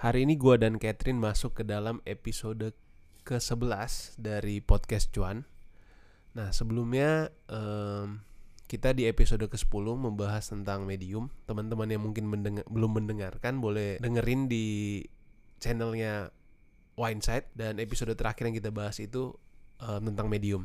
[0.00, 2.72] Hari ini gua dan Catherine masuk ke dalam episode
[3.28, 5.44] ke-11 dari podcast Cuan.
[6.32, 8.24] Nah, sebelumnya em,
[8.64, 11.28] kita di episode ke-10 membahas tentang medium.
[11.44, 15.04] Teman-teman yang mungkin mendengar, belum mendengarkan boleh dengerin di
[15.60, 16.32] channelnya
[16.96, 19.36] Wineside dan episode terakhir yang kita bahas itu
[19.84, 20.64] em, tentang medium.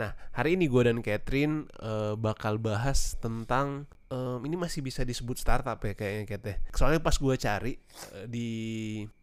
[0.00, 5.36] Nah, hari ini gue dan Catherine eh, bakal bahas tentang em, ini masih bisa disebut
[5.36, 6.56] startup ya kayaknya Kat ya.
[6.72, 7.76] Soalnya pas gue cari
[8.16, 8.48] eh, di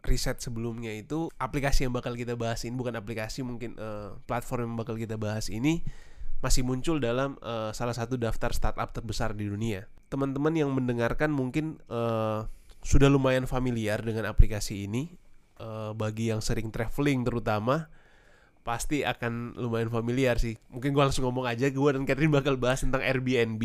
[0.06, 4.78] riset sebelumnya itu aplikasi yang bakal kita bahas ini bukan aplikasi mungkin eh, platform yang
[4.78, 5.82] bakal kita bahas ini
[6.46, 9.90] masih muncul dalam eh, salah satu daftar startup terbesar di dunia.
[10.14, 12.46] Teman-teman yang mendengarkan mungkin eh,
[12.86, 15.10] sudah lumayan familiar dengan aplikasi ini.
[15.58, 17.90] Eh, bagi yang sering traveling terutama
[18.68, 20.60] pasti akan lumayan familiar sih.
[20.68, 23.64] Mungkin gue langsung ngomong aja, gue dan Catherine bakal bahas tentang Airbnb.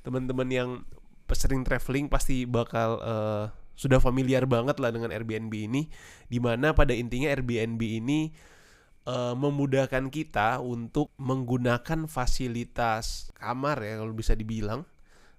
[0.00, 0.70] Teman-teman yang
[1.36, 3.44] sering traveling pasti bakal eh,
[3.76, 5.92] sudah familiar banget lah dengan Airbnb ini.
[6.32, 8.32] Di mana pada intinya Airbnb ini
[9.04, 14.88] eh, memudahkan kita untuk menggunakan fasilitas kamar ya kalau bisa dibilang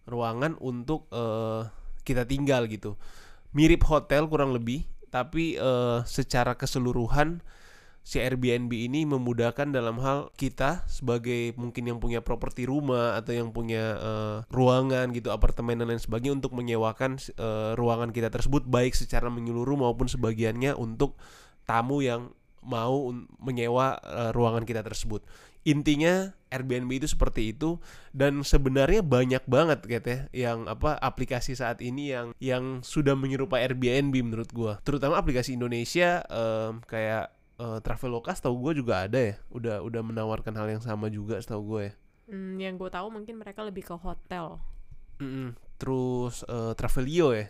[0.05, 1.65] ruangan untuk eh,
[2.05, 2.93] kita tinggal gitu.
[3.57, 7.41] Mirip hotel kurang lebih, tapi eh, secara keseluruhan
[8.09, 13.53] si Airbnb ini memudahkan dalam hal kita sebagai mungkin yang punya properti rumah atau yang
[13.53, 18.97] punya eh, ruangan gitu apartemen dan lain sebagainya untuk menyewakan eh, ruangan kita tersebut baik
[18.97, 21.21] secara menyeluruh maupun sebagiannya untuk
[21.69, 22.33] tamu yang
[22.65, 25.21] mau menyewa eh, ruangan kita tersebut.
[25.69, 27.77] Intinya Airbnb itu seperti itu
[28.09, 33.69] dan sebenarnya banyak banget gitu ya yang apa aplikasi saat ini yang yang sudah menyerupai
[33.69, 34.81] Airbnb menurut gua.
[34.81, 40.52] Terutama aplikasi Indonesia em, kayak eh, Traveloka tahu gue juga ada ya udah udah menawarkan
[40.53, 41.93] hal yang sama juga setahu gue ya
[42.25, 44.61] Hmm, yang gue tahu mungkin mereka lebih ke hotel.
[45.17, 45.52] Mm-mm.
[45.75, 47.49] terus eh, Travelio ya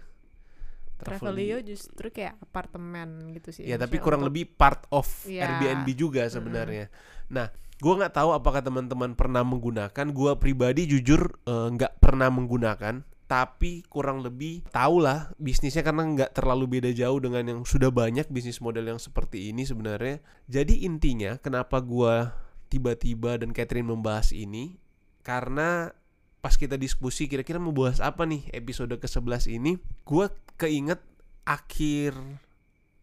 [0.96, 3.64] Travelio justru kayak apartemen gitu sih.
[3.64, 5.48] ya tapi kurang untuk- lebih part of Iya.
[5.48, 6.92] Airbnb juga sebenarnya
[7.28, 13.00] nah gue nggak tahu apakah teman-teman pernah menggunakan gue pribadi jujur eh, nggak pernah menggunakan
[13.30, 18.26] tapi kurang lebih tahu lah bisnisnya karena nggak terlalu beda jauh dengan yang sudah banyak
[18.34, 20.18] bisnis model yang seperti ini sebenarnya.
[20.50, 22.26] Jadi intinya kenapa gue
[22.74, 24.82] tiba-tiba dan Catherine membahas ini
[25.22, 25.94] karena
[26.42, 29.78] pas kita diskusi kira-kira mau bahas apa nih episode ke-11 ini
[30.10, 30.26] gue
[30.58, 30.98] keinget
[31.46, 32.18] akhir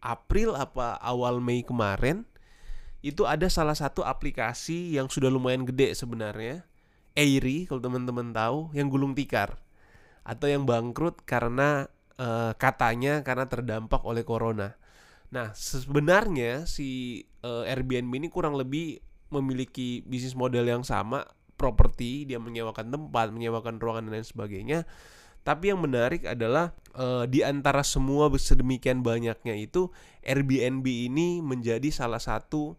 [0.03, 2.26] April apa awal Mei kemarin
[2.98, 6.66] itu ada salah satu aplikasi yang sudah lumayan gede sebenarnya
[7.14, 9.60] Airy kalau teman-teman tahu yang gulung tikar
[10.26, 11.87] atau yang bangkrut karena
[12.19, 14.75] eh, katanya karena terdampak oleh corona.
[15.31, 18.98] Nah, sebenarnya si eh, Airbnb ini kurang lebih
[19.31, 24.78] memiliki bisnis model yang sama, properti, dia menyewakan tempat, menyewakan ruangan dan lain sebagainya.
[25.47, 29.94] Tapi yang menarik adalah eh, di antara semua sedemikian banyaknya itu
[30.26, 32.75] Airbnb ini menjadi salah satu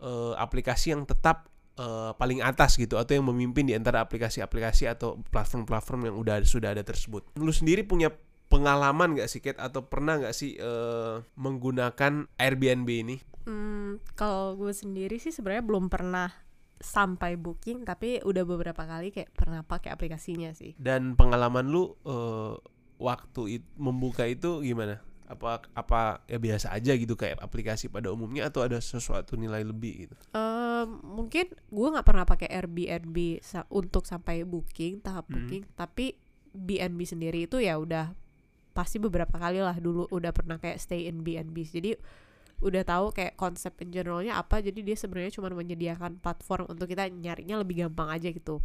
[0.00, 5.20] eh, aplikasi yang tetap eh, paling atas gitu atau yang memimpin di antara aplikasi-aplikasi atau
[5.30, 7.24] platform-platform yang udah sudah ada tersebut.
[7.38, 8.12] Lu sendiri punya
[8.46, 13.16] pengalaman gak sih Kate atau pernah gak sih eh, menggunakan Airbnb ini?
[13.46, 16.30] Hmm, kalau gue sendiri sih sebenarnya belum pernah
[16.76, 20.76] sampai booking tapi udah beberapa kali kayak pernah pakai aplikasinya sih.
[20.76, 22.54] Dan pengalaman lu eh,
[22.96, 25.00] waktu it- membuka itu gimana?
[25.26, 30.06] Apa apa ya biasa aja gitu kayak aplikasi pada umumnya atau ada sesuatu nilai lebih
[30.06, 30.14] gitu?
[30.30, 35.34] Em, mungkin gue nggak pernah pakai Airbnb sa- untuk sampai booking tahap Hmm.
[35.42, 36.14] booking tapi
[36.50, 38.14] BNB sendiri itu ya udah
[38.72, 41.96] pasti beberapa kali lah dulu udah pernah kayak stay in BNB jadi
[42.56, 47.04] udah tahu kayak konsep in generalnya apa jadi dia sebenarnya cuma menyediakan platform untuk kita
[47.06, 48.64] nyarinya lebih gampang aja gitu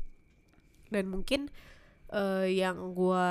[0.87, 1.51] dan mungkin
[2.11, 3.27] eh, yang gue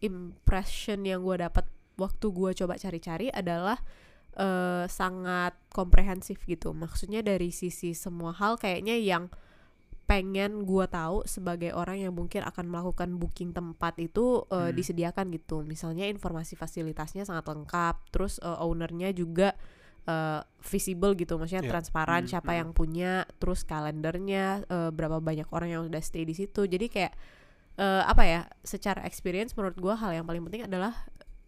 [0.00, 1.66] impression yang gue dapat
[1.98, 3.82] waktu gue coba cari-cari adalah
[4.38, 6.70] eh, sangat komprehensif gitu.
[6.70, 9.26] Maksudnya dari sisi semua hal kayaknya yang
[10.08, 14.76] pengen gua tahu sebagai orang yang mungkin akan melakukan booking tempat itu eh, Hmm.
[14.78, 15.60] disediakan gitu.
[15.66, 19.52] Misalnya informasi fasilitasnya sangat lengkap, terus eh, ownernya juga
[20.08, 21.72] eh, visible gitu, maksudnya Iya.
[21.76, 22.60] transparan Hmm, siapa hmm.
[22.64, 26.64] yang punya, terus kalendernya eh, berapa banyak orang yang udah stay di situ.
[26.64, 27.12] Jadi kayak
[27.76, 28.40] eh, apa ya?
[28.64, 30.96] Secara experience menurut gua hal yang paling penting adalah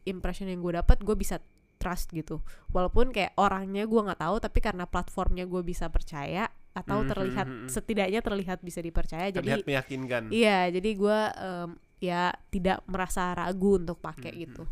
[0.09, 1.41] impression yang gue dapat gue bisa
[1.81, 7.03] trust gitu walaupun kayak orangnya gue nggak tahu tapi karena platformnya gue bisa percaya atau
[7.03, 7.71] Mhm, terlihat mhm, mhm.
[7.73, 10.23] setidaknya terlihat bisa dipercaya jadi Terlihat meyakinkan.
[10.31, 11.71] iya jadi gue em,
[12.01, 14.43] ya tidak merasa ragu untuk pakai Mhm.
[14.45, 14.65] gitu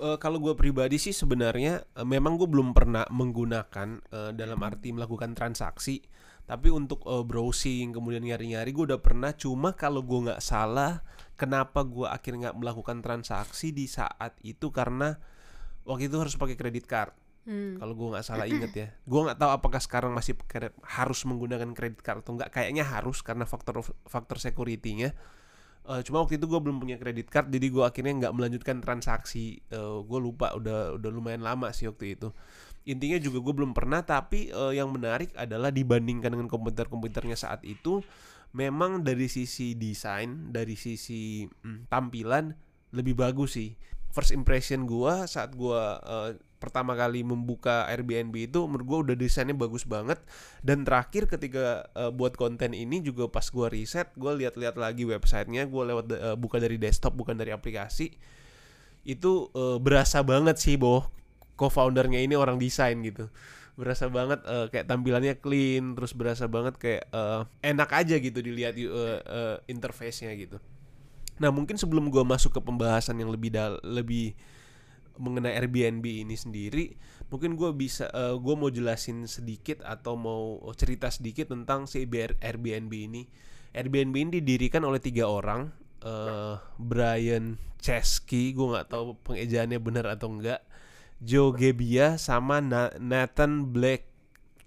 [0.00, 4.92] Eh, kalau gue pribadi sih sebenarnya eh, memang gue belum pernah menggunakan eh, dalam arti
[4.92, 6.04] melakukan transaksi
[6.50, 9.30] tapi untuk eh, browsing kemudian nyari-nyari gue udah pernah.
[9.30, 10.98] Cuma kalau gue nggak salah
[11.38, 14.74] kenapa gue akhirnya nggak melakukan transaksi di saat itu?
[14.74, 15.14] Karena
[15.86, 17.14] waktu itu harus pakai kredit card.
[17.40, 17.80] Hmm.
[17.80, 18.88] kalau gue nggak salah inget ya.
[19.06, 20.34] Gue nggak tahu apakah sekarang masih
[20.82, 25.14] harus menggunakan kredit card atau enggak kayaknya harus karena faktor faktor security-nya.
[25.86, 29.62] Eh, cuma waktu itu gue belum punya kredit card jadi gue akhirnya nggak melanjutkan transaksi.
[30.02, 32.34] Gue lupa udah udah lumayan lama sih waktu itu
[32.88, 38.00] intinya juga gue belum pernah tapi eh, yang menarik adalah dibandingkan dengan komputer-komputernya saat itu
[38.50, 42.54] memang dari sisi desain dari sisi mm, tampilan
[42.90, 43.78] lebih bagus sih.
[44.10, 49.54] First impression gua saat gua eh, pertama kali membuka Airbnb itu menurut gua udah desainnya
[49.54, 50.18] bagus banget.
[50.66, 55.70] Dan terakhir ketika eh, buat konten ini juga pas gua riset gua lihat-lihat lagi websitenya
[55.70, 58.10] gua lewat eh, buka dari desktop bukan dari aplikasi
[59.06, 61.06] itu eh, berasa banget sih boh
[61.60, 63.28] co-foundernya ini orang desain gitu.
[63.76, 68.80] Berasa banget eh, kayak tampilannya clean terus berasa banget kayak eh, enak aja gitu dilihat
[68.80, 68.88] eh,
[69.20, 70.56] eh, interface-nya gitu.
[71.40, 74.32] Nah mungkin sebelum gue masuk ke pembahasan yang lebih dal lebih
[75.20, 76.96] mengenai Airbnb ini sendiri,
[77.28, 82.92] mungkin gue bisa eh, gue mau jelasin sedikit atau mau cerita sedikit tentang si Airbnb
[82.92, 83.28] ini.
[83.76, 85.68] Airbnb ini didirikan oleh tiga orang,
[86.00, 90.64] eh, Brian Chesky, gue nggak tahu pengejaannya benar atau enggak,
[91.20, 94.08] Joe Gebbia sama Na- Nathan Black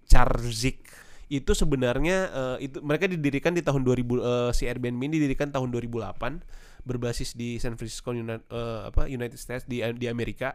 [0.06, 0.86] Charzik.
[1.28, 5.74] Itu sebenarnya eh, itu mereka didirikan di tahun 2000 eh, si Airbnb ini didirikan tahun
[5.74, 10.54] 2008 berbasis di San Francisco Uni- eh, apa United States di di Amerika.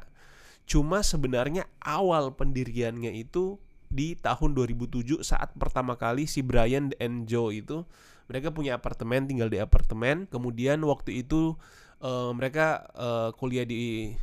[0.68, 3.58] Cuma sebenarnya awal pendiriannya itu
[3.88, 7.88] di tahun 2007 saat pertama kali si Brian and Joe itu
[8.28, 10.30] mereka punya apartemen tinggal di apartemen.
[10.30, 11.58] Kemudian waktu itu
[12.06, 14.14] eh, mereka eh, kuliah di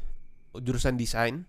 [0.56, 1.44] jurusan desain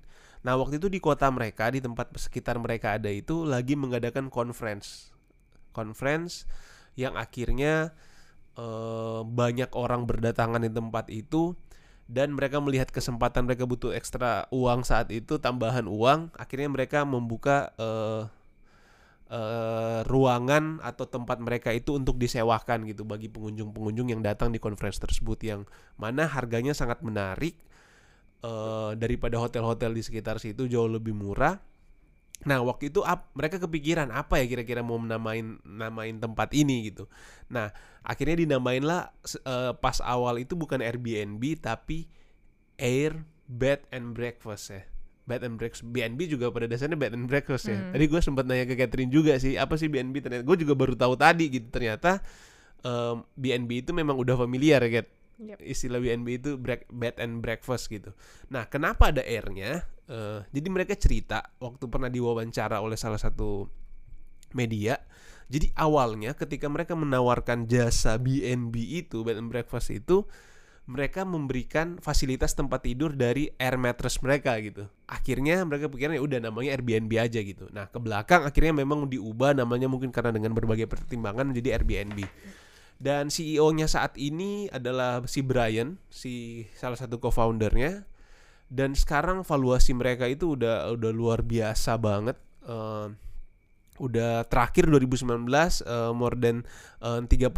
[0.46, 5.10] Nah waktu itu di kota mereka di tempat sekitar mereka ada itu lagi mengadakan conference,
[5.74, 6.46] conference
[6.94, 7.90] yang akhirnya
[8.54, 11.58] eh, banyak orang berdatangan di tempat itu
[12.06, 17.74] dan mereka melihat kesempatan mereka butuh ekstra uang saat itu tambahan uang, akhirnya mereka membuka
[17.74, 18.22] eh,
[19.34, 25.02] eh, ruangan atau tempat mereka itu untuk disewakan gitu bagi pengunjung-pengunjung yang datang di conference
[25.02, 25.66] tersebut yang
[25.98, 27.58] mana harganya sangat menarik
[28.42, 31.56] eh, daripada hotel-hotel di sekitar situ jauh lebih murah.
[32.44, 37.08] Nah waktu itu ap- mereka kepikiran apa ya kira-kira mau namain namain tempat ini gitu.
[37.48, 37.72] Nah
[38.04, 42.04] akhirnya dinamain lah se- eh, pas awal itu bukan Airbnb tapi
[42.76, 44.82] Air Bed and Breakfast ya.
[45.26, 47.74] Bed and breakfast BNB juga pada dasarnya bed and breakfast ya.
[47.74, 47.90] Hmm.
[47.90, 50.94] Tadi gue sempat nanya ke Catherine juga sih apa sih BNB ternyata gue juga baru
[50.94, 52.22] tahu tadi gitu ternyata
[52.86, 55.06] em, BNB itu memang udah familiar ya Kat
[55.36, 55.60] Yep.
[55.60, 58.16] istilah BNB itu break, bed and breakfast gitu.
[58.48, 59.84] Nah, kenapa ada air-nya?
[60.08, 63.68] Eh, jadi mereka cerita waktu pernah diwawancara oleh salah satu
[64.56, 64.96] media.
[65.46, 70.26] Jadi awalnya ketika mereka menawarkan jasa BNB itu bed and breakfast itu
[70.86, 74.86] mereka memberikan fasilitas tempat tidur dari air mattress mereka gitu.
[75.10, 77.66] Akhirnya mereka pikiran ya udah namanya Airbnb aja gitu.
[77.74, 82.22] Nah, ke belakang akhirnya memang diubah namanya mungkin karena dengan berbagai pertimbangan menjadi Airbnb.
[82.96, 88.08] Dan CEO-nya saat ini adalah si Brian, si salah satu co-foundernya.
[88.66, 92.40] Dan sekarang valuasi mereka itu udah udah luar biasa banget.
[92.66, 93.08] Eh,
[93.96, 95.48] udah terakhir 2019
[95.84, 96.64] eh, more than
[97.04, 97.52] eh, 31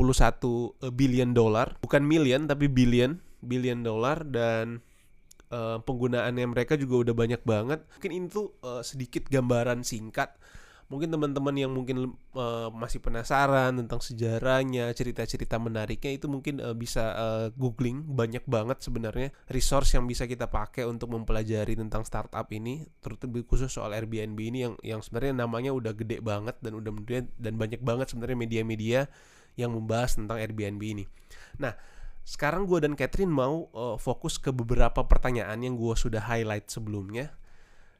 [0.95, 4.83] billion dollar, bukan million tapi billion, billion dollar dan
[5.55, 7.81] eh, penggunaannya mereka juga udah banyak banget.
[7.99, 10.35] Mungkin itu eh, sedikit gambaran singkat
[10.89, 17.13] mungkin teman-teman yang mungkin eh, masih penasaran tentang sejarahnya, cerita-cerita menariknya itu mungkin eh, bisa
[17.13, 22.89] eh, googling banyak banget sebenarnya resource yang bisa kita pakai untuk mempelajari tentang startup ini,
[23.05, 26.93] terutama khusus soal Airbnb ini yang yang sebenarnya namanya udah gede banget dan udah
[27.37, 29.01] dan banyak banget sebenarnya media-media
[29.61, 31.05] yang membahas tentang Airbnb ini.
[31.61, 31.77] Nah,
[32.25, 37.37] sekarang gue dan Catherine mau eh, fokus ke beberapa pertanyaan yang gue sudah highlight sebelumnya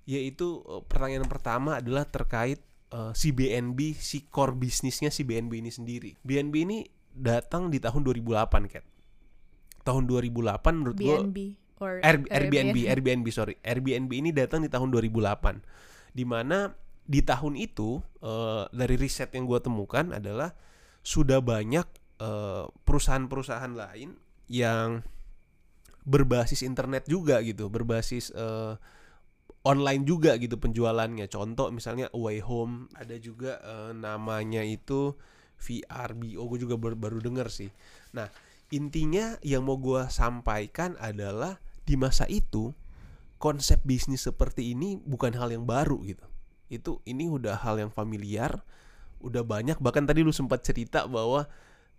[0.09, 6.11] yaitu pertanyaan pertama adalah terkait eh, si BNB, si core bisnisnya si BNB ini sendiri.
[6.25, 6.79] BNB ini
[7.13, 8.85] datang di tahun 2008, Kat.
[9.83, 11.39] Tahun 2008 menurut gue BNB
[11.79, 15.63] or Air- Airbnb, Airbnb sorry, Airbnb ini datang di tahun 2008,
[16.13, 16.75] di mana
[17.09, 20.53] di tahun itu eh, dari riset yang gue temukan adalah
[21.01, 21.87] sudah banyak
[22.21, 24.19] eh, perusahaan-perusahaan lain
[24.51, 25.01] yang
[26.09, 28.75] berbasis internet juga gitu, berbasis eh,
[29.67, 31.27] online juga gitu penjualannya.
[31.27, 35.17] Contoh misalnya Away Home, ada juga eh, namanya itu
[35.59, 37.71] VRBO, gue juga baru, baru denger sih.
[38.15, 38.31] Nah
[38.69, 42.77] intinya yang mau gue sampaikan adalah di masa itu
[43.41, 46.27] konsep bisnis seperti ini bukan hal yang baru gitu.
[46.69, 48.63] Itu ini udah hal yang familiar,
[49.25, 51.49] udah banyak bahkan tadi lu sempat cerita bahwa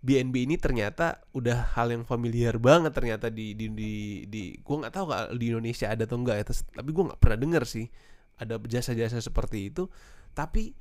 [0.00, 3.92] BNB ini ternyata udah hal yang familiar banget ternyata di di di,
[4.24, 6.44] di gua nggak tahu di Indonesia ada atau enggak ya
[6.80, 7.84] tapi gua nggak pernah dengar sih
[8.40, 9.92] ada jasa-jasa seperti itu.
[10.32, 10.72] Tapi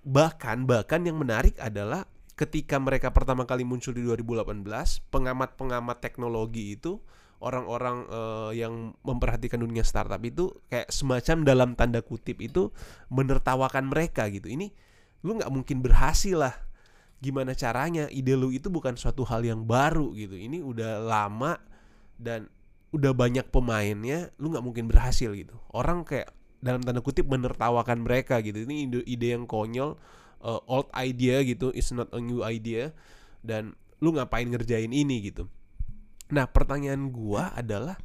[0.00, 4.64] bahkan bahkan yang menarik adalah ketika mereka pertama kali muncul di 2018
[5.12, 6.96] pengamat-pengamat teknologi itu
[7.44, 12.72] orang-orang eh, yang memperhatikan dunia startup itu kayak semacam dalam tanda kutip itu
[13.12, 14.48] menertawakan mereka gitu.
[14.48, 14.72] Ini
[15.20, 16.56] lu nggak mungkin berhasil lah
[17.20, 18.08] gimana caranya?
[18.08, 20.34] Ide lu itu bukan suatu hal yang baru gitu.
[20.34, 21.60] Ini udah lama
[22.16, 22.48] dan
[22.90, 25.54] udah banyak pemainnya lu nggak mungkin berhasil gitu.
[25.70, 28.64] Orang kayak dalam tanda kutip menertawakan mereka gitu.
[28.64, 29.96] Ini ide, ide yang konyol
[30.42, 31.70] uh, old idea gitu.
[31.76, 32.90] Is not a new idea.
[33.44, 35.46] Dan lu ngapain ngerjain ini gitu?
[36.32, 38.00] Nah pertanyaan gua adalah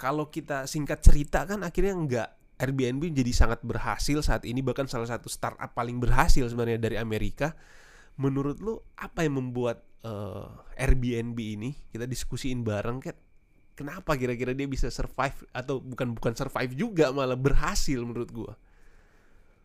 [0.00, 2.28] kalau kita singkat cerita kan akhirnya nggak
[2.62, 4.64] Airbnb jadi sangat berhasil saat ini.
[4.64, 7.52] Bahkan salah satu startup paling berhasil sebenarnya dari Amerika
[8.20, 10.48] menurut lu apa yang membuat eh,
[10.80, 13.16] Airbnb ini kita diskusiin bareng Kat
[13.72, 18.54] kenapa kira-kira dia bisa survive atau bukan bukan survive juga malah berhasil menurut gua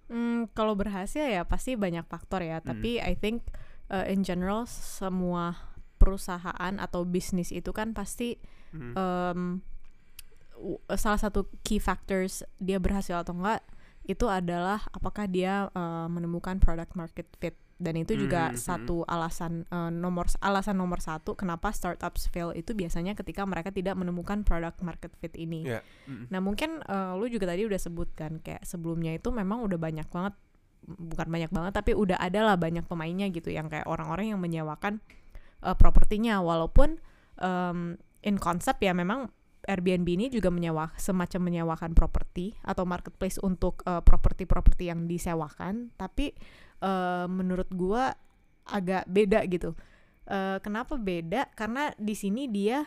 [0.08, 2.64] Hmm, kalau berhasil ya pasti banyak faktor ya.
[2.64, 3.44] Tapi I think
[3.92, 5.60] uh, in general semua
[6.00, 8.92] perusahaan atau bisnis itu kan pasti Hmm.
[9.00, 9.42] um,
[11.00, 13.64] salah satu key factors dia berhasil atau enggak
[14.04, 18.62] itu adalah apakah dia uh, menemukan product market fit dan itu juga Mhm, mhm.
[18.62, 23.94] satu alasan uh, nomor alasan nomor satu kenapa startups fail itu biasanya ketika mereka tidak
[23.94, 25.62] menemukan product market fit ini.
[25.66, 25.86] Ya.
[26.10, 26.26] Mm.
[26.34, 30.34] Nah mungkin eh, lu juga tadi udah sebutkan kayak sebelumnya itu memang udah banyak banget
[30.88, 34.98] bukan banyak banget tapi udah ada lah banyak pemainnya gitu yang kayak orang-orang yang menyewakan
[35.62, 36.98] eh, propertinya walaupun
[37.38, 39.30] em, in konsep ya memang
[39.68, 46.34] Airbnb ini juga menyewa semacam menyewakan properti atau marketplace untuk eh, properti-properti yang disewakan tapi
[46.80, 48.14] eh, menurut gua
[48.68, 49.74] agak beda gitu.
[50.28, 51.48] Eh, kenapa beda?
[51.56, 52.84] Karena di sini dia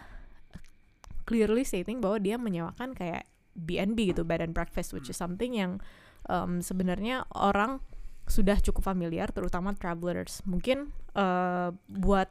[1.24, 5.78] clearly stating bahwa dia menyewakan kayak BNB gitu bed and breakfast which is something yang
[6.26, 7.78] um, sebenarnya orang
[8.26, 12.30] sudah cukup familiar terutama travelers mungkin uh, buat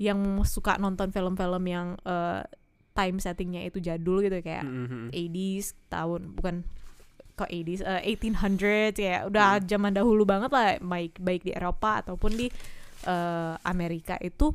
[0.00, 2.40] yang suka nonton film-film yang uh,
[2.96, 5.12] time settingnya itu jadul gitu kayak Mhm.
[5.12, 6.64] 80s tahun bukan
[7.38, 12.34] kok 80s uh, 1800 ya udah zaman dahulu banget lah baik baik di Eropa ataupun
[12.34, 12.50] di
[13.06, 14.50] uh, Amerika itu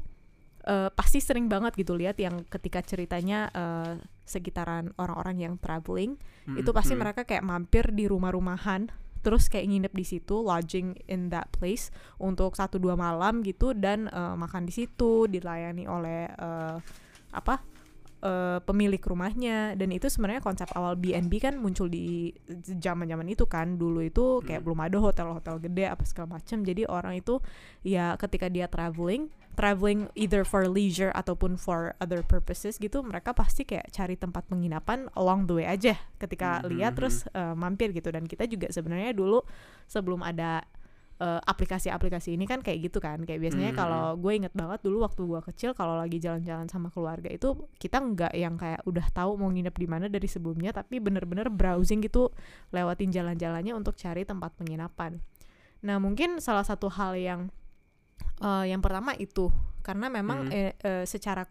[0.68, 6.16] uh, pasti sering banget gitu lihat yang ketika ceritanya uh, sekitaran orang-orang yang traveling
[6.56, 7.00] itu pasti Mhm.
[7.00, 8.92] mereka kayak mampir di rumah-rumahan
[9.24, 11.88] terus kayak nginep di situ lodging in that place
[12.20, 16.76] untuk satu dua malam gitu dan uh, makan di situ dilayani oleh uh,
[17.32, 17.64] apa
[18.24, 19.76] uh, pemilik rumahnya.
[19.76, 22.32] Dan itu sebenarnya konsep awal B&B kan muncul di
[22.64, 23.76] zaman-zaman itu kan.
[23.76, 24.68] Dulu itu kayak Hmm.
[24.72, 27.44] belum ada hotel-hotel gede apa segala macam jadi orang itu
[27.84, 33.62] ya ketika dia traveling traveling either for leisure ataupun for other purposes gitu mereka pasti
[33.62, 38.10] kayak cari tempat penginapan along the way aja ketika Mhm, lihat terus uh, mampir gitu.
[38.10, 39.46] Dan kita juga sebenarnya dulu
[39.86, 40.66] sebelum ada
[41.20, 43.78] uh, aplikasi-aplikasi ini kan kayak gitu kan kayak biasanya Mhm.
[43.78, 48.02] kalau gue inget banget dulu waktu gue kecil kalau lagi jalan-jalan sama keluarga itu kita
[48.02, 52.34] nggak yang kayak udah tahu mau nginep di mana dari sebelumnya tapi bener-bener browsing gitu
[52.72, 55.22] lewatin jalan-jalannya untuk cari tempat penginapan
[55.84, 57.52] nah mungkin salah satu hal yang
[58.40, 59.52] uh, yang pertama itu
[59.84, 60.52] karena memang Mhm.
[60.56, 61.44] eh, eh, secara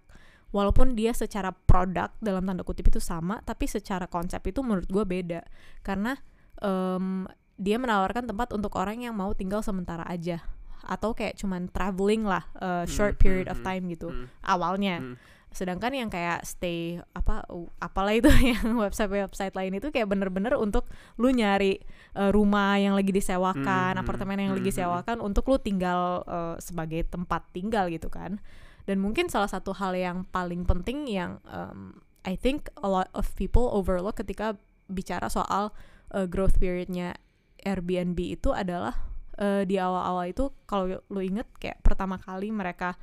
[0.52, 5.04] walaupun dia secara produk dalam tanda kutip itu sama tapi secara konsep itu menurut gue
[5.04, 5.40] beda
[5.80, 6.16] karena
[6.60, 7.24] em,
[7.62, 10.42] dia menawarkan tempat untuk orang yang mau tinggal sementara aja.
[10.82, 14.26] Atau kayak cuman traveling lah uh, short Hmm, period of hmm, time gitu Hmm.
[14.42, 14.98] awalnya.
[14.98, 15.16] Hmm.
[15.52, 17.44] sedangkan yang kayak stay apa
[17.76, 18.24] apalah itu
[18.56, 20.88] yang website-website lain itu kayak bener-bener untuk
[21.20, 21.76] lu nyari
[22.16, 27.04] uh, rumah yang lagi disewakan Hmm, apartemen yang lagi disewakan untuk lu tinggal uh, sebagai
[27.04, 28.40] tempat tinggal gitu kan.
[28.88, 33.28] Dan mungkin salah satu hal yang paling penting yang um, I think a lot of
[33.36, 34.56] people overlook ketika
[34.88, 35.76] bicara soal
[36.16, 37.12] uh, growth periodnya
[37.62, 38.94] Airbnb itu adalah
[39.38, 42.98] uh, di awal-awal itu kalau lu inget kayak pertama kali mereka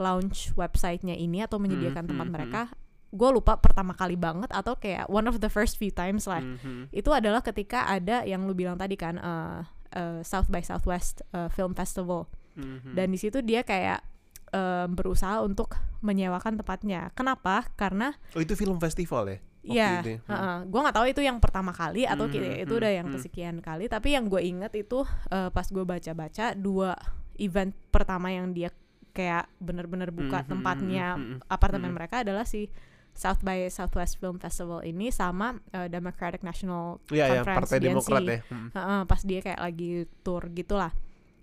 [0.00, 2.62] launch websitenya ini atau menyediakan Hmm, tempat hmm, mereka
[3.10, 6.40] gue lupa pertama kali banget atau kayak one of the first few times lah.
[6.40, 6.94] Mhm.
[6.94, 9.66] itu adalah ketika ada yang lu bilang tadi kan uh,
[9.98, 12.30] uh, South by Southwest uh, Film Festival.
[12.50, 12.98] Mhm.
[12.98, 14.02] dan di situ dia kayak
[14.50, 17.14] um, berusaha untuk menyewakan tempatnya.
[17.14, 17.66] Kenapa?
[17.78, 20.18] Karena oh itu film festival ya Iya, ya?
[20.24, 20.72] Hmm.
[20.72, 23.14] gue nggak tahu itu yang pertama kali atau Hmm, kayak itu hmm, udah yang hmm.
[23.20, 23.84] kesekian kali.
[23.92, 26.96] Tapi yang gue inget itu eh, pas gue baca-baca dua
[27.36, 28.72] event pertama yang dia
[29.12, 31.96] kayak bener-bener buka Hmm, hmm, tempatnya hmm, hmm, apartemen hmm.
[31.98, 32.70] mereka adalah si
[33.10, 37.88] South by Southwest Film Festival ini sama eh, Democratic National Iya ya Conference Partai DNC.
[37.90, 38.68] Demokrat ya Hmm.
[38.72, 39.90] Heeh, pas dia kayak lagi
[40.24, 40.92] tour gitulah.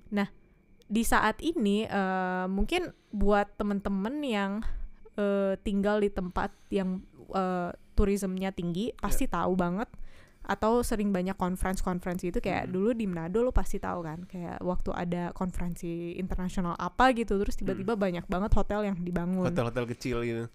[0.09, 0.27] Nah,
[0.87, 4.51] di saat ini eh, mungkin buat temen-temen yang
[5.19, 7.03] eh, tinggal di tempat yang
[7.35, 9.89] eh, tourismnya tinggi pasti tahu banget
[10.43, 12.71] atau sering banyak conference-conference gitu kayak Mhm.
[12.71, 17.57] dulu di Manado lo pasti tahu kan kayak waktu ada konferensi internasional apa gitu terus
[17.57, 20.47] tiba-tiba banyak banget hotel yang dibangun Hotel-hotel kecil gitu.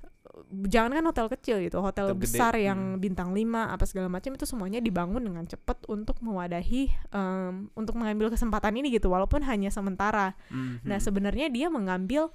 [0.64, 2.24] jangan kan hotel kecil gitu hotel Hotel gede.
[2.24, 3.00] besar yang Hmm.
[3.00, 8.32] bintang 5 apa segala macam itu semuanya dibangun dengan cepat untuk mewadahi em, untuk mengambil
[8.32, 10.88] kesempatan ini gitu walaupun hanya sementara Mhm.
[10.88, 12.32] nah sebenarnya dia mengambil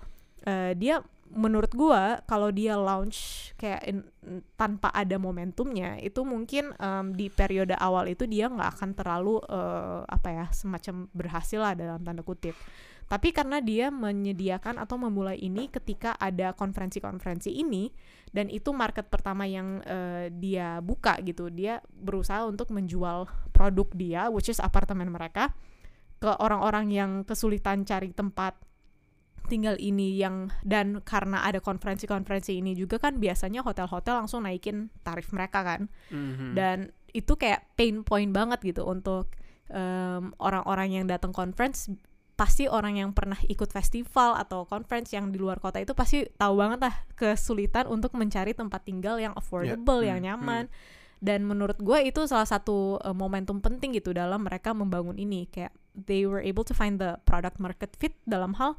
[0.48, 4.08] eh, dia menurut gua kalau dia launch kayak in-
[4.56, 10.01] tanpa ada momentumnya itu mungkin em, di periode awal itu dia nggak akan terlalu eh,
[10.08, 12.56] apa ya semacam berhasil lah dalam tanda kutip.
[13.08, 17.88] Tapi karena dia menyediakan atau memulai ini ketika ada konferensi-konferensi ini
[18.36, 24.22] dan itu market pertama yang eh, dia buka gitu dia berusaha untuk menjual produk dia
[24.27, 25.56] which is apartemen mereka
[26.20, 28.60] ke orang-orang yang kesulitan cari tempat
[29.48, 35.32] tinggal ini yang dan karena ada konferensi-konferensi ini juga kan biasanya hotel-hotel langsung naikin tarif
[35.32, 35.88] mereka kan.
[36.12, 36.54] Mhm.
[36.54, 36.77] dan
[37.16, 39.32] itu kayak pain point banget gitu untuk
[39.68, 41.89] em, orang-orang yang datang conference.
[42.38, 46.62] Pasti orang yang pernah ikut festival atau conference yang di luar kota itu pasti tahu
[46.62, 50.63] banget lah kesulitan untuk mencari tempat tinggal yang affordable yang Hmm, nyaman.
[51.18, 55.50] Dan menurut gue itu salah satu eh, momentum penting gitu dalam mereka membangun ini.
[55.50, 58.77] Kayak they were able to find the product market fit dalam hal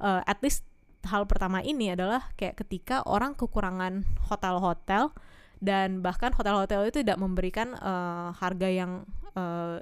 [0.00, 0.64] eh, at least
[1.08, 5.12] hal pertama ini adalah kayak ketika orang kekurangan hotel-hotel
[5.60, 9.04] dan bahkan hotel-hotel itu tidak memberikan eh, harga yang
[9.36, 9.80] eh,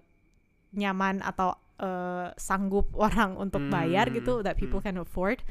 [0.74, 4.90] nyaman atau eh, sanggup orang untuk bayar Hmm, gitu that people hmm.
[4.90, 5.42] can afford.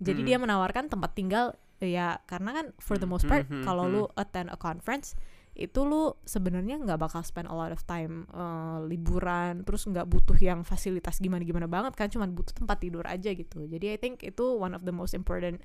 [0.00, 0.28] Jadi Hmm.
[0.28, 3.88] dia menawarkan tempat tinggal ya karena kan for the Hmm, most part hmm, hmm, kalau
[3.88, 3.92] hmm.
[3.96, 5.16] lu attend a conference
[5.60, 10.40] itu lu sebenarnya nggak bakal spend a lot of time eh, liburan terus nggak butuh
[10.40, 13.68] yang fasilitas gimana gimana banget kan cuma butuh tempat tidur aja gitu.
[13.68, 15.60] Jadi I think itu one of the most important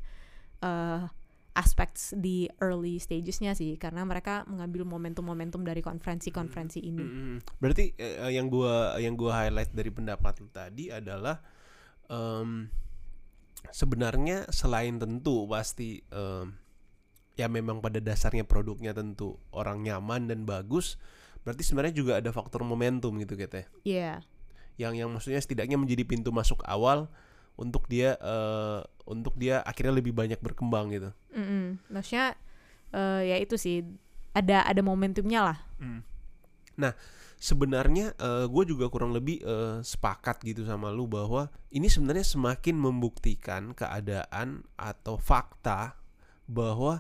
[0.60, 1.08] eh,
[1.56, 7.00] aspects di early stagesnya sih karena mereka mengambil momentum-momentum dari konferensi-konferensi ini.
[7.00, 7.36] Mm-mm.
[7.64, 11.40] Berarti eh, yang gua yang gua highlight dari pendapat lu tadi adalah
[12.12, 12.68] em,
[13.72, 16.65] sebenarnya selain tentu pasti em,
[17.36, 20.96] ya memang pada dasarnya produknya tentu orang nyaman dan bagus,
[21.44, 23.68] berarti sebenarnya juga ada faktor momentum gitu gitu ya.
[23.86, 24.12] Iya
[24.76, 27.12] Yang yang maksudnya setidaknya menjadi pintu masuk awal
[27.56, 31.10] untuk dia eh, untuk dia akhirnya lebih banyak berkembang gitu.
[31.32, 31.80] Mm-mm.
[31.88, 32.36] maksudnya
[32.92, 33.84] eh, ya itu sih
[34.36, 35.58] ada ada momentumnya lah
[36.76, 36.92] Nah,
[37.40, 38.12] sebenarnya
[38.52, 44.68] gue juga kurang lebih eh, sepakat gitu sama lu bahwa ini sebenarnya semakin membuktikan keadaan
[44.76, 45.96] atau fakta
[46.52, 47.00] bahwa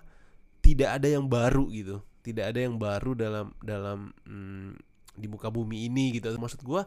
[0.65, 4.81] tidak ada yang baru gitu, tidak ada yang baru dalam dalam mm,
[5.13, 6.33] di muka bumi ini gitu.
[6.33, 6.81] Maksud gue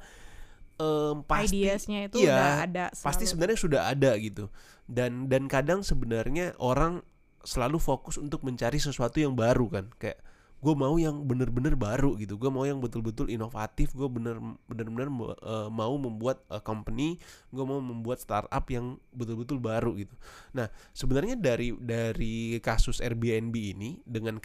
[0.79, 3.31] em, pasti ideasnya itu iya, udah ada pasti selalu.
[3.31, 4.45] sebenarnya sudah ada gitu
[4.89, 7.05] dan dan kadang sebenarnya orang
[7.45, 10.19] selalu fokus untuk mencari sesuatu yang baru kan kayak
[10.59, 12.35] gue mau yang bener-bener baru gitu.
[12.35, 13.95] Gue mau yang betul-betul inovatif.
[13.95, 15.07] Gue bener bener-bener
[15.39, 17.19] eh, mau membuat eh, company.
[17.55, 20.15] Gue mau membuat startup yang betul-betul baru gitu.
[20.55, 24.43] Nah sebenarnya dari dari kasus Airbnb ini dengan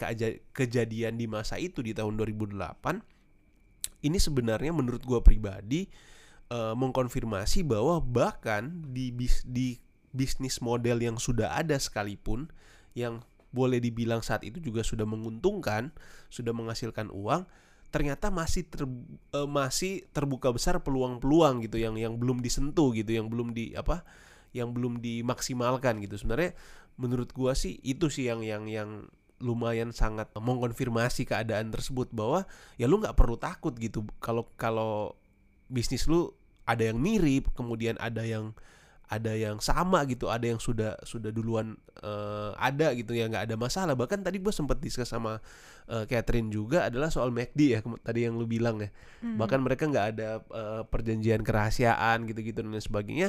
[0.54, 3.14] kejadian di masa itu di tahun 2008
[4.04, 5.88] ini sebenarnya menurut gue pribadi
[6.52, 9.80] eh, mengkonfirmasi bahwa bahkan di bis, di
[10.14, 12.46] bisnis model yang sudah ada sekalipun
[12.94, 15.94] yang boleh dibilang saat itu juga sudah menguntungkan,
[16.26, 17.46] sudah menghasilkan uang,
[17.94, 18.82] ternyata masih ter,
[19.30, 24.02] eh, masih terbuka besar peluang-peluang gitu yang yang belum disentuh gitu, yang belum di apa,
[24.50, 26.18] yang belum dimaksimalkan gitu.
[26.18, 26.58] Sebenarnya
[26.98, 28.90] menurut gua sih itu sih yang yang yang
[29.42, 32.46] lumayan sangat mengkonfirmasi keadaan tersebut bahwa
[32.78, 35.18] ya lu nggak perlu takut gitu kalau kalau
[35.66, 36.30] bisnis lu
[36.64, 38.56] ada yang mirip kemudian ada yang
[39.20, 43.56] ada yang sama gitu ada yang sudah sudah duluan eh, ada gitu ya nggak ada
[43.56, 43.94] masalah.
[43.94, 45.38] Bahkan tadi gue sempat diskus sama
[45.86, 48.90] eh, Catherine juga adalah soal McD ya tadi yang lu bilang ya.
[49.24, 49.40] Hmm.
[49.40, 53.28] bahkan mereka nggak ada eh, perjanjian kerahasiaan gitu-gitu dan lain sebagainya.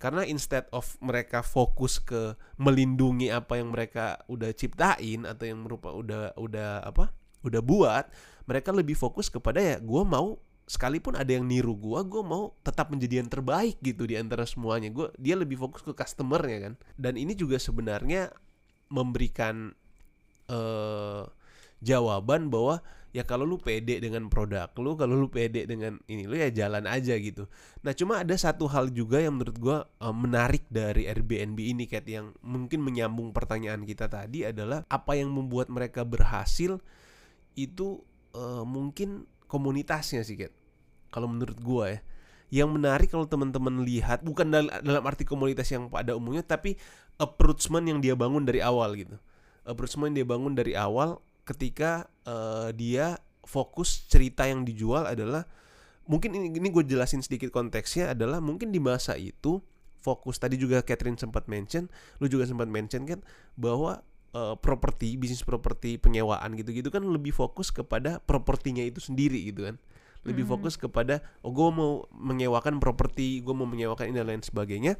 [0.00, 5.92] Karena instead of mereka fokus ke melindungi apa yang mereka udah ciptain atau yang merupa
[5.92, 7.12] udah udah apa
[7.46, 8.04] udah buat
[8.46, 12.90] mereka lebih fokus kepada ya gue mau sekalipun ada yang niru gua gua mau tetap
[12.90, 14.90] menjadi yang terbaik gitu di antara semuanya.
[14.90, 16.74] Gua dia lebih fokus ke customernya kan.
[16.98, 18.34] Dan ini juga sebenarnya
[18.90, 19.72] memberikan
[20.46, 21.24] eh
[21.82, 22.80] jawaban bahwa
[23.14, 26.84] ya kalau lu pede dengan produk lu kalau lu pede dengan ini lu ya jalan
[26.84, 27.48] aja gitu.
[27.80, 32.04] Nah cuma ada satu hal juga yang menurut gua eh, menarik dari Airbnb ini Kat
[32.04, 36.80] yang mungkin menyambung pertanyaan kita tadi adalah apa yang membuat mereka berhasil
[37.56, 38.02] itu
[38.34, 40.52] eh, mungkin komunitasnya sih Kat
[41.16, 42.00] kalau menurut gua ya.
[42.52, 46.76] Yang menarik kalau teman-teman lihat bukan dal- dalam arti komunitas yang pada umumnya tapi
[47.16, 49.16] approachment yang dia bangun dari awal gitu.
[49.64, 53.16] Approachment yang dia bangun dari awal ketika eh, dia
[53.48, 55.48] fokus cerita yang dijual adalah
[56.04, 59.62] mungkin ini, ini gue jelasin sedikit konteksnya adalah mungkin di masa itu
[60.02, 61.90] fokus tadi juga Catherine sempat mention
[62.22, 63.22] lu juga sempat mention kan
[63.58, 64.02] bahwa
[64.34, 69.76] eh, properti bisnis properti penyewaan gitu-gitu kan lebih fokus kepada propertinya itu sendiri gitu kan
[70.26, 70.58] lebih Hmm.
[70.58, 74.98] fokus kepada oh gue mau menyewakan properti gue mau menyewakan ini dan lain sebagainya.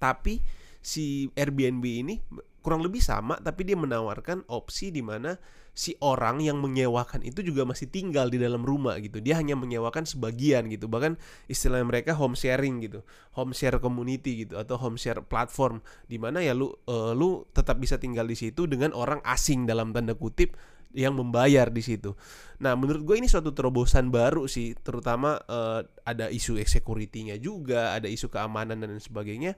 [0.00, 0.40] Tapi
[0.80, 2.14] si Airbnb ini
[2.60, 5.36] kurang lebih sama tapi dia menawarkan opsi di mana
[5.70, 9.22] si orang yang menyewakan itu juga masih tinggal di dalam rumah gitu.
[9.22, 10.90] Dia hanya menyewakan sebagian gitu.
[10.90, 11.16] Bahkan
[11.48, 13.00] istilah mereka home sharing gitu.
[13.38, 15.80] Home share community gitu atau home share platform.
[16.04, 19.94] Di mana ya lu eh, lu tetap bisa tinggal di situ dengan orang asing dalam
[19.96, 20.58] tanda kutip
[20.94, 22.18] yang membayar di situ.
[22.60, 28.10] Nah, menurut gue ini suatu terobosan baru sih, terutama eh, ada isu security-nya juga, ada
[28.10, 29.54] isu keamanan dan sebagainya.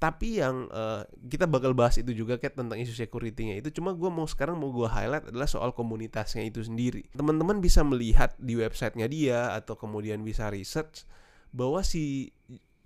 [0.00, 3.68] Tapi yang eh, kita bakal bahas itu juga kayak tentang isu security-nya itu.
[3.74, 7.04] Cuma gue mau sekarang mau gue highlight adalah soal komunitasnya itu sendiri.
[7.12, 11.04] Teman-teman bisa melihat di websitenya dia atau kemudian bisa research
[11.52, 12.32] bahwa si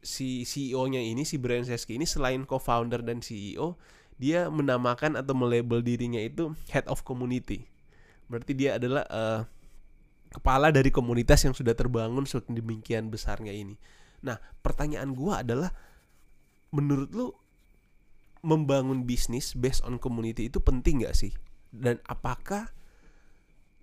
[0.05, 3.81] si CEO-nya ini si Brian Chesky ini selain co-founder dan CEO,
[4.21, 7.74] dia menamakan atau melabel dirinya itu head of community.
[8.29, 9.41] Berarti dia adalah eh,
[10.35, 13.79] kepala dari komunitas yang sudah terbangun sedemikian besarnya ini.
[14.25, 15.71] Nah, pertanyaan gua adalah
[16.75, 17.29] menurut lu
[18.45, 21.33] membangun bisnis based on community itu penting gak sih?
[21.73, 22.69] Dan apakah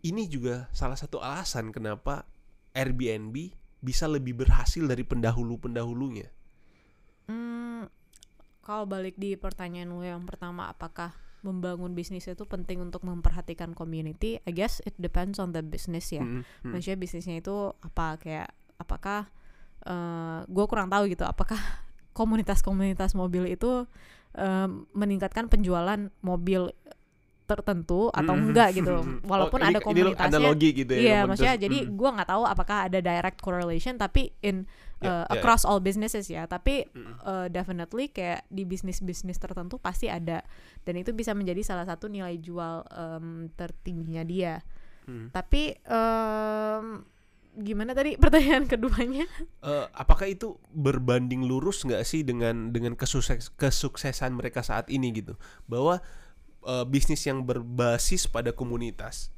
[0.06, 2.26] ini juga salah satu alasan kenapa
[2.74, 6.30] Airbnb bisa lebih berhasil dari pendahulu-pendahulunya?
[7.26, 7.90] Hmm,
[8.62, 14.38] kalau balik di pertanyaan lu yang pertama, apakah membangun bisnis itu penting untuk memperhatikan community?
[14.46, 16.22] I guess it depends on the business ya.
[16.22, 16.72] Mm, mm.
[16.74, 18.50] Maksudnya bisnisnya itu apa kayak
[18.82, 19.30] apakah
[20.46, 21.58] gue kurang tahu gitu apakah
[22.18, 23.90] komunitas-komunitas mobil itu
[24.38, 26.70] eh, meningkatkan penjualan mobil
[27.52, 29.20] tertentu atau Mm, enggak mm, gitu mm, mm.
[29.28, 30.98] walaupun Oh, ada ini- komunitasnya analogi gitu ya.
[30.98, 31.28] Iya, komunitas.
[31.28, 31.90] maksudnya jadi Mm.
[31.94, 34.64] gua nggak tahu apakah ada direct correlation tapi in
[35.02, 36.46] Ya, uh, ya, across all businesses ya.
[36.46, 37.14] Tapi Mm.
[37.20, 40.46] uh, definitely kayak di bisnis-bisnis tertentu pasti ada
[40.82, 44.62] dan itu bisa menjadi salah satu nilai jual um, tertingginya dia.
[45.04, 45.34] Mm.
[45.34, 47.02] Tapi um,
[47.58, 49.26] gimana tadi pertanyaan keduanya?
[49.60, 55.34] Eh, apakah itu berbanding lurus nggak sih dengan dengan kesukses, kesuksesan mereka saat ini gitu
[55.66, 56.00] bahwa
[56.66, 59.30] eh, bisnis yang berbasis pada komunitas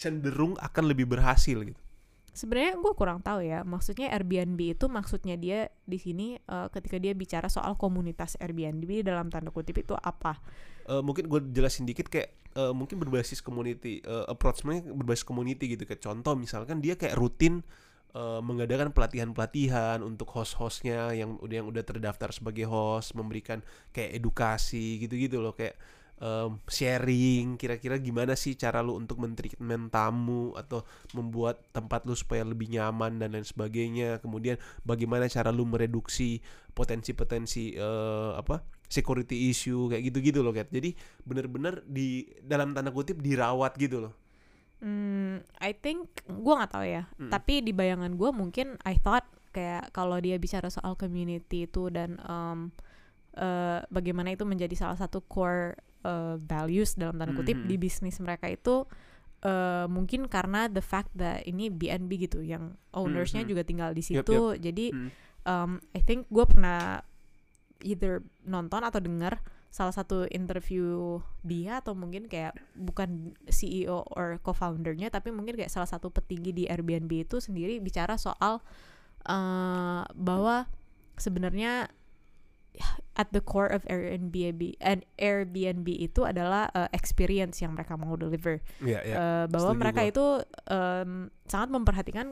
[0.00, 1.80] cenderung akan lebih berhasil gitu
[2.30, 3.66] Sebenarnya gue kurang tahu ya.
[3.66, 9.34] Maksudnya Airbnb itu maksudnya dia di sini uh, ketika dia bicara soal komunitas Airbnb dalam
[9.34, 10.38] tanda kutip itu apa?
[10.90, 15.86] Eh, mungkin gue jelasin dikit kayak eh, mungkin berbasis community eh, approachnya berbasis community gitu
[15.86, 17.62] kayak contoh misalkan dia kayak rutin
[18.10, 23.62] eh, mengadakan pelatihan-pelatihan untuk host-hostnya yang udah yang udah terdaftar sebagai host memberikan
[23.94, 25.78] kayak edukasi gitu-gitu loh kayak
[26.20, 30.84] em, sharing kira-kira gimana sih cara lu untuk mentreatment tamu atau
[31.16, 36.44] membuat tempat lu supaya lebih nyaman dan lain sebagainya kemudian bagaimana cara lu mereduksi
[36.76, 40.66] potensi-potensi eh, apa security issue kayak gitu-gitu loh Kat.
[40.68, 44.14] Jadi bener-bener di dalam tanda kutip dirawat gitu loh.
[44.82, 47.06] Hmm, I think gue nggak tahu ya.
[47.16, 47.30] Mm.
[47.30, 52.18] Tapi di bayangan gue mungkin I thought kayak kalau dia bicara soal community itu dan
[52.26, 52.74] um,
[53.38, 57.68] eh, bagaimana itu menjadi salah satu core eh, values dalam tanda kutip Mhm.
[57.68, 58.84] di bisnis mereka itu
[59.40, 63.48] eh, mungkin karena the fact that ini BNB gitu yang ownersnya Mhm.
[63.48, 64.52] juga tinggal di situ.
[64.60, 65.08] Jadi Mm.
[65.48, 67.00] um, I think gue pernah
[67.80, 69.40] either nonton atau dengar
[69.72, 75.88] salah satu interview dia atau mungkin kayak bukan CEO or co-foundernya tapi mungkin kayak salah
[75.88, 78.60] satu petinggi di Airbnb itu sendiri bicara soal
[79.24, 80.68] uh, bahwa
[81.16, 81.88] sebenarnya
[83.18, 88.64] at the core of Airbnb and Airbnb itu adalah uh, experience yang mereka mau deliver
[88.80, 89.14] Iya, iya.
[89.14, 90.10] Eh, bahwa setuju mereka gua.
[90.10, 90.26] itu
[90.70, 91.10] em,
[91.44, 92.26] sangat memperhatikan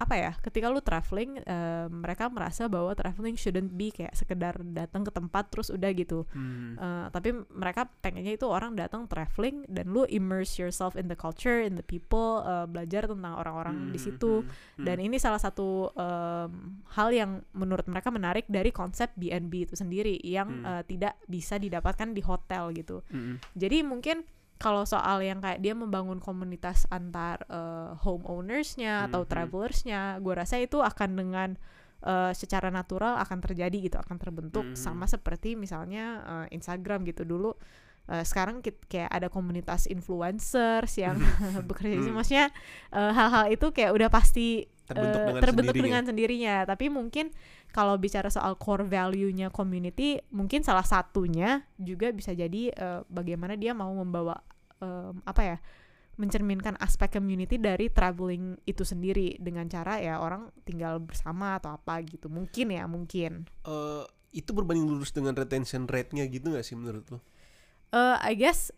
[0.00, 5.04] apa ya ketika lu traveling em, mereka merasa bahwa traveling shouldn't be kayak sekedar datang
[5.04, 6.72] ke tempat terus udah gitu Hmm.
[6.74, 11.60] Eh, tapi mereka pengennya itu orang datang traveling dan lu immerse yourself in the culture
[11.60, 14.48] in the people eh, belajar tentang orang-orang di Hmm, situ hmm,
[14.80, 14.84] hmm.
[14.88, 20.16] dan ini salah satu em, hal yang menurut mereka menarik dari konsep B&B itu sendiri
[20.24, 20.64] yang Hmm.
[20.64, 24.24] eh, tidak bisa didapatkan di hotel gitu Hmm, jadi mungkin
[24.60, 29.28] kalau soal yang kayak dia membangun komunitas antar eh, homeownersnya atau Mhm.
[29.28, 31.50] travelersnya, gue rasa itu akan dengan
[32.00, 34.76] eh, secara natural akan terjadi gitu, akan terbentuk Mhm.
[34.76, 37.52] sama seperti misalnya eh, Instagram gitu dulu.
[38.06, 41.16] Eh, sekarang kit- kayak ada komunitas influencers yang
[41.68, 42.08] bekerja di.
[42.08, 42.16] Mhm.
[42.16, 42.46] maksudnya
[42.90, 45.86] hal-hal itu kayak udah pasti terbentuk eh, dengan terbentuk sendirinya.
[45.86, 47.26] dengan sendirinya tapi mungkin
[47.70, 53.72] kalau bicara soal core value-nya community mungkin salah satunya juga bisa jadi eh, bagaimana dia
[53.72, 54.38] mau membawa
[54.78, 55.58] em, apa ya
[56.20, 61.96] mencerminkan aspek community dari traveling itu sendiri dengan cara ya orang tinggal bersama atau apa
[62.04, 67.02] gitu mungkin ya mungkin Eh, itu berbanding lurus dengan retention rate-nya gitu gak sih menurut
[67.08, 67.18] lo?
[67.90, 68.70] eh I guess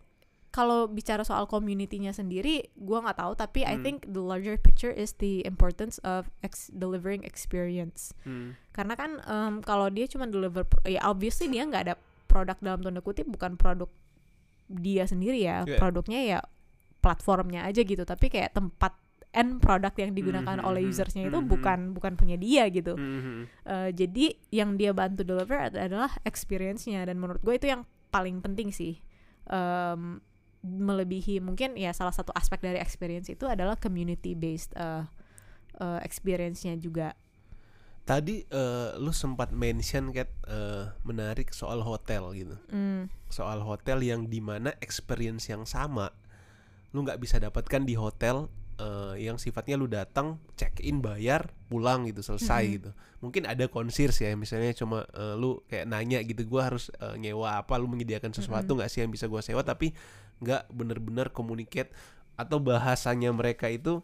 [0.52, 3.32] kalau bicara soal community-nya sendiri, gua nggak tahu.
[3.34, 3.82] Tapi I Hmm.
[3.82, 8.12] think the larger picture is the importance of ex- delivering experience.
[8.22, 8.52] Hmm.
[8.70, 11.94] Karena kan em, kalau dia cuma deliver, ya obviously dia nggak ada
[12.28, 13.88] produk dalam tanda kutip, bukan produk
[14.68, 15.64] dia sendiri ya.
[15.64, 15.80] Yeah.
[15.80, 16.38] Produknya ya
[17.00, 18.04] platformnya aja gitu.
[18.04, 18.92] Tapi kayak tempat
[19.32, 21.48] end produk yang digunakan Mhm, oleh mhm, usersnya itu mhm.
[21.48, 22.92] bukan bukan punya dia gitu.
[22.92, 23.48] Mhm.
[23.64, 28.44] Eh, jadi yang dia bantu deliver ad- adalah experience-nya dan menurut gue itu yang paling
[28.44, 29.00] penting sih
[29.42, 30.22] Em,
[30.62, 35.04] melebihi mungkin ya salah satu aspek dari experience itu adalah community based uh,
[35.78, 37.18] uh, experience-nya juga
[38.02, 42.58] Tadi eh, lu sempat mention Kat eh, menarik soal hotel gitu.
[42.66, 46.10] Hmm, Soal hotel yang di mana experience yang sama
[46.90, 48.50] lu nggak bisa dapatkan di hotel
[48.82, 52.72] eh, yang sifatnya lu datang check in bayar pulang gitu selesai Mhm.
[52.74, 52.90] gitu.
[53.22, 57.54] Mungkin ada concierge ya misalnya cuma eh, lu kayak nanya gitu gua harus eh, nyewa
[57.62, 59.94] apa lu menyediakan sesuatu nggak sih yang bisa gua sewa tapi
[60.42, 61.94] nggak bener-bener communicate
[62.34, 64.02] atau bahasanya mereka itu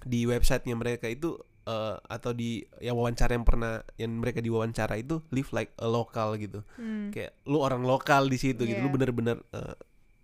[0.00, 1.36] di websitenya mereka itu
[1.68, 6.32] eh, atau di yang wawancara yang pernah yang mereka diwawancara itu live like a local
[6.40, 6.64] gitu.
[6.80, 8.80] Hmm, kayak lu orang lokal di situ gitu.
[8.80, 8.94] Lu Iya.
[8.96, 9.76] bener-bener eh,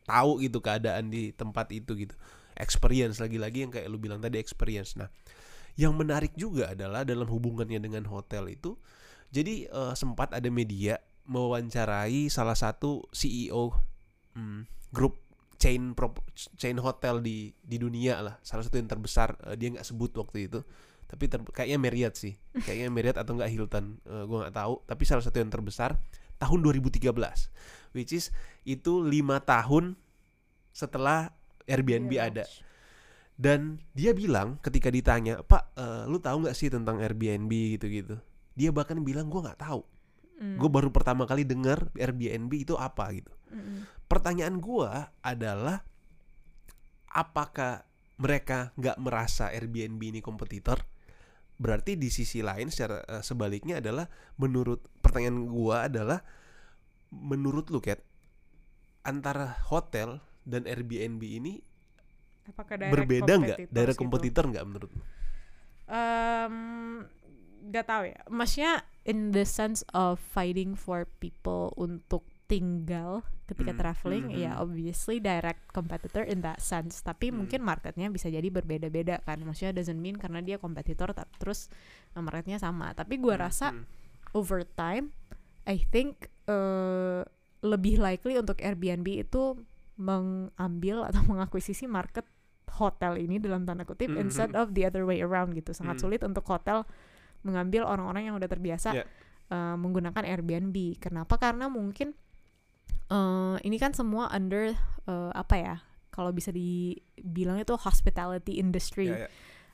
[0.09, 2.17] tahu gitu keadaan di tempat itu gitu.
[2.57, 4.97] Experience lagi-lagi yang kayak lu bilang tadi experience.
[4.97, 5.13] Nah
[5.77, 8.81] yang menarik juga adalah dalam hubungannya dengan hotel itu
[9.29, 10.97] jadi eh, sempat ada media
[11.27, 13.75] mewawancarai salah satu CEO
[14.39, 15.26] hmm, grup
[15.57, 18.35] chain prop- chain hotel di di dunia lah.
[18.45, 20.61] Salah satu yang terbesar eh, dia nggak sebut waktu itu.
[21.07, 22.35] Tapi ter- kayaknya Marriott sih.
[22.67, 23.99] Kayaknya Marriott atau enggak Hilton.
[24.05, 24.75] Eh, gua nggak tahu.
[24.85, 25.97] Tapi salah satu yang terbesar
[26.37, 27.17] tahun 2013
[27.97, 28.29] which is
[28.69, 29.97] itu lima tahun
[30.77, 31.33] setelah
[31.65, 32.45] Airbnb Iya, ada.
[33.37, 37.49] Dan dia bilang ketika ditanya Pak eh, lu tahu nggak sih tentang Airbnb?
[37.49, 38.21] gitu-gitu.
[38.57, 39.85] Dia bahkan bilang gua nggak tahu
[40.41, 43.33] hmm, gue baru pertama kali dengar Airbnb itu apa gitu.
[43.53, 45.83] Hmm, pertanyaan gua adalah
[47.11, 50.83] apakah mereka nggak merasa Airbnb ini kompetitor?
[51.57, 56.21] Berarti di sisi lain secara eh, sebaliknya adalah menurut pertanyaan gua adalah
[57.13, 58.03] menurut lu Kat
[59.07, 61.63] antara hotel dan Airbnb ini
[62.47, 63.59] apakah berbeda nggak?
[63.71, 65.03] dari kompetitor nggak menurut lu?
[65.87, 66.55] Em,
[67.67, 73.81] nggak tahu ya maksudnya in the sense of fighting for people untuk tinggal ketika Hmm,
[73.81, 74.63] traveling hmm, ya hmm.
[74.63, 77.43] obviously direct competitor in that sense tapi Hmm.
[77.43, 81.67] mungkin marketnya bisa jadi berbeda-beda kan maksudnya doesn't mean karena dia kompetitor terus
[82.15, 83.83] marketnya sama tapi gua Hmm, rasa hmm.
[84.33, 85.11] over time
[85.67, 87.27] I think uh,
[87.63, 89.59] lebih likely untuk Airbnb itu
[89.99, 92.27] mengambil atau mengakuisisi market
[92.69, 94.21] hotel ini dalam tanda kutip Mhm.
[94.21, 96.03] instead of the other way around gitu sangat Mhm.
[96.03, 96.85] sulit untuk hotel
[97.47, 99.07] mengambil orang-orang yang udah terbiasa Yeah.
[99.49, 102.19] uh, menggunakan Airbnb kenapa karena mungkin
[103.11, 104.75] uh, ini kan semua under
[105.07, 105.77] uh, apa ya
[106.11, 109.29] kalau bisa dibilang itu hospitality industry Ya, ya.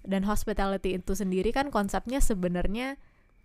[0.04, 2.98] dan hospitality itu sendiri kan konsepnya sebenarnya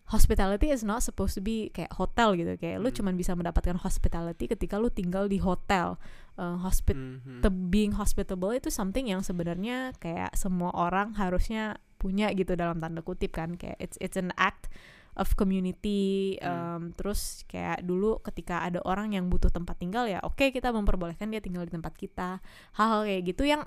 [0.08, 2.96] hospitality is not supposed to be kayak hotel gitu kayak lu Hmm.
[2.96, 5.96] cuman bisa mendapatkan hospitality ketika lu tinggal di hotel
[6.38, 7.42] Uh, hospit Mhm.
[7.42, 13.02] the being hospitable itu something yang sebenarnya kayak semua orang harusnya punya gitu dalam tanda
[13.02, 14.70] kutip kan kayak it's it's an act
[15.18, 16.48] of community Hmm.
[16.48, 21.34] um, terus kayak dulu ketika ada orang yang butuh tempat tinggal ya oke kita memperbolehkan
[21.34, 22.38] dia tinggal di tempat kita
[22.78, 23.66] hal-hal kayak gitu yang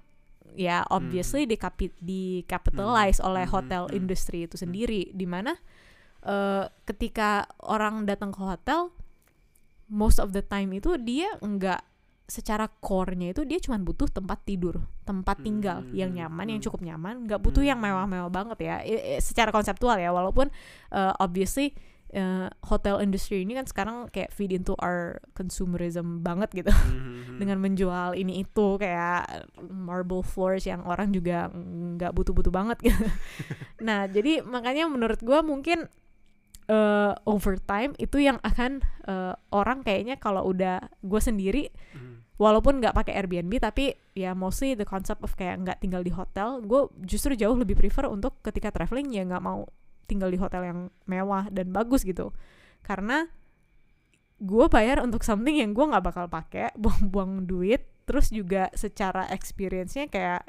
[0.55, 3.55] ya obviously dikapi di capitalize oleh Hmm.
[3.55, 3.99] hotel Hmm.
[3.99, 5.59] industry itu sendiri di mana
[6.21, 8.93] eh, ketika orang datang ke hotel
[9.91, 11.83] most of the time itu dia nggak
[12.31, 16.67] secara core-nya itu dia cuma butuh tempat tidur, tempat tinggal Hmm, yang nyaman, yang hmm.
[16.71, 17.91] cukup nyaman, nggak butuh yang Hmm.
[17.91, 18.77] mewah-mewah banget ya.
[18.81, 20.47] I- i- secara konseptual ya, walaupun
[20.91, 21.75] uh, obviously
[22.11, 27.37] uh, hotel industry ini kan sekarang kayak feed into our consumerism banget gitu Mhm.
[27.43, 32.99] dengan menjual ini itu kayak marble floors yang orang juga nggak butuh-butuh banget gitu.
[33.87, 35.87] nah jadi makanya menurut gua mungkin
[36.71, 38.81] uh, over time itu yang akan
[39.11, 42.39] uh, orang kayaknya kalau udah gue sendiri Mhm.
[42.39, 46.63] walaupun nggak pakai Airbnb tapi ya mostly the concept of kayak nggak tinggal di hotel
[46.63, 49.67] gue justru jauh lebih prefer untuk ketika traveling ya nggak mau
[50.07, 52.31] tinggal di hotel yang mewah dan bagus gitu
[52.81, 53.29] karena
[54.41, 60.11] gue bayar untuk something yang gue nggak bakal pakai buang-buang duit terus juga secara experience-nya
[60.11, 60.43] kayak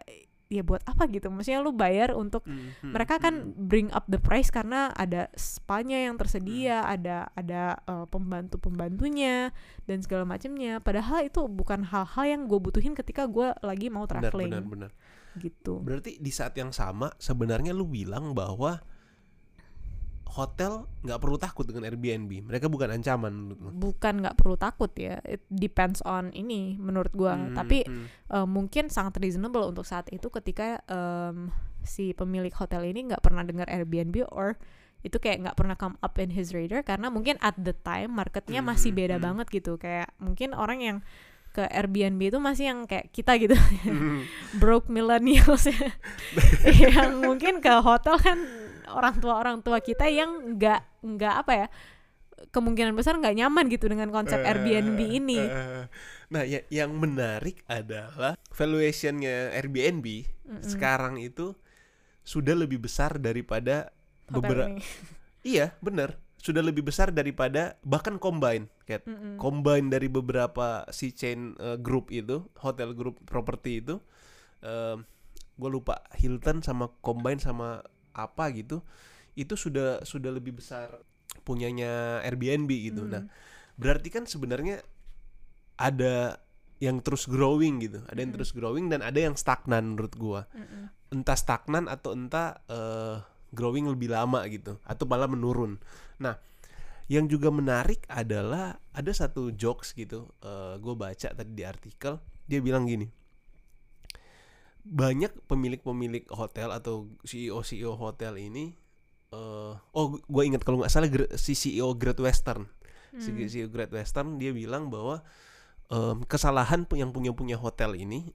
[0.52, 3.56] ya buat apa gitu maksudnya lu bayar untuk Hmm, hmm, mereka kan hmm.
[3.56, 6.22] bring up the price karena ada spanya yang Hmm.
[6.28, 9.56] tersedia, ada ada uh, pembantu-pembantunya
[9.88, 10.84] dan segala macamnya.
[10.84, 14.92] Padahal itu bukan hal-hal yang gue butuhin ketika gue lagi mau benar traveling benar benar.
[15.40, 15.80] gitu.
[15.80, 18.84] Berarti di saat yang sama sebenarnya lu bilang bahwa
[20.32, 22.48] hotel nggak perlu takut dengan Airbnb.
[22.48, 23.52] Mereka bukan ancaman.
[23.76, 25.20] Bukan nggak perlu takut ya.
[25.28, 27.32] It depends on ini menurut gue.
[27.32, 28.32] Hmm, Tapi hmm.
[28.32, 31.52] uh, mungkin sangat reasonable untuk saat itu ketika um,
[31.84, 34.56] si pemilik hotel ini nggak pernah dengar Airbnb or
[35.02, 38.62] itu kayak nggak pernah come up in his radar karena mungkin at the time marketnya
[38.62, 39.26] masih Hmm, beda hmm.
[39.26, 40.98] banget gitu kayak mungkin orang yang
[41.52, 44.24] ke Airbnb itu masih yang kayak kita gitu Hmm.
[44.62, 45.92] broke millennials ya.
[46.96, 48.40] yang mungkin ke hotel kan
[48.96, 51.68] orang tua orang tua kita yang nggak nggak apa ya
[52.50, 55.86] kemungkinan besar nggak nyaman gitu dengan konsep Eh, Airbnb ini eh,
[56.34, 60.06] nah, ya, yang menarik adalah valuationnya Airbnb
[60.50, 60.66] Mm-mm.
[60.66, 61.54] sekarang itu
[62.26, 63.90] sudah lebih besar daripada
[64.30, 64.78] beberapa.
[65.42, 66.22] Iya, benar.
[66.38, 69.02] Sudah lebih besar daripada bahkan combine, Kat.
[69.10, 69.42] Mm-mm.
[69.42, 73.98] Combine dari beberapa si chain eh, group itu, hotel group properti itu.
[75.58, 77.82] gue lupa Hilton sama combine sama
[78.14, 78.84] apa gitu.
[79.34, 81.02] Itu sudah sudah lebih besar
[81.48, 83.08] punyanya Airbnb gitu.
[83.08, 83.12] Mm.
[83.12, 83.24] Nah,
[83.80, 84.84] berarti kan sebenarnya
[85.80, 86.38] ada
[86.82, 88.38] yang terus growing gitu, ada yang Mm.
[88.42, 90.42] terus growing dan ada yang stagnan menurut gua.
[90.52, 90.90] Mm-mm.
[91.14, 93.22] Entah stagnan atau entah eh,
[93.52, 95.78] growing lebih lama gitu, atau malah menurun.
[96.24, 96.40] Nah,
[97.12, 100.32] yang juga menarik adalah ada satu jokes gitu,
[100.80, 102.16] gue baca tadi di artikel,
[102.48, 103.12] dia bilang gini,
[104.84, 108.74] banyak pemilik-pemilik hotel atau CEO-CEO hotel ini,
[109.32, 112.68] eh, oh gue ingat kalau nggak salah si CEO Great Western
[113.20, 113.44] si Hmm.
[113.44, 115.20] CEO Great Western dia bilang bahwa
[115.92, 118.32] em, kesalahan yang punya punya hotel ini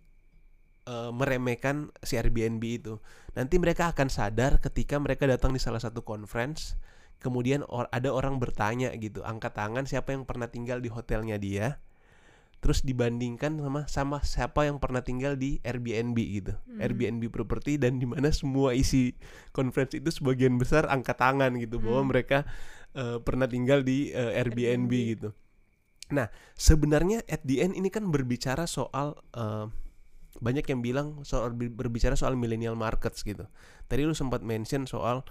[0.87, 3.01] eh, meremehkan si Airbnb itu.
[3.35, 6.77] Nanti mereka akan sadar ketika mereka datang di salah satu conference,
[7.19, 11.81] kemudian or- ada orang bertanya gitu, angkat tangan siapa yang pernah tinggal di hotelnya dia,
[12.57, 16.81] terus dibandingkan sama sama siapa yang pernah tinggal di Airbnb gitu, Hmm.
[16.83, 19.12] Airbnb property dan di mana semua isi
[19.53, 22.11] conference itu sebagian besar angkat tangan gitu bahwa Hmm.
[22.11, 22.38] mereka
[22.97, 24.92] eh, pernah tinggal di eh, Airbnb, Airbnb.
[25.12, 25.29] gitu.
[26.07, 29.69] Nah, sebenarnya at the end ini kan berbicara soal eh,
[30.37, 33.45] banyak yang bilang soal ber- berbicara soal millennial markets gitu.
[33.85, 35.29] Tadi lu sempat mention soal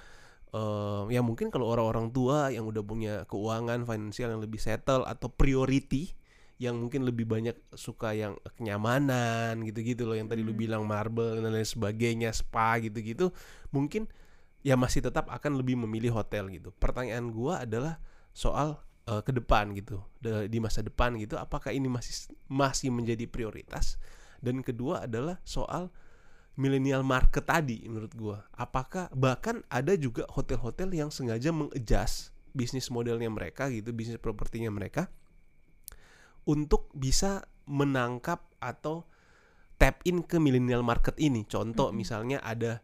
[0.54, 5.28] eh, ya mungkin kalau orang-orang tua yang udah punya keuangan finansial yang lebih settle atau
[5.28, 6.14] priority
[6.56, 10.62] yang mungkin lebih banyak suka yang kenyamanan gitu-gitu loh yang tadi lu Hmm.
[10.64, 13.36] bilang marble dan lain sebagainya spa gitu-gitu
[13.76, 14.08] mungkin
[14.64, 16.72] ya masih tetap akan lebih memilih hotel gitu.
[16.80, 18.00] Pertanyaan gua adalah
[18.32, 24.00] soal eh, ke depan gitu di masa depan gitu apakah ini masih masih menjadi prioritas
[24.42, 25.94] dan kedua adalah soal
[26.56, 33.28] millennial market tadi menurut gua apakah bahkan ada juga hotel-hotel yang sengaja mengadjust bisnis modelnya
[33.28, 35.12] mereka gitu bisnis propertinya mereka
[36.46, 39.06] untuk bisa menangkap atau
[39.76, 41.96] tap in ke millennial market ini contoh Mhm.
[41.98, 42.80] misalnya ada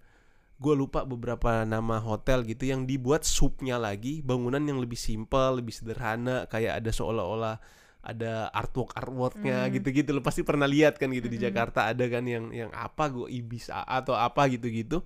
[0.62, 5.74] gue lupa beberapa nama hotel gitu yang dibuat subnya lagi bangunan yang lebih simpel lebih
[5.74, 7.58] sederhana kayak ada seolah-olah
[8.02, 9.74] ada artwork artworknya Hmm.
[9.78, 11.50] gitu-gitu lo pasti pernah lihat kan gitu di Mm-mm.
[11.50, 15.02] Jakarta ada kan yang yang apa gue ibis atau apa gitu-gitu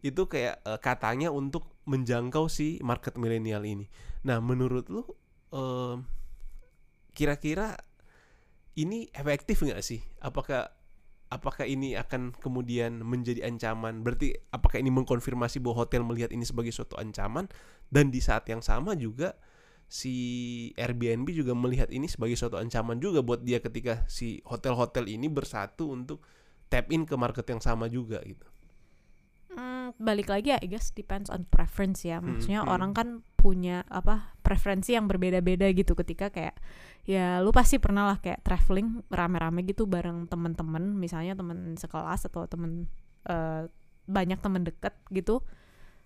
[0.00, 3.88] itu kayak eh, katanya untuk menjangkau si market milenial ini
[4.24, 5.04] nah menurut lu
[5.52, 6.04] em,
[7.12, 7.76] kira-kira
[8.80, 10.00] ini efektif nggak sih?
[10.24, 10.72] Apakah
[11.30, 14.02] apakah ini akan kemudian menjadi ancaman?
[14.02, 17.46] Berarti apakah ini mengkonfirmasi bahwa hotel melihat ini sebagai suatu ancaman?
[17.92, 19.36] Dan di saat yang sama juga
[19.90, 20.14] si
[20.78, 25.90] Airbnb juga melihat ini sebagai suatu ancaman juga buat dia ketika si hotel-hotel ini bersatu
[25.90, 26.22] untuk
[26.70, 28.46] tap in ke market yang sama juga gitu.
[29.50, 32.22] Hmm, balik lagi ya, I guess depends on preference ya.
[32.22, 32.70] Hmm, Maksudnya hmm.
[32.70, 36.54] orang kan punya apa preferensi yang berbeda-beda gitu ketika kayak
[37.08, 42.46] ya lu pasti pernah lah kayak traveling rame-rame gitu bareng temen-temen, misalnya temen sekelas atau
[42.46, 42.86] temen
[43.26, 43.66] eh,
[44.06, 45.42] banyak temen deket gitu.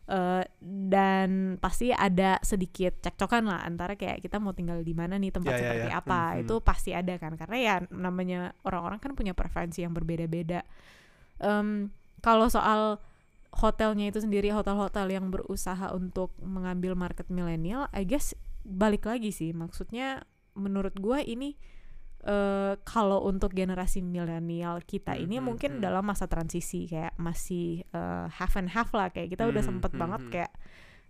[0.04, 5.32] Eh, dan pasti ada sedikit cekcokan lah antara kayak kita mau tinggal di mana nih
[5.32, 5.96] tempat Ya, ya, seperti ya.
[6.00, 6.42] apa Hmm, hmm.
[6.44, 10.60] itu pasti ada kan karena ya namanya orang-orang kan punya preferensi yang berbeda-beda.
[11.40, 11.88] Em,
[12.20, 13.00] kalau soal
[13.54, 18.34] hotelnya itu sendiri hotel-hotel yang berusaha untuk mengambil market milenial, I guess
[18.64, 20.24] balik lagi sih maksudnya
[20.56, 21.54] menurut gua ini
[22.24, 25.82] eh kalau untuk generasi milenial kita Hmm, ini hmm, mungkin hmm.
[25.84, 29.92] dalam masa transisi kayak masih eh, half and half lah kayak kita udah Hmm, sempet
[29.92, 30.32] hmm, banget hmm.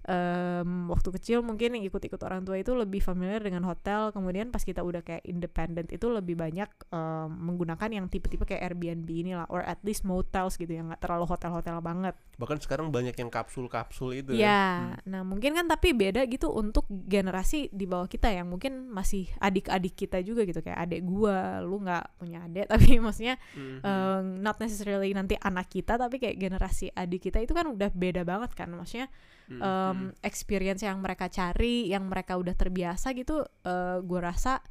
[0.05, 4.13] Em, waktu kecil mungkin yang ikut-ikut orang tua itu lebih familiar dengan hotel.
[4.13, 9.09] Kemudian pas kita udah kayak independent itu lebih banyak em, menggunakan yang tipe-tipe kayak Airbnb
[9.09, 12.15] inilah or at least motels gitu yang nggak terlalu hotel-hotel banget.
[12.37, 14.95] Bahkan sekarang banyak yang kapsul-kapsul itu ya.
[14.95, 14.99] Hmm.
[15.07, 19.95] nah mungkin kan tapi beda gitu untuk generasi di bawah kita yang mungkin masih adik-adik
[19.95, 20.61] kita juga gitu.
[20.61, 23.79] Kayak adik gua lu nggak punya adik tapi maksudnya Mhm.
[23.81, 28.23] eh, not necessarily nanti anak kita tapi kayak generasi adik kita itu kan udah beda
[28.23, 28.69] banget kan.
[28.69, 29.07] Maksudnya
[29.45, 34.65] Em, experience yang mereka cari yang mereka udah terbiasa gitu eh gue rasa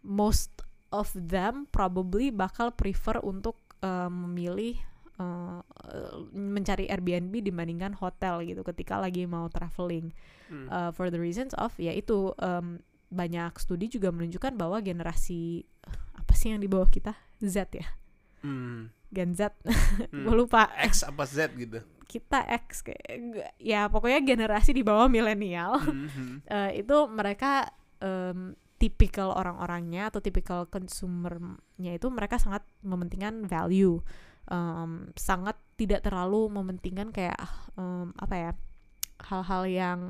[0.00, 4.80] most of them probably bakal prefer untuk eh, memilih
[5.20, 5.60] eh,
[5.92, 10.16] eh, mencari Airbnb dibandingkan hotel gitu ketika lagi mau traveling.
[10.48, 10.66] Mhm.
[10.72, 12.80] Uh, for the reasons of ya itu em,
[13.12, 15.68] banyak studi juga menunjukkan bahwa generasi
[16.16, 17.12] apa sih yang di bawah kita?
[17.44, 17.84] Z ya?
[18.40, 18.88] Mhm.
[19.12, 19.52] Gen Z.
[20.24, 20.72] Gue lupa.
[20.80, 25.76] X apa Z gitu kita X kayak ya pokoknya generasi di bawah milenial.
[25.84, 26.40] Mhm.
[26.48, 27.68] Eh, itu mereka
[28.00, 34.00] em, tipikal orang-orangnya atau tipikal consumernya itu mereka sangat mementingkan value.
[34.48, 37.36] Em, sangat tidak terlalu mementingkan kayak
[37.76, 38.50] em, apa ya
[39.28, 40.00] hal-hal yang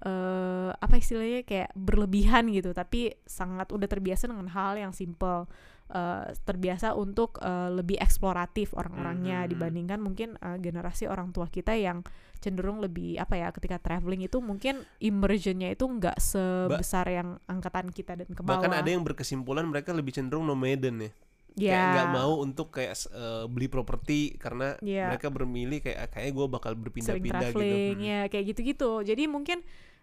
[0.00, 2.72] eh apa istilahnya kayak berlebihan gitu.
[2.72, 5.44] Tapi sangat udah terbiasa dengan hal yang simple
[5.90, 9.48] eh, terbiasa untuk eh, lebih eksploratif orang-orangnya Mhm.
[9.48, 12.06] dibandingkan mungkin eh, generasi orang tua kita yang
[12.38, 18.14] cenderung lebih apa ya ketika traveling itu mungkin immersionnya itu nggak sebesar yang angkatan kita
[18.14, 21.10] dan ke bawah Bahkan ada yang berkesimpulan mereka lebih cenderung nomaden ya
[21.50, 25.10] ya Kayak nggak mau untuk kayak eh, beli properti karena Iya.
[25.10, 28.00] mereka bermilih kayak kayak gue bakal berpindah-pindah gitu Mhm.
[28.00, 29.60] ya kayak gitu-gitu jadi mungkin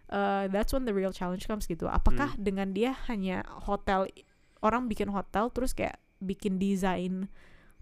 [0.08, 2.44] uh, that's when the real challenge comes gitu apakah Hmm.
[2.44, 4.06] dengan dia hanya hotel
[4.62, 7.30] orang bikin hotel terus kayak bikin desain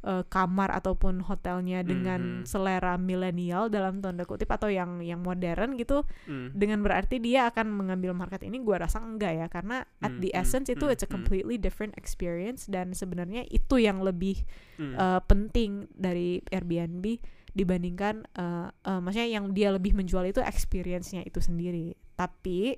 [0.05, 2.47] uh, kamar ataupun hotelnya dengan Mhm.
[2.47, 6.53] selera milenial dalam tanda kutip atau yang yang modern gitu Mhm.
[6.55, 10.31] dengan berarti dia akan mengambil market ini gua rasa enggak ya karena at Hmm, the
[10.31, 11.17] hmm, essence itu hmm, it's a hmm.
[11.17, 14.45] completely different experience dan sebenarnya itu yang lebih
[14.79, 14.95] Mhm.
[14.95, 17.19] uh, penting dari Airbnb
[17.57, 21.97] dibandingkan uh, uh, maksudnya yang dia lebih menjual itu experience-nya itu sendiri.
[22.13, 22.77] Tapi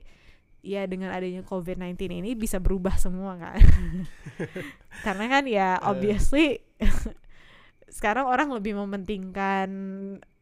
[0.61, 3.59] ya dengan adanya COVID-19 ini bisa berubah semua kan.
[5.07, 5.87] Karena kan ya Eh.
[5.87, 6.59] obviously
[7.89, 9.69] sekarang orang lebih mementingkan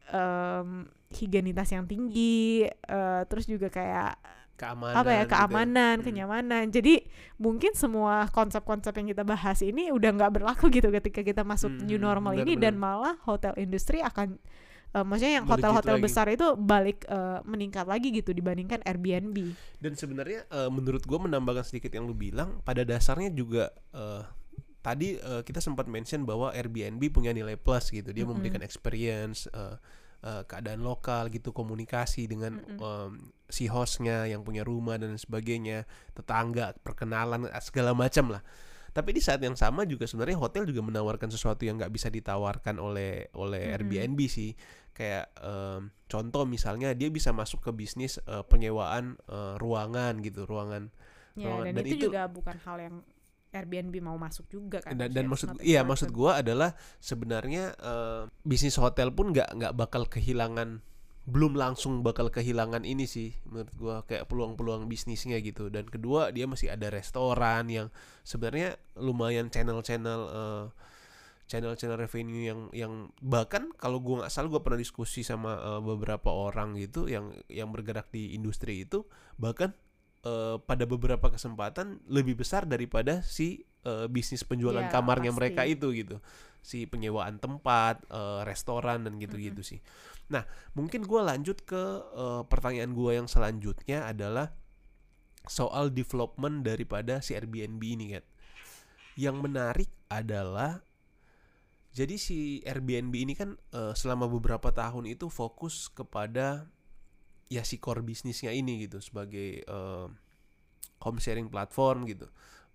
[0.09, 0.69] um,
[1.09, 4.19] higienitas yang tinggi, uh, terus juga kayak
[4.57, 6.05] keamanan apa ya gitu keamanan, Hmm.
[6.05, 6.65] kenyamanan.
[6.67, 7.05] Jadi
[7.37, 11.85] mungkin semua konsep-konsep yang kita bahas ini udah nggak berlaku gitu ketika kita masuk Hmm,
[11.87, 14.35] new normal benar, ini dan malah hotel industri akan
[14.93, 19.55] eh, maksudnya yang Melejit hotel-hotel besar itu balik eh, meningkat lagi gitu dibandingkan Airbnb.
[19.81, 24.23] Dan sebenarnya eh, menurut gue menambahkan sedikit yang lu bilang, pada dasarnya juga eh,
[24.85, 28.15] tadi eh, kita sempat mention bahwa Airbnb punya nilai plus gitu.
[28.15, 28.39] Dia Mm-mm.
[28.39, 29.75] memberikan experience, eh,
[30.23, 32.79] eh, keadaan lokal gitu, komunikasi dengan Mm-mm.
[32.79, 33.11] em,
[33.47, 38.43] si hostnya yang punya rumah dan sebagainya, tetangga, perkenalan segala macam lah.
[38.97, 42.81] Tapi di saat yang sama juga sebenarnya hotel juga menawarkan sesuatu yang nggak bisa ditawarkan
[42.81, 43.73] oleh oleh Mm-mm.
[43.77, 44.57] Airbnb sih.
[44.89, 50.89] Kayak em, contoh misalnya dia bisa masuk ke bisnis eh, penyewaan eh, ruangan gitu, ruangan
[51.37, 51.65] Ya, Ruangan.
[51.69, 52.95] dan, Dan itu, itu- juga bukan hal yang
[53.53, 54.97] Airbnb mau masuk juga kan.
[54.97, 60.09] dan, dan maksud iya maksud gua adalah sebenarnya eh, bisnis hotel pun nggak nggak bakal
[60.09, 60.81] kehilangan
[61.27, 66.47] belum langsung bakal kehilangan ini sih menurut gua kayak peluang-peluang bisnisnya gitu dan kedua dia
[66.47, 67.87] masih ada restoran yang
[68.23, 70.65] sebenarnya lumayan channel-channel eh,
[71.47, 76.31] channel-channel revenue yang yang bahkan kalau gua nggak salah gua pernah diskusi sama eh, beberapa
[76.31, 79.03] orang gitu yang yang bergerak di industri itu
[79.35, 79.75] bahkan
[80.23, 85.39] eh, pada beberapa kesempatan lebih besar daripada si eh, bisnis penjualan Ya, kamarnya pasti.
[85.43, 86.23] mereka itu gitu
[86.67, 89.79] si penyewaan tempat eh, restoran dan gitu-gitu sih.
[90.27, 90.43] Nah
[90.75, 94.51] mungkin gua lanjut ke eh, pertanyaan gua yang selanjutnya adalah
[95.47, 98.23] soal development daripada si Airbnb ini kan
[99.15, 100.83] yang menarik adalah
[101.95, 106.67] jadi si Airbnb ini kan eh, selama beberapa tahun itu fokus kepada
[107.47, 110.07] ya si core bisnisnya ini gitu sebagai eh,
[111.01, 112.27] home sharing platform gitu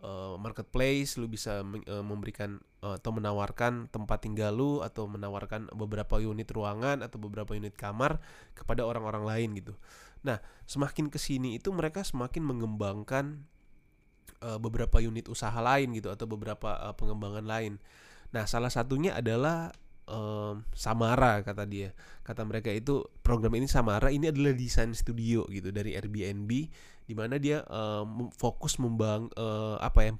[0.03, 6.18] Eh, marketplace lu bisa eh, memberikan eh, atau menawarkan tempat tinggal lu atau menawarkan beberapa
[6.18, 8.18] unit ruangan atau beberapa unit kamar
[8.50, 9.78] kepada orang-orang lain gitu.
[10.26, 13.46] Nah semakin ke sini itu mereka semakin mengembangkan
[14.42, 17.78] beberapa unit usaha lain gitu atau beberapa pengembangan lain.
[18.34, 19.70] Nah, salah satunya adalah
[20.11, 21.94] em, Samara kata dia.
[22.26, 26.50] Kata mereka itu program ini Samara ini adalah desain studio gitu dari Airbnb
[27.07, 27.66] di mana dia
[28.07, 30.12] mem- fokus membang eh, apa ya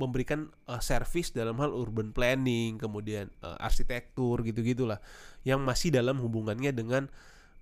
[0.00, 4.98] memberikan eh, service dalam hal urban planning, kemudian eh, arsitektur gitu-gitulah
[5.44, 7.08] yang masih dalam hubungannya dengan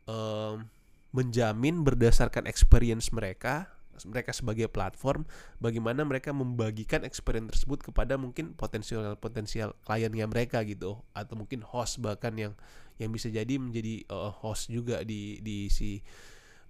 [0.06, 0.66] em,
[1.14, 3.70] menjamin berdasarkan experience mereka
[4.06, 5.26] mereka sebagai platform
[5.58, 11.98] bagaimana mereka membagikan experience tersebut kepada mungkin potensial potensial kliennya mereka gitu atau mungkin host
[11.98, 12.54] bahkan yang
[13.02, 15.98] yang bisa jadi menjadi uh, host juga di di si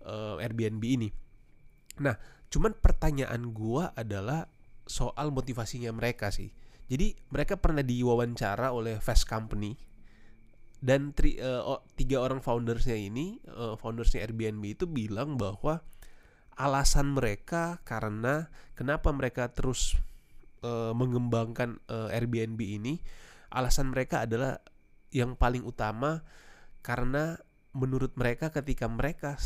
[0.09, 1.09] uh, Airbnb ini.
[2.01, 2.17] Nah,
[2.49, 4.47] cuman pertanyaan gua adalah
[4.89, 6.49] soal motivasinya mereka sih.
[6.89, 9.77] Jadi mereka pernah diwawancara oleh Fast Company
[10.81, 15.85] dan tri, uh, tiga orang foundersnya ini, uh, foundersnya Airbnb itu bilang bahwa
[16.59, 19.95] alasan mereka karena kenapa mereka terus
[20.67, 22.99] uh, mengembangkan uh, Airbnb ini
[23.55, 24.59] alasan mereka adalah
[25.15, 26.27] yang paling utama
[26.83, 27.39] karena
[27.73, 29.39] menurut mereka ketika mereka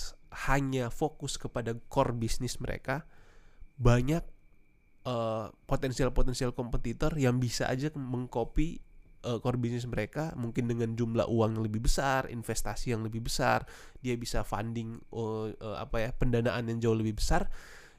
[0.49, 3.05] hanya fokus kepada core bisnis mereka
[3.77, 4.25] banyak
[5.67, 8.79] potensial-potensial uh, kompetitor yang bisa aja mengcopy
[9.27, 13.67] uh, core bisnis mereka mungkin dengan jumlah uang yang lebih besar, investasi yang lebih besar,
[13.99, 17.51] dia bisa funding uh, uh, apa ya pendanaan yang jauh lebih besar,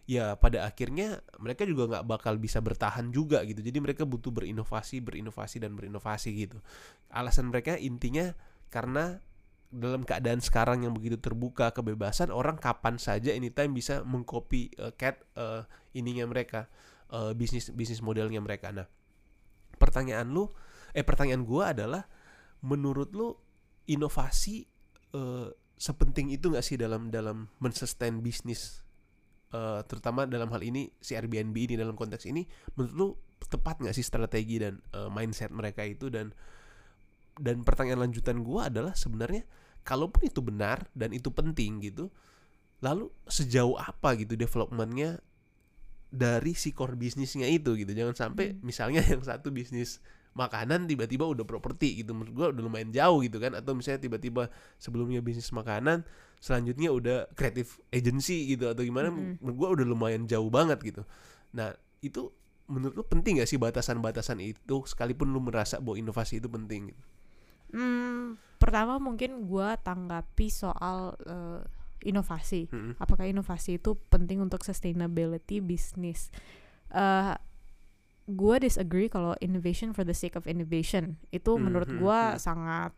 [0.08, 3.60] ya pada akhirnya mereka juga nggak bakal bisa bertahan juga gitu.
[3.60, 6.64] Jadi mereka butuh berinovasi, berinovasi dan berinovasi gitu.
[7.12, 8.32] Alasan mereka intinya
[8.72, 9.20] karena
[9.74, 15.18] dalam keadaan sekarang yang begitu terbuka kebebasan orang kapan saja anytime bisa mengcopy uh, cat
[15.34, 15.66] uh,
[15.98, 16.70] ininya mereka
[17.10, 18.70] uh, bisnis bisnis modelnya mereka.
[18.70, 18.86] Nah,
[19.82, 20.54] pertanyaan lu
[20.94, 22.06] eh pertanyaan gue adalah
[22.62, 23.34] menurut lu
[23.90, 24.70] inovasi
[25.18, 28.86] uh, sepenting itu nggak sih dalam dalam mensustain bisnis
[29.52, 32.46] uh, terutama dalam hal ini si Airbnb ini dalam konteks ini
[32.78, 33.08] menurut lu
[33.50, 36.32] tepat nggak sih strategi dan uh, mindset mereka itu dan
[37.42, 39.44] dan pertanyaan lanjutan gue adalah sebenarnya
[39.84, 42.10] kalaupun itu benar dan itu penting gitu
[42.84, 45.24] lalu sejauh apa gitu developmentnya
[46.14, 48.60] dari si core bisnisnya itu gitu jangan sampai hmm.
[48.64, 50.04] misalnya yang satu bisnis
[50.34, 54.50] makanan tiba-tiba udah properti gitu menurut gue udah lumayan jauh gitu kan atau misalnya tiba-tiba
[54.82, 56.02] sebelumnya bisnis makanan
[56.42, 59.46] selanjutnya udah creative agency gitu atau gimana mm-hmm.
[59.46, 61.06] menurut gue udah lumayan jauh banget gitu
[61.54, 62.34] nah itu
[62.68, 67.04] menurut lu penting gak sih batasan-batasan itu sekalipun lu merasa bahwa inovasi itu penting gitu?
[67.74, 71.60] Hmm, pertama mungkin gue tanggapi soal uh,
[72.04, 72.72] inovasi.
[72.72, 72.94] Mm-hmm.
[73.04, 76.32] Apakah inovasi itu penting untuk sustainability bisnis?
[76.88, 77.36] Uh,
[78.24, 82.40] gue disagree kalau innovation for the sake of innovation itu hmm, menurut hmm, gue hmm.
[82.40, 82.92] sangat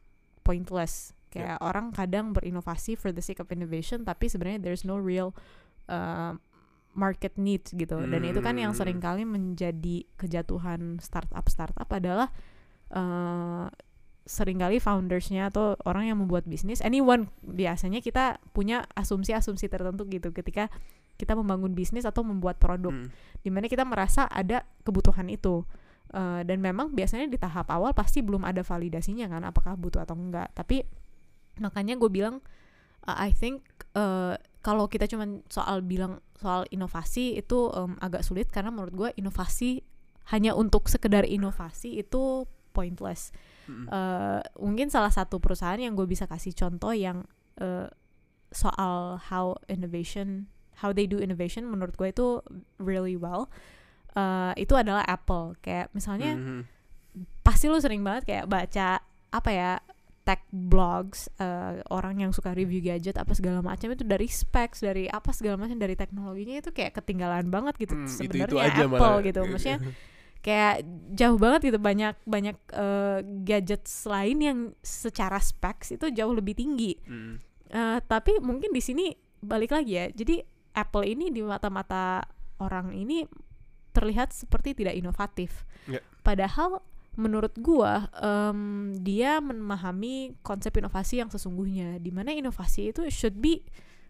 [0.46, 1.66] pointless kayak yeah.
[1.66, 5.34] orang kadang berinovasi for the sake of innovation tapi sebenarnya there's no real
[5.90, 6.38] uh,
[6.94, 8.80] market needs gitu dan itu kan yang hmm.
[8.80, 12.30] sering kali menjadi kejatuhan startup startup adalah
[12.94, 13.68] uh,
[14.26, 20.34] sering kali foundersnya atau orang yang membuat bisnis anyone biasanya kita punya asumsi-asumsi tertentu gitu.
[20.34, 20.74] Ketika
[21.16, 23.08] kita membangun bisnis atau membuat produk hmm.
[23.46, 25.64] di mana kita merasa ada kebutuhan itu.
[26.16, 30.14] Uh, dan memang biasanya di tahap awal pasti belum ada validasinya kan apakah butuh atau
[30.14, 30.54] enggak.
[30.54, 30.86] Tapi
[31.62, 32.46] makanya gue bilang
[33.10, 33.66] uh, I think
[33.98, 38.50] uh, kalau kita cuma soal bilang soal inovasi itu um, agak sulit.
[38.54, 39.82] Karena menurut gue inovasi
[40.34, 43.32] hanya untuk sekedar inovasi itu pointless
[43.68, 43.88] hmm.
[43.90, 47.26] uh, mungkin salah satu perusahaan yang gue bisa kasih contoh yang
[47.62, 47.90] uh,
[48.54, 50.48] soal how innovation
[50.80, 52.40] how they do innovation menurut gue itu
[52.80, 53.52] really well
[54.16, 56.62] uh, itu adalah Apple kayak misalnya mm-hmm.
[57.44, 59.72] pasti lu sering banget kayak baca apa ya
[60.26, 65.06] tech blogs uh, orang yang suka review gadget apa segala macam itu dari specs dari
[65.06, 69.22] apa segala macam dari teknologinya itu kayak ketinggalan banget gitu hmm, sebenarnya Apple malah.
[69.22, 69.80] gitu maksudnya
[70.46, 70.86] kayak
[71.18, 77.02] jauh banget gitu banyak banyak uh, gadgets lain yang secara specs itu jauh lebih tinggi
[77.02, 77.42] hmm.
[77.74, 79.10] uh, tapi mungkin di sini
[79.42, 82.28] balik lagi ya jadi Apple ini di mata-mata
[82.60, 83.24] orang ini
[83.96, 85.64] terlihat seperti tidak inovatif.
[85.88, 86.04] Yeah.
[86.20, 86.84] Padahal
[87.16, 93.64] menurut gua um, dia memahami konsep inovasi yang sesungguhnya di mana inovasi itu should be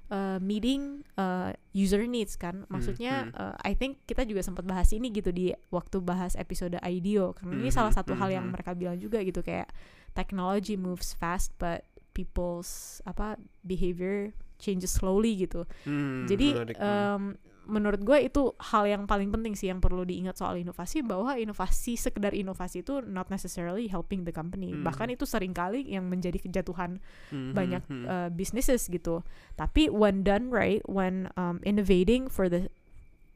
[0.09, 3.39] uh, meeting uh, user needs kan maksudnya hmm, hmm.
[3.39, 7.53] Uh, I think kita juga sempat bahas ini gitu di waktu bahas episode IDEO karena
[7.57, 8.53] hmm, ini salah satu hmm, hal yang hmm.
[8.53, 9.69] mereka bilang juga gitu kayak
[10.15, 11.83] technology moves fast but
[12.15, 13.35] people's apa
[13.67, 15.67] behavior changes slowly gitu.
[15.83, 17.35] Hmm, Jadi um,
[17.65, 21.97] menurut gue itu hal yang paling penting sih yang perlu diingat soal inovasi bahwa inovasi
[21.97, 24.71] sekedar inovasi itu not necessarily helping the company.
[24.71, 24.85] Hmm.
[24.85, 27.01] Bahkan itu sering kali yang menjadi kejatuhan
[27.33, 29.25] hmm, banyak hmm, uh, businesses gitu.
[29.57, 32.69] Tapi when done right, when um, innovating for the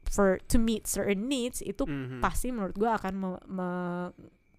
[0.08, 2.18] for to meet certain needs itu hmm.
[2.18, 3.68] pasti menurut gue akan me, me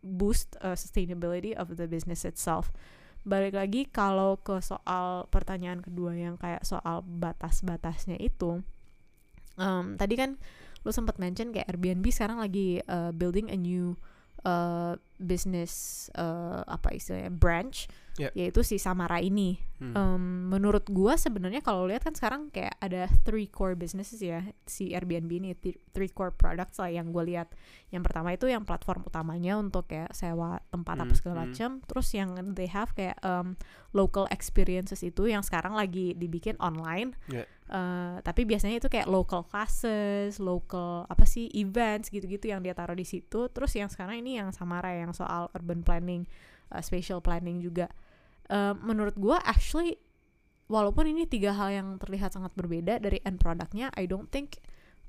[0.02, 2.74] boost uh, sustainability of the business itself
[3.22, 8.66] balik lagi kalau ke soal pertanyaan kedua yang kayak soal batas-batasnya itu
[9.62, 10.42] um, tadi kan
[10.82, 13.94] lu sempat mention kayak Airbnb sekarang lagi uh, building a new
[14.42, 15.72] uh, business
[16.12, 17.88] eh, apa istilahnya branch
[18.20, 18.28] Ya.
[18.36, 19.98] yaitu si Samara ini Hmm.
[19.98, 24.94] Em, menurut gua sebenarnya kalau lihat kan sekarang kayak ada three core businesses ya si
[24.94, 27.50] Airbnb ini th- three core products lah yang gue lihat
[27.90, 31.46] yang pertama itu yang platform utamanya untuk kayak sewa tempat apa Hmm, segala hmm.
[31.50, 33.58] macam terus yang they have kayak em,
[33.90, 37.50] local experiences itu yang sekarang lagi dibikin online Ya.
[37.72, 42.94] Eh, tapi biasanya itu kayak local classes local apa sih events gitu-gitu yang dia taruh
[42.94, 46.28] di situ terus yang sekarang ini yang Samara yang soal urban planning
[46.72, 47.92] uh, spatial planning juga.
[48.52, 49.96] Uh, menurut gua actually
[50.68, 54.60] walaupun ini tiga hal yang terlihat sangat berbeda dari end produknya I don't think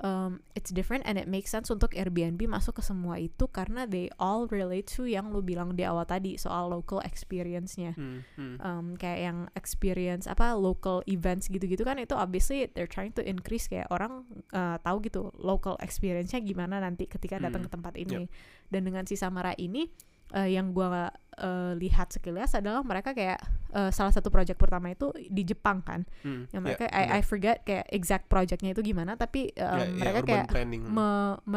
[0.03, 4.13] um, it's different and it makes sense untuk Airbnb masuk ke semua itu karena they
[4.21, 7.97] all relate to yang lu bilang di awal tadi soal local experience-nya.
[7.97, 8.57] Hmm, hmm.
[8.61, 13.71] um, kayak yang experience apa local events gitu-gitu kan itu obviously they're trying to increase
[13.71, 18.27] kayak orang uh, tahu gitu local experience-nya gimana nanti ketika datang Hmm, ke tempat ini.
[18.73, 19.87] Dan dengan si Samara ini
[20.33, 21.09] uh, yang gua
[21.39, 26.05] uh, lihat sekilas adalah mereka kayak uh, salah satu project pertama itu di Jepang kan
[26.21, 27.09] Hmm, yang ya, mereka benar.
[27.09, 30.47] I, I forget kayak exact projectnya itu gimana tapi um, Ya, ya, mereka urban kayak
[30.51, 30.83] planning.
[30.85, 31.09] me,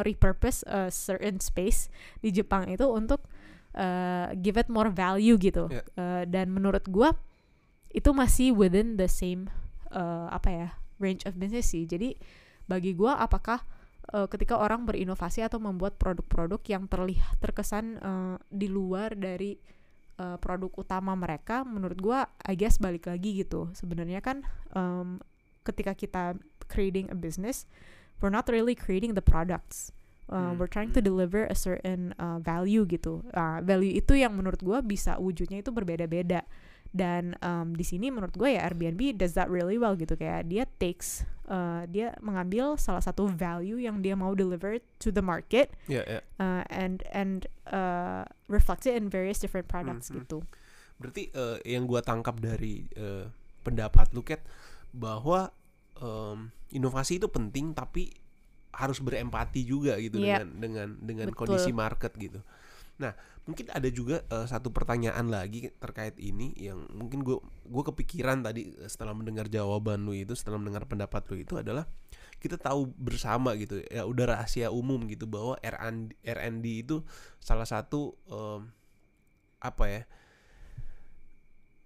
[0.01, 1.87] repurpose a certain space
[2.19, 3.23] di Jepang itu untuk
[3.73, 5.81] uh, give it more value gitu Ya.
[5.95, 7.15] Uh, dan menurut gua
[7.89, 9.47] itu masih within the same
[9.89, 10.67] uh, apa ya
[10.97, 12.15] range of business sih jadi
[12.65, 13.63] bagi gua apakah
[14.11, 19.57] uh, ketika orang berinovasi atau membuat produk-produk yang terlihat terkesan uh, di luar dari
[20.19, 23.71] uh, produk utama mereka menurut gua I guess balik lagi gitu.
[23.73, 24.43] Sebenarnya kan
[24.75, 25.23] um,
[25.65, 26.37] ketika kita
[26.69, 27.65] creating a business
[28.19, 29.91] we're not really creating the products.
[30.25, 31.05] Uh, Hmm, we're trying to hmm.
[31.05, 33.21] deliver a certain uh, value gitu.
[33.29, 36.41] Uh, value itu yang menurut gua bisa wujudnya itu berbeda-beda
[36.91, 40.63] dan um, di sini menurut gue ya Airbnb does that really well gitu kayak dia
[40.77, 46.05] takes uh, dia mengambil salah satu value yang dia mau deliver to the market Ya,
[46.05, 46.19] ya.
[46.39, 50.21] uh, and and uh, reflects it in various different products Hmm, hmm.
[50.23, 50.39] gitu
[50.95, 53.27] Berarti eh, yang gua tangkap dari eh,
[53.67, 54.39] pendapat lu Kat
[54.95, 55.51] bahwa
[55.99, 58.15] em, inovasi itu penting tapi
[58.71, 60.47] harus berempati juga gitu Iya.
[60.47, 61.39] dengan dengan dengan Betul.
[61.51, 62.39] kondisi market gitu.
[62.95, 63.11] Nah,
[63.45, 68.73] mungkin ada juga eh, satu pertanyaan lagi terkait ini yang mungkin gua gua kepikiran tadi
[68.73, 71.85] eh, setelah mendengar jawaban lu itu, setelah mendengar pendapat lu itu adalah
[72.41, 77.01] kita tahu bersama gitu ya udah rahasia umum gitu bahwa R&D, R&D itu
[77.41, 78.69] salah satu em,
[79.61, 80.01] apa ya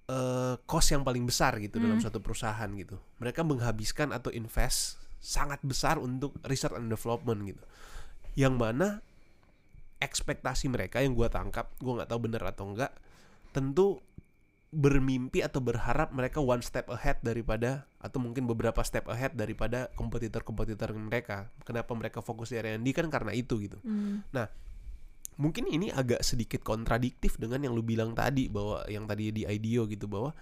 [0.09, 2.03] eh cost yang paling besar gitu dalam Hmm.
[2.03, 2.97] suatu perusahaan gitu.
[3.21, 7.63] Mereka menghabiskan atau invest sangat besar untuk research and development gitu.
[8.33, 8.87] Yang mana
[9.99, 12.91] ekspektasi mereka yang gua tangkap, gua nggak tahu benar atau enggak,
[13.51, 13.99] tentu
[14.69, 20.93] bermimpi atau berharap mereka one step ahead daripada atau mungkin beberapa step ahead daripada kompetitor-kompetitor
[20.93, 21.49] mereka.
[21.65, 23.81] Kenapa mereka fokus di R&D kan karena itu gitu.
[25.39, 29.87] Mungkin ini agak sedikit kontradiktif dengan yang lu bilang tadi bahwa yang tadi di IDEO
[29.87, 30.35] gitu bahwa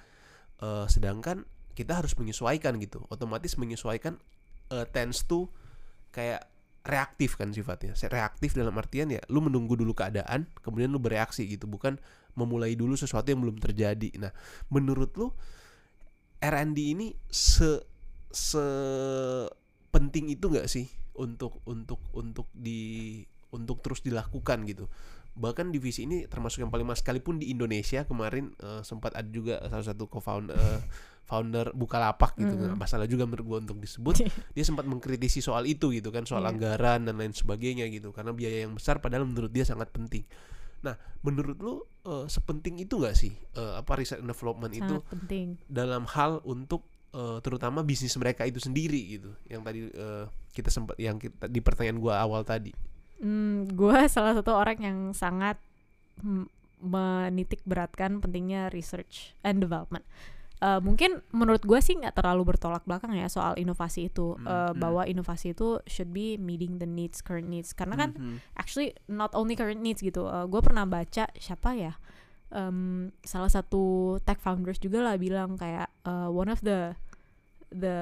[0.60, 1.46] eh, sedangkan
[1.78, 3.06] kita harus menyesuaikan gitu.
[3.08, 4.20] Otomatis menyesuaikan
[4.74, 5.48] eh, tends to
[6.12, 6.50] kayak
[6.88, 7.94] reaktif kan sifatnya.
[7.94, 11.68] Reaktif dalam artian ya lu menunggu dulu keadaan kemudian lu bereaksi gitu.
[11.68, 12.00] Bukan
[12.40, 14.16] memulai dulu sesuatu yang belum terjadi.
[14.18, 14.32] Nah
[14.72, 15.28] menurut lu
[16.40, 17.82] R&D ini se
[18.32, 18.66] se
[19.92, 20.86] penting itu nggak sih
[21.18, 23.22] untuk untuk untuk di
[23.52, 24.88] untuk terus dilakukan gitu?
[25.38, 29.62] Bahkan divisi ini termasuk yang paling mahal sekalipun di Indonesia kemarin eh, sempat ada juga
[29.70, 30.82] salah satu co-founder eh,
[31.28, 32.80] founder Bukalapak gitu Mm.
[32.80, 34.24] masalah juga menurut gua untuk disebut
[34.56, 36.56] dia sempat mengkritisi soal itu gitu kan soal Iya.
[36.56, 40.24] anggaran dan lain sebagainya gitu karena biaya yang besar padahal menurut dia sangat penting
[40.78, 41.74] nah menurut lu
[42.04, 46.40] eh, sepenting itu nggak sih eh, apa research and development itu sangat penting dalam hal
[46.44, 51.46] untuk eh, terutama bisnis mereka itu sendiri gitu yang tadi eh, kita sempat yang kita
[51.46, 52.72] di pertanyaan gua awal tadi
[53.18, 55.58] Hmm, gue salah satu orang yang sangat
[56.22, 56.46] mm,
[56.80, 60.06] menitik beratkan pentingnya research and development.
[60.58, 64.72] Eh, mungkin menurut gue sih nggak terlalu bertolak belakang ya soal inovasi itu Hmm, Eh,
[64.74, 64.82] hmm.
[64.82, 68.42] bahwa inovasi itu should be meeting the needs current needs karena kan Mhm.
[68.56, 70.26] actually not only current needs gitu.
[70.26, 71.94] gue pernah baca siapa ya
[72.48, 76.98] Em, salah satu tech founders juga lah bilang kayak eh, one of the
[77.70, 78.00] the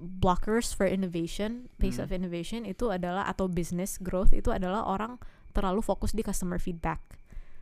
[0.00, 2.04] blockers for innovation, pace Hmm.
[2.04, 5.20] of innovation itu adalah atau business growth itu adalah orang
[5.52, 6.96] terlalu fokus di customer feedback.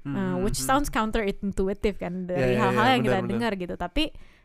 [0.06, 0.66] Uh, which Mhm.
[0.66, 3.32] sounds counterintuitive kan dari ya, hal-hal ya, yang kita benar, benar.
[3.34, 3.74] dengar gitu.
[3.74, 4.04] Tapi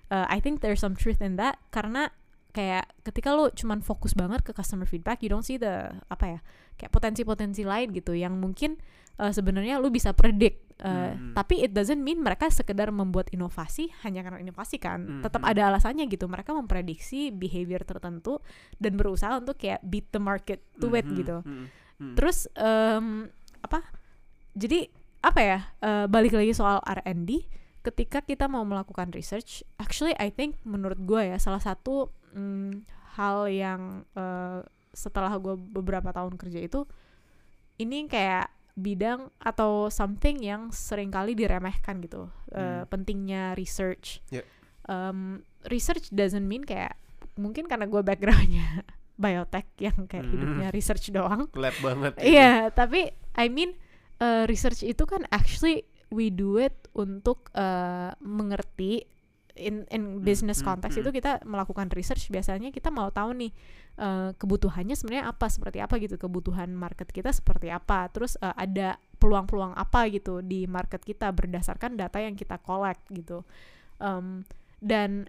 [0.10, 2.10] uh, I think there's some truth in that karena
[2.52, 6.40] kayak ketika lu cuman fokus banget ke customer feedback, you don't see the apa ya
[6.76, 8.76] kayak potensi-potensi lain gitu yang mungkin
[9.18, 10.68] uh, sebenarnya lu bisa predict.
[10.82, 11.38] Uh, Mhm.
[11.38, 15.22] Tapi it doesn't mean mereka sekedar membuat inovasi hanya karena inovasi kan.
[15.22, 15.52] Tetap Mhm.
[15.54, 16.26] ada alasannya gitu.
[16.26, 18.42] Mereka memprediksi behavior tertentu
[18.76, 21.38] dan berusaha untuk kayak beat the market to it Mhm, gitu.
[21.46, 21.66] mhm,
[22.02, 22.16] mhm.
[22.18, 23.30] Terus em,
[23.62, 23.86] apa?
[24.52, 24.90] Jadi
[25.22, 27.46] apa ya eh, balik lagi soal R&D
[27.82, 33.46] ketika kita mau melakukan research actually I think menurut gue ya salah satu mm, hal
[33.48, 34.62] yang eh,
[34.92, 36.84] setelah gue beberapa tahun kerja itu
[37.78, 42.88] ini kayak bidang atau something yang sering kali diremehkan gitu eh, Hmm.
[42.88, 44.46] pentingnya research Yeah.
[44.84, 46.98] Um, research doesn't mean kayak
[47.38, 48.82] mungkin karena gue backgroundnya
[49.22, 50.34] biotech yang kayak Hmm.
[50.34, 52.14] hidupnya research doang Kelihatan banget.
[52.20, 53.78] Iya, tapi I mean
[54.22, 59.10] uh, research itu kan actually we do it untuk uh, mengerti
[59.56, 61.04] in in business hmm, context hmm.
[61.04, 63.52] itu kita melakukan research biasanya kita mau tahu nih
[64.00, 68.96] uh, kebutuhannya sebenarnya apa seperti apa gitu kebutuhan market kita seperti apa terus uh, ada
[69.20, 73.44] peluang-peluang apa gitu di market kita berdasarkan data yang kita collect gitu
[74.00, 74.48] um,
[74.80, 75.28] dan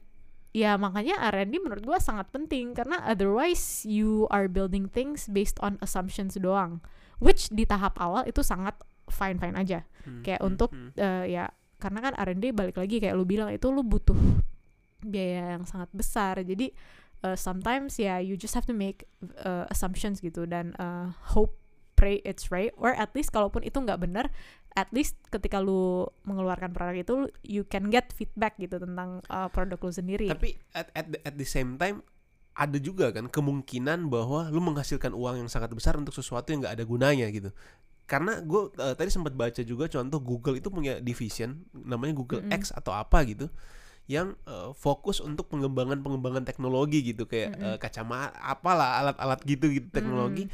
[0.55, 5.81] ya makanya R&D menurut gua sangat penting karena otherwise you are building things based on
[5.83, 6.79] assumptions doang
[7.19, 8.79] which di tahap awal itu sangat
[9.11, 9.85] fine fine aja.
[10.07, 10.97] Hmm, kayak hmm, untuk hmm.
[10.97, 11.45] eh, ya
[11.83, 14.15] karena kan R&D balik lagi kayak lu bilang itu lu butuh
[15.03, 16.39] biaya yang sangat besar.
[16.41, 16.71] Jadi
[17.27, 19.05] eh, sometimes ya you just have to make
[19.43, 21.59] eh, assumptions gitu dan eh, hope
[21.99, 22.71] pray it's right.
[22.79, 24.31] Or at least kalaupun itu nggak benar
[24.73, 29.79] at least ketika lu mengeluarkan produk itu you can get feedback gitu tentang eh, produk
[29.83, 30.27] lu sendiri.
[30.31, 32.07] Tapi at, at, the, at the same time
[32.53, 36.77] ada juga kan kemungkinan bahwa lu menghasilkan uang yang sangat besar untuk sesuatu yang nggak
[36.77, 37.49] ada gunanya gitu.
[38.05, 42.61] Karena gue tadi sempat baca juga contoh Google itu punya division namanya Google Mm-mm.
[42.61, 43.49] X atau apa gitu
[44.05, 47.67] yang eh, fokus untuk pengembangan pengembangan teknologi gitu kayak Mm-mm.
[47.73, 50.51] eh, kacamata apalah alat-alat gitu gitu teknologi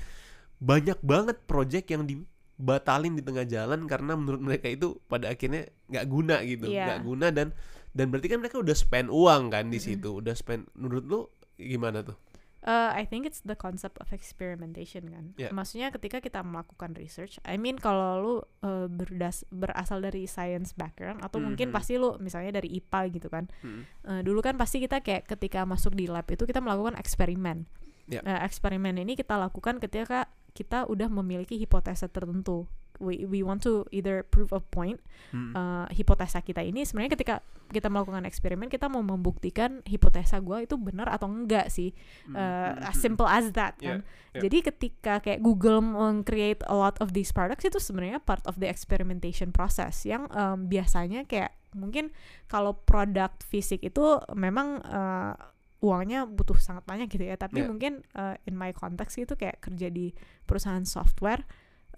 [0.60, 6.06] banyak banget project yang dibatalin di tengah jalan karena menurut mereka itu pada akhirnya nggak
[6.06, 6.84] guna gitu Iya.
[6.86, 7.48] nggak guna dan
[7.90, 11.20] dan berarti kan mereka udah spend uang kan di situ udah spend menurut lu
[11.58, 12.16] gimana tuh
[12.58, 15.30] Uh, I think it's the concept of experimentation kan.
[15.38, 15.54] Yeah.
[15.54, 18.34] Maksudnya ketika kita melakukan research, I mean kalau lu
[18.66, 21.74] uh, berdas berasal dari science background atau mungkin Mhm.
[21.78, 23.46] pasti lu misalnya dari IPA gitu kan.
[23.62, 23.86] Hmm.
[24.02, 27.70] Uh, dulu kan pasti kita kayak ketika masuk di lab itu kita melakukan eksperimen.
[28.10, 28.26] Yeah.
[28.26, 32.66] Uh, eksperimen ini kita lakukan ketika kita udah memiliki hipotesa tertentu.
[32.98, 35.52] We we want to either prove a point Hmm.
[35.52, 37.34] uh, hipotesa kita ini sebenarnya ketika
[37.68, 41.92] kita melakukan eksperimen kita mau membuktikan hipotesa gua itu benar atau enggak sih
[42.24, 42.34] Hmm.
[42.34, 42.40] uh,
[42.74, 42.88] Hmm.
[42.88, 44.00] as simple as that kan.
[44.00, 44.40] yeah.
[44.40, 48.66] Jadi ketika kayak Google meng-create a lot of these products itu sebenarnya part of the
[48.66, 52.08] experimentation process yang um, biasanya kayak mungkin
[52.46, 54.00] kalau produk fisik itu
[54.32, 55.34] memang uh,
[55.78, 57.36] uangnya butuh sangat banyak gitu ya.
[57.36, 57.68] Tapi Yeah.
[57.68, 60.10] mungkin uh, in my context itu kayak kerja di
[60.42, 61.44] perusahaan software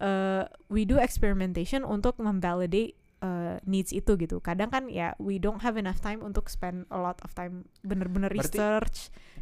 [0.01, 4.41] uh, we do experimentation untuk memvalidate uh, needs itu gitu.
[4.41, 8.27] Kadang kan ya we don't have enough time untuk spend a lot of time bener-bener
[8.27, 8.97] Berarti- research.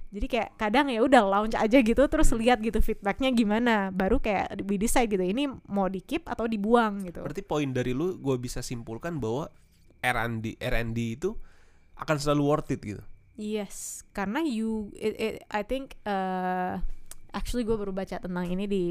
[0.09, 2.41] Jadi kayak kadang ya udah launch aja gitu terus Hmm.
[2.41, 3.89] lihat gitu feedbacknya gimana.
[3.89, 7.21] Baru kayak we decide gitu ini mau di keep atau dibuang gitu.
[7.21, 9.53] berarti poin dari lu gue bisa simpulkan bahwa
[9.99, 11.37] R&D R&D itu
[11.95, 13.03] akan selalu worth it gitu
[13.35, 16.81] Yes, karena you it, it- I think uh,
[17.29, 18.85] actually gue baru baca tentang ini di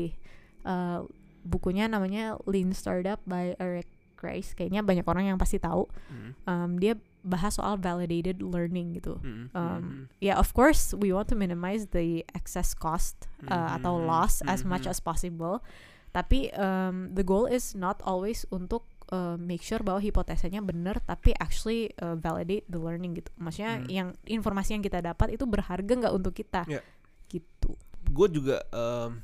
[0.63, 1.05] uh,
[1.49, 3.89] bukunya namanya Lean Startup by Eric
[4.21, 4.53] Rice.
[4.53, 5.89] Kayaknya banyak orang yang pasti tahu.
[6.13, 6.31] Hmm.
[6.45, 9.17] Um, dia bahas soal validated learning gitu.
[9.19, 9.49] Hmm.
[9.53, 9.85] Um.
[10.21, 14.63] Ya, of course we want to minimize the excess cost uh, atau Mhm, loss as
[14.63, 15.65] much as possible.
[16.13, 21.37] Tapi um, the goal is not always untuk uh, make sure bahwa hipotesanya benar, tapi
[21.37, 23.29] actually uh, validate the learning gitu.
[23.37, 26.81] Maksudnya yang informasi yang kita dapat itu berharga nggak untuk kita, Ya.
[27.29, 27.77] gitu.
[28.09, 29.21] gue juga em,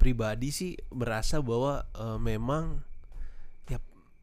[0.00, 2.80] pribadi sih merasa bahwa eh, memang
[3.68, 3.76] ya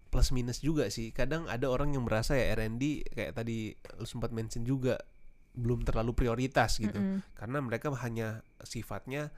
[0.09, 4.34] plus minus juga sih kadang ada orang yang merasa ya R&D kayak tadi lu sempat
[4.34, 4.97] mention juga
[5.53, 7.21] belum terlalu prioritas gitu Mm-mm.
[7.38, 9.30] karena mereka hanya sifatnya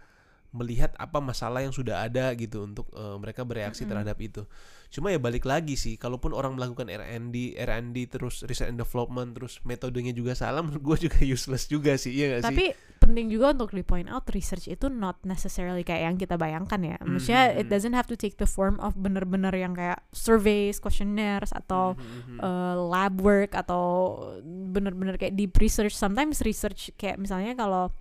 [0.50, 3.92] melihat apa masalah yang sudah ada gitu untuk eh, mereka bereaksi Mm-mm.
[3.94, 4.42] terhadap itu.
[4.90, 9.62] Cuma ya balik lagi sih, kalaupun orang melakukan R&D, R&D terus research and development terus
[9.62, 12.48] metodenya juga salah, menurut gue juga useless juga sih, iya gak sih?
[12.50, 12.66] Tapi
[13.00, 16.98] penting juga untuk di point out research itu not necessarily kayak yang kita bayangkan ya.
[17.06, 17.60] Maksudnya Mhm.
[17.62, 22.02] it doesn't have to take the form of bener-bener yang kayak surveys, questionnaires atau Mhm,
[22.02, 22.38] mhm.
[22.42, 25.94] uh, lab work atau bener-bener kayak deep research.
[25.94, 27.94] Sometimes research kayak misalnya kalau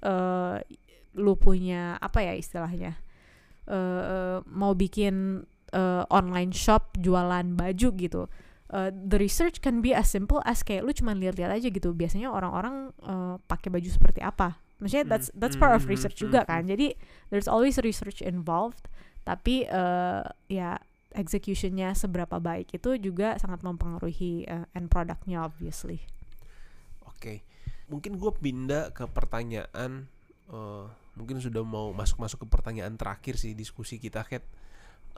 [0.00, 0.56] uh,
[1.18, 2.98] lu punya apa ya istilahnya
[3.70, 8.22] uh, mau bikin uh, online shop jualan baju gitu.
[8.70, 11.90] Uh, the research can be as simple as kayak lu cuma lihat-lihat aja gitu.
[11.90, 14.58] Biasanya orang-orang uh, pakai baju seperti apa.
[14.78, 16.50] Maksudnya Hmm, that's that's part of hmm, research hmm, juga hmm.
[16.50, 16.62] kan.
[16.70, 16.94] Jadi
[17.34, 18.86] there's always research involved.
[19.26, 20.78] Tapi uh, ya
[21.10, 26.06] executionnya seberapa baik itu juga sangat mempengaruhi uh, end productnya obviously.
[27.10, 27.42] Oke,
[27.90, 30.06] mungkin gue pindah ke pertanyaan.
[30.50, 30.86] eh,
[31.18, 34.44] mungkin sudah mau masuk-masuk ke pertanyaan terakhir sih diskusi kita, Kat.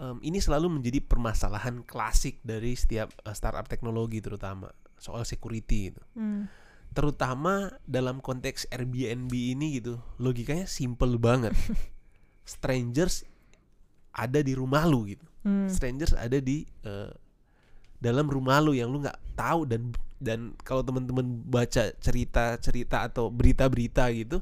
[0.01, 6.03] em, ini selalu menjadi permasalahan klasik dari setiap eh, startup teknologi terutama soal security gitu.
[6.17, 6.49] Hmm.
[6.93, 11.57] Terutama dalam konteks Airbnb ini gitu, logikanya simple banget.
[12.45, 13.25] Strangers
[14.13, 15.25] ada di rumah lu gitu.
[15.45, 15.69] Hmm.
[15.69, 17.11] Strangers ada di eh,
[18.03, 24.07] dalam rumah lu yang lu nggak tahu dan dan kalau teman-teman baca cerita-cerita atau berita-berita
[24.15, 24.39] gitu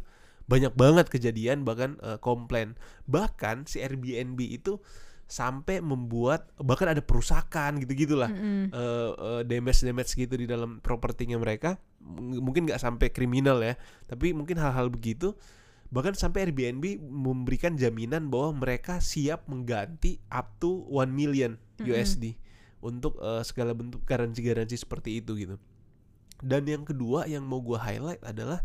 [0.50, 2.74] banyak banget kejadian bahkan eh, komplain.
[3.06, 4.82] Bahkan si Airbnb itu
[5.30, 8.74] sampai membuat bahkan ada perusakan gitu gitulah Mm-mm.
[8.74, 11.78] eh eh, damage damage gitu di dalam propertinya mereka.
[12.02, 13.78] M- mungkin nggak sampai kriminal ya
[14.10, 15.38] tapi mungkin hal-hal begitu.
[15.90, 21.58] Bahkan sampai Airbnb memberikan jaminan bahwa mereka siap mengganti up to 1 million.
[21.80, 22.34] USD
[22.82, 25.56] untuk eh, segala bentuk garansi-garansi seperti itu gitu.
[26.42, 28.60] Dan yang kedua yang mau gua highlight adalah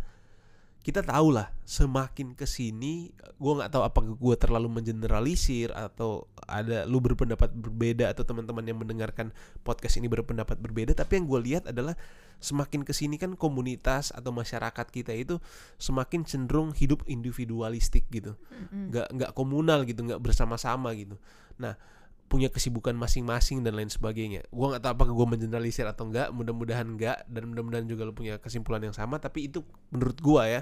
[0.86, 3.10] kita tahu lah semakin ke sini
[3.42, 8.78] gue nggak tahu apakah gue terlalu mengeneralisir atau ada lu berpendapat berbeda atau teman-teman yang
[8.78, 9.34] mendengarkan
[9.66, 11.98] podcast ini berpendapat berbeda tapi yang gue lihat adalah
[12.38, 15.42] semakin ke sini kan komunitas atau masyarakat kita itu
[15.82, 18.38] semakin cenderung hidup individualistik gitu.
[18.70, 21.18] Nggak nggak komunal gitu nggak bersama-sama gitu.
[21.58, 21.80] Nah
[22.26, 24.42] punya kesibukan masing-masing dan lain sebagainya.
[24.50, 28.42] Gua nggak tahu apakah gue mengeneralisir atau enggak mudah-mudahan enggak dan mudah-mudahan juga lu punya
[28.42, 29.62] kesimpulan yang sama tapi itu
[29.94, 30.62] menurut gua ya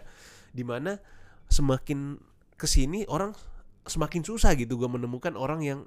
[0.51, 0.99] di mana
[1.47, 2.19] semakin
[2.59, 3.31] ke sini orang
[3.87, 5.79] semakin susah gitu gua menemukan orang yang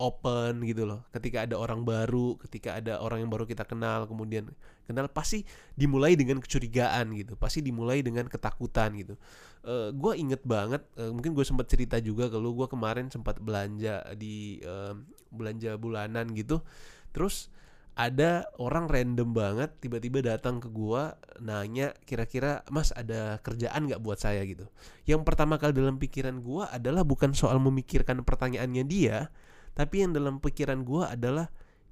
[0.00, 1.04] open gitu loh.
[1.12, 4.48] Ketika ada orang baru ketika ada orang yang baru kita kenal kemudian
[4.88, 5.44] kenal pasti
[5.76, 7.36] dimulai dengan kecurigaan gitu.
[7.36, 9.14] Pasti dimulai dengan ketakutan gitu.
[9.62, 14.08] Eh gue inget banget eh, mungkin gue sempat cerita juga kalau gue kemarin sempat belanja
[14.16, 14.96] di eh,
[15.28, 16.64] belanja bulanan gitu.
[17.12, 17.52] Terus
[18.00, 24.16] ada orang random banget tiba-tiba datang ke gua nanya kira-kira mas ada kerjaan nggak buat
[24.16, 24.40] saya?
[24.48, 24.64] gitu.
[25.04, 29.28] Yang pertama kali dalam pikiran gua adalah bukan soal memikirkan pertanyaannya dia
[29.74, 31.48] tapi yang dalam pikiran gua adalah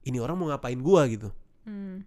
[0.06, 1.30] ini orang mau ngapain gua gitu
[1.68, 2.00] Hmm.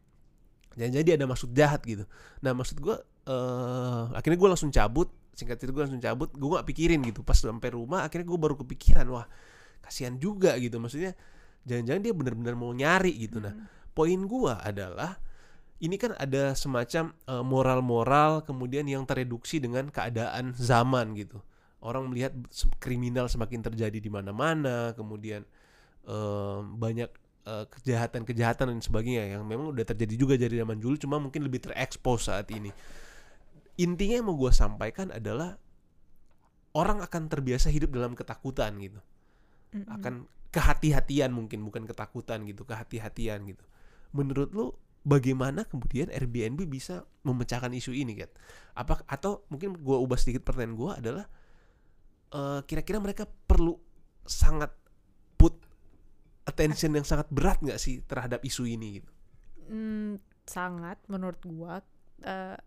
[0.73, 2.09] Jangan jadi ada maksud jahat gitu.
[2.41, 2.97] Nah maksud gue
[3.29, 5.13] eh akhirnya gue langsung cabut.
[5.37, 6.33] Singkat cerita gue langsung cabut.
[6.33, 7.21] Gue gak pikirin gitu.
[7.21, 9.29] Pas sampai rumah akhirnya gue baru kepikiran wah
[9.85, 10.81] kasihan juga gitu.
[10.81, 11.13] Maksudnya
[11.69, 13.37] jangan-jangan dia benar-benar mau nyari gitu.
[13.37, 13.69] Nah Hmm.
[13.93, 15.21] poin gue adalah
[15.77, 21.37] ini kan ada semacam eh, moral-moral kemudian yang tereduksi dengan keadaan zaman gitu.
[21.81, 22.33] Orang melihat
[22.81, 25.45] kriminal semakin terjadi di mana-mana, kemudian
[26.07, 27.09] eh, banyak
[27.45, 31.61] eh, kejahatan-kejahatan dan sebagainya yang memang udah terjadi juga dari zaman dulu, cuma mungkin lebih
[31.63, 32.71] terekspos saat ini.
[33.81, 35.57] Intinya yang mau gue sampaikan adalah
[36.75, 38.99] orang akan terbiasa hidup dalam ketakutan gitu
[39.75, 39.87] Mm-mm.
[39.87, 40.13] akan
[40.51, 43.63] kehati-hatian mungkin bukan ketakutan gitu kehati-hatian gitu
[44.11, 44.75] menurut lu
[45.07, 48.29] bagaimana kemudian Airbnb bisa memecahkan isu ini kan
[48.75, 51.25] apa atau mungkin gua ubah sedikit pertanyaan gua adalah
[52.35, 53.79] eh, kira-kira mereka perlu
[54.27, 54.71] sangat
[56.47, 59.11] attention yang sangat berat nggak sih terhadap isu ini gitu
[59.71, 61.79] Hmm, sangat menurut gua
[62.23, 62.57] eh,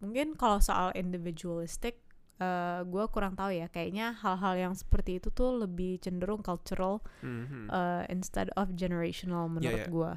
[0.00, 2.00] mungkin kalau soal individualistic
[2.40, 7.68] eh, gua kurang tahu ya kayaknya hal-hal yang seperti itu tuh lebih cenderung cultural Mhm.
[7.70, 9.90] eh, instead of generational menurut ya.
[9.90, 10.12] gua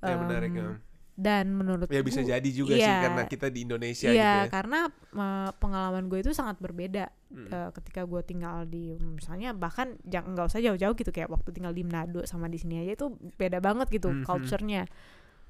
[0.00, 0.70] ya menarik Em, ya.
[1.14, 4.38] Dan menurut ya bisa gua- jadi juga sih iya, karena kita di Indonesia iya gitu
[4.40, 4.80] ya karena
[5.10, 7.46] eh, pengalaman gue itu sangat berbeda Mm.
[7.46, 11.70] eh, ketika gue tinggal di misalnya bahkan jangan nggak usah jauh-jauh gitu kayak waktu tinggal
[11.70, 13.06] di Manado sama di sini aja itu
[13.36, 14.24] beda banget gitu Mhm.
[14.24, 14.84] culture-nya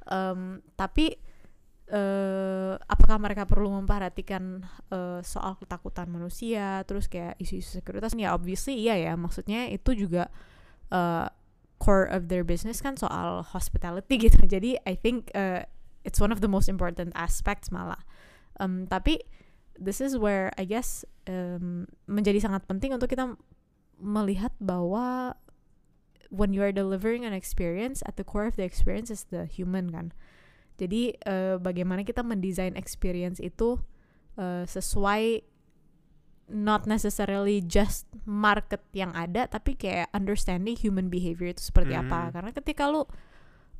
[0.02, 1.12] Em, tapi
[1.88, 8.78] eh apakah mereka perlu memperhatikan eh, soal ketakutan manusia terus kayak isu-isu sekuritas ya obviously
[8.78, 10.30] iya ya maksudnya itu juga
[10.88, 11.26] eh,
[11.80, 14.44] core of their business kan soal hospitality gitu.
[14.44, 15.64] Jadi I think eh,
[16.04, 18.04] it's one of the most important aspects malah.
[18.60, 19.24] Em, tapi
[19.80, 23.34] this is where I guess em, menjadi sangat penting untuk kita
[23.96, 25.34] melihat bahwa
[26.28, 29.88] when you are delivering an experience at the core of the experience is the human
[29.90, 30.12] kan.
[30.76, 33.80] Jadi eh, bagaimana kita mendesain experience itu
[34.36, 35.49] eh, sesuai
[36.50, 42.32] not necessarily just market yang ada tapi kayak understanding human behavior itu seperti apa Hmm.
[42.34, 43.06] karena ketika lu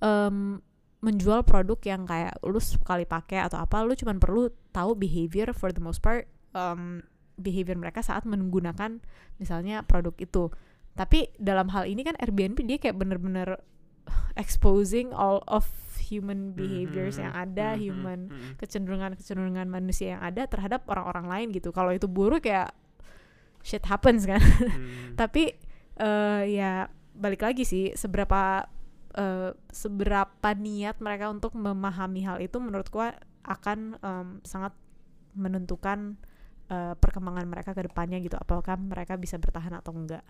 [0.00, 0.62] em,
[1.00, 5.74] menjual produk yang kayak lu sekali pakai atau apa lu cuman perlu tahu behavior for
[5.74, 7.02] the most part em,
[7.40, 9.00] behavior mereka saat menggunakan
[9.40, 10.52] misalnya produk itu
[10.94, 13.58] tapi dalam hal ini kan Airbnb dia kayak bener-bener
[14.36, 15.66] exposing all of
[16.10, 18.52] human behaviors Mhm, yang ada mhm, human mhm.
[18.58, 21.70] kecenderungan-kecenderungan manusia yang ada terhadap orang-orang lain gitu.
[21.70, 22.66] Kalau itu buruk ya
[23.62, 24.42] shit happens kan.
[24.42, 25.14] Hmm.
[25.20, 25.54] tapi
[26.00, 28.66] eh, ya balik lagi sih seberapa
[29.14, 34.74] eh, seberapa niat mereka untuk memahami hal itu menurut gua akan em, sangat
[35.32, 36.18] menentukan
[36.68, 38.34] eh, perkembangan mereka ke depannya gitu.
[38.36, 40.26] Apakah mereka bisa bertahan atau enggak?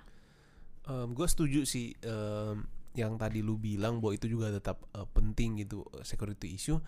[0.91, 2.67] Gue setuju sih em,
[2.99, 6.81] yang tadi lu bilang bahwa itu juga tetap eh, penting gitu eh, security issue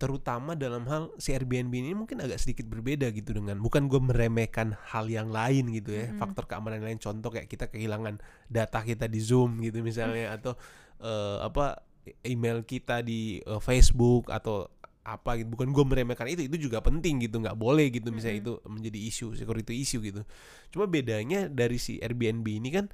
[0.00, 4.72] terutama dalam hal si Airbnb ini mungkin agak sedikit berbeda gitu dengan bukan gue meremehkan
[4.88, 6.16] hal yang lain gitu ya Mm-mm.
[6.16, 6.96] faktor keamanan lain.
[6.96, 8.16] Contoh kayak kita kehilangan
[8.48, 10.56] data kita di Zoom gitu misalnya atau
[11.04, 11.84] eh, apa
[12.24, 14.72] email kita di eh, Facebook atau
[15.04, 15.52] apa gitu.
[15.52, 19.36] Bukan gue meremehkan itu itu juga penting gitu nggak boleh gitu misalnya itu menjadi isu
[19.36, 20.24] security issue gitu.
[20.72, 22.88] Cuma bedanya dari si Airbnb ini kan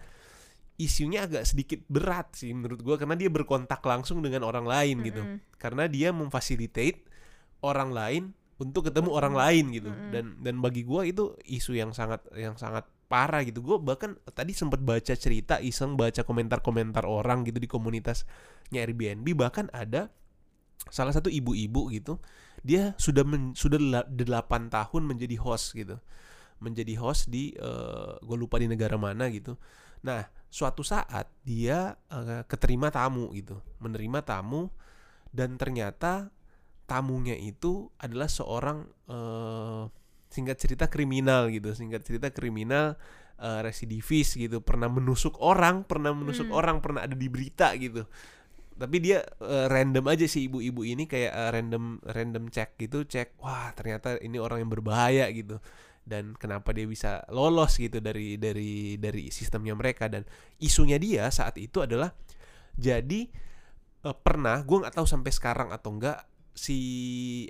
[0.76, 5.24] isunya agak sedikit berat sih menurut gue karena dia berkontak langsung dengan orang lain gitu.
[5.24, 5.56] Mm-mm.
[5.56, 7.08] karena dia memfasilitate
[7.64, 8.22] orang lain
[8.56, 9.88] untuk ketemu orang lain gitu.
[9.92, 10.12] Mm-mm.
[10.12, 13.62] dan dan bagi gua itu isu yang sangat yang sangat parah gitu.
[13.62, 19.24] Gue bahkan tadi sempat baca cerita iseng baca komentar-komentar orang gitu di komunitasnya Airbnb.
[19.24, 20.08] Bahkan ada
[20.88, 22.20] salah satu ibu-ibu gitu
[22.66, 26.00] dia sudah men- sudah dela- delapan tahun menjadi host gitu.
[26.60, 27.52] Menjadi host di
[28.20, 29.60] gue lupa di negara mana gitu.
[30.04, 34.70] Nah suatu saat dia eh, keterima tamu gitu menerima tamu
[35.34, 36.30] dan ternyata
[36.86, 39.82] tamunya itu adalah seorang eh,
[40.30, 42.94] singkat cerita kriminal gitu singkat cerita kriminal
[43.38, 46.56] eh, residivis gitu pernah menusuk orang pernah menusuk Hmm.
[46.56, 48.06] orang pernah ada di berita gitu
[48.76, 53.40] tapi dia eh, random aja sih ibu-ibu ini kayak eh, random random cek gitu cek
[53.40, 55.56] wah ternyata ini orang yang berbahaya gitu
[56.06, 60.22] dan kenapa dia bisa lolos gitu dari dari dari sistemnya mereka dan
[60.62, 62.14] isunya dia saat itu adalah
[62.78, 63.26] jadi
[64.06, 66.22] eh, pernah gue nggak tahu sampai sekarang atau enggak
[66.56, 66.78] si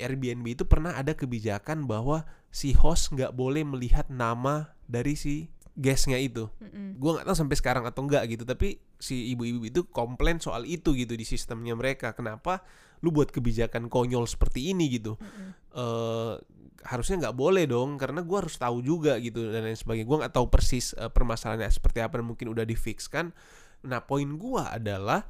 [0.03, 6.17] Airbnb itu pernah ada kebijakan bahwa si host nggak boleh melihat nama dari si guestnya
[6.17, 6.97] itu Mm-mm.
[6.97, 10.97] gue nggak tahu sampai sekarang atau enggak gitu tapi si ibu-ibu itu komplain soal itu
[10.97, 12.65] gitu di sistemnya mereka kenapa
[13.05, 15.49] lu buat kebijakan konyol seperti ini gitu Mm-mm.
[15.77, 16.35] eh
[16.85, 20.09] harusnya nggak boleh dong karena gua harus tahu juga gitu dan lain sebagainya.
[20.09, 23.33] Gue nggak tahu persis eh, permasalahannya seperti apa dan mungkin udah difixkan.
[23.87, 25.25] Nah poin gua adalah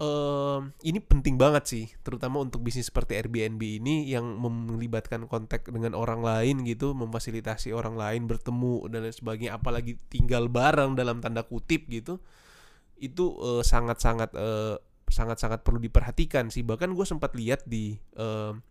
[0.00, 5.92] em, ini penting banget sih terutama untuk bisnis seperti Airbnb ini yang melibatkan kontak dengan
[5.92, 11.44] orang lain gitu memfasilitasi orang lain bertemu dan lain sebagainya apalagi tinggal bareng dalam tanda
[11.44, 12.18] kutip gitu
[13.00, 14.76] itu eh, sangat-sangat eh,
[15.10, 16.62] sangat-sangat perlu diperhatikan sih.
[16.62, 18.62] Bahkan gue sempat lihat di em,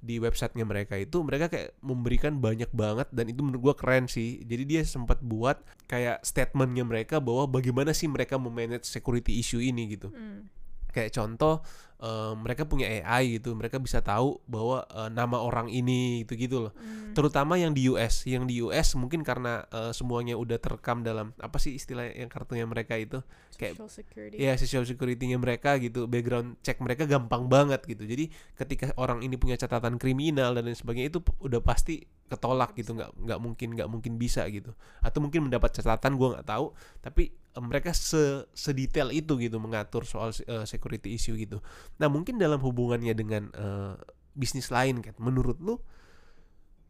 [0.00, 4.40] di websitenya mereka itu mereka kayak memberikan banyak banget dan itu menurut gue keren sih
[4.42, 9.94] jadi dia sempat buat kayak statementnya mereka bahwa bagaimana sih mereka memanage security issue ini
[9.94, 10.48] gitu Mm.
[10.90, 11.62] kayak contoh
[12.00, 16.56] eh, mereka punya AI gitu mereka bisa tahu bahwa eh, nama orang ini gitu gitu
[16.68, 16.72] loh.
[16.74, 17.12] Mm.
[17.12, 21.60] terutama yang di US yang di US mungkin karena eh, semuanya udah terekam dalam apa
[21.60, 23.20] sih istilah yang kartunya mereka itu?
[23.60, 24.36] Kayak Social security.
[24.40, 28.08] ya social security-nya mereka gitu background check mereka gampang banget gitu.
[28.08, 32.94] Jadi ketika orang ini punya catatan kriminal dan lain sebagainya itu udah pasti ketolak gitu
[32.94, 34.72] nggak nggak mungkin nggak mungkin bisa gitu.
[35.04, 36.72] Atau mungkin mendapat catatan gua nggak tahu
[37.04, 41.58] tapi mereka se sedetail itu gitu mengatur soal eh, security issue gitu
[41.98, 43.94] nah mungkin dalam hubungannya dengan eh,
[44.32, 45.76] bisnis lain kan menurut lu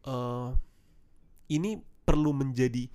[0.03, 0.49] eh
[1.51, 2.87] ini perlu menjadi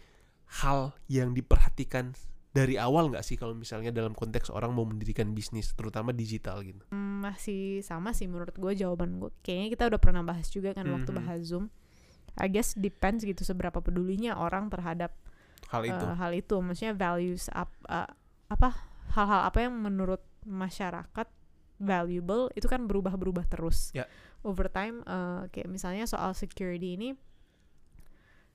[0.63, 2.15] hal yang diperhatikan
[2.51, 6.81] dari awal nggak sih kalau misalnya dalam konteks orang mau mendirikan bisnis terutama digital gitu?
[6.89, 10.89] Mm, masih sama sih menurut gue jawaban gue kayaknya kita udah pernah bahas juga kan
[10.89, 11.19] waktu Mhm.
[11.21, 11.69] bahas zoom.
[12.37, 15.13] I guess depends gitu seberapa pedulinya orang terhadap
[15.69, 16.01] hal itu.
[16.01, 16.57] eh, hal itu.
[16.57, 18.09] Maksudnya values ap, eh,
[18.49, 18.69] apa
[19.13, 21.29] hal-hal apa yang menurut masyarakat
[21.79, 24.09] valuable itu kan berubah-berubah terus Ya.
[24.43, 27.09] over time eh, kayak misalnya soal security ini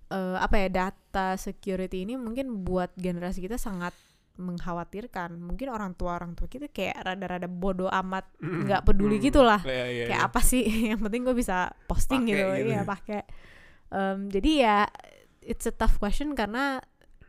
[0.09, 3.93] eh, apa ya data security ini mungkin buat generasi kita sangat
[4.31, 9.25] mengkhawatirkan mungkin orang tua orang tua kita kayak rada-rada bodoh amat nggak peduli Mm.
[9.27, 10.29] gitu lah Iya, iya, kayak iya.
[10.31, 12.69] apa sih yang penting gue bisa posting Pakai gitu, gitu.
[12.69, 13.21] iya pakai
[13.91, 14.77] Em, jadi ya
[15.43, 16.79] it's a tough question karena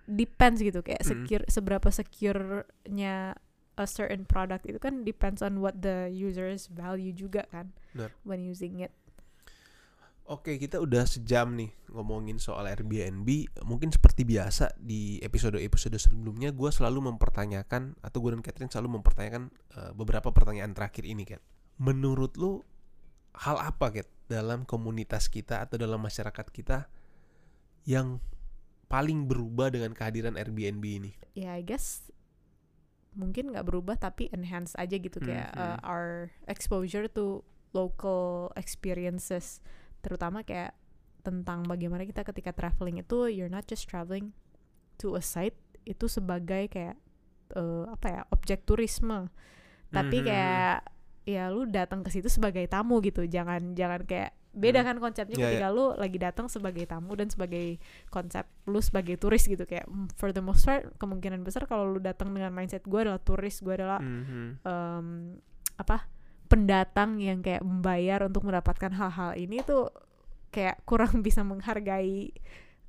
[0.07, 1.09] depends gitu kayak Mm.
[1.11, 3.35] secure seberapa secure-nya
[3.81, 8.13] a certain product itu kan depends on what the users value juga kan Benar.
[8.25, 8.93] when using it
[10.23, 13.27] Oke, kita udah sejam nih ngomongin soal Airbnb.
[13.67, 19.51] Mungkin seperti biasa di episode-episode sebelumnya, gue selalu mempertanyakan atau gue dan Catherine selalu mempertanyakan
[19.51, 21.43] eh, beberapa pertanyaan terakhir ini, Kat.
[21.83, 22.63] Menurut lu
[23.35, 26.87] hal apa, Kat, dalam komunitas kita atau dalam masyarakat kita
[27.83, 28.23] yang
[28.87, 31.13] paling berubah dengan kehadiran Airbnb ini?
[31.33, 32.13] ya I guess
[33.13, 35.61] mungkin nggak berubah tapi enhance aja gitu kayak Mhm.
[35.61, 39.61] uh, our exposure to local experiences
[40.01, 40.73] terutama kayak
[41.23, 44.33] tentang bagaimana kita ketika traveling itu you're not just traveling
[44.97, 46.97] to a site itu sebagai kayak
[47.55, 49.29] uh, apa ya objek turisme
[49.89, 50.27] tapi Mhm.
[50.27, 50.79] kayak
[51.23, 54.89] ya lu datang ke situ sebagai tamu gitu jangan jangan kayak beda Hmm.
[54.93, 59.47] kan konsepnya Ya, ketika lu lagi datang sebagai tamu dan sebagai konsep lu sebagai turis
[59.47, 63.01] gitu kayak mm, for the most part kemungkinan besar kalau lu datang dengan mindset gue
[63.01, 64.61] adalah turis gue adalah Mhm.
[64.61, 65.07] em,
[65.75, 66.05] apa
[66.47, 69.89] pendatang yang kayak membayar untuk mendapatkan hal-hal ini tuh
[70.53, 72.29] kayak kurang bisa menghargai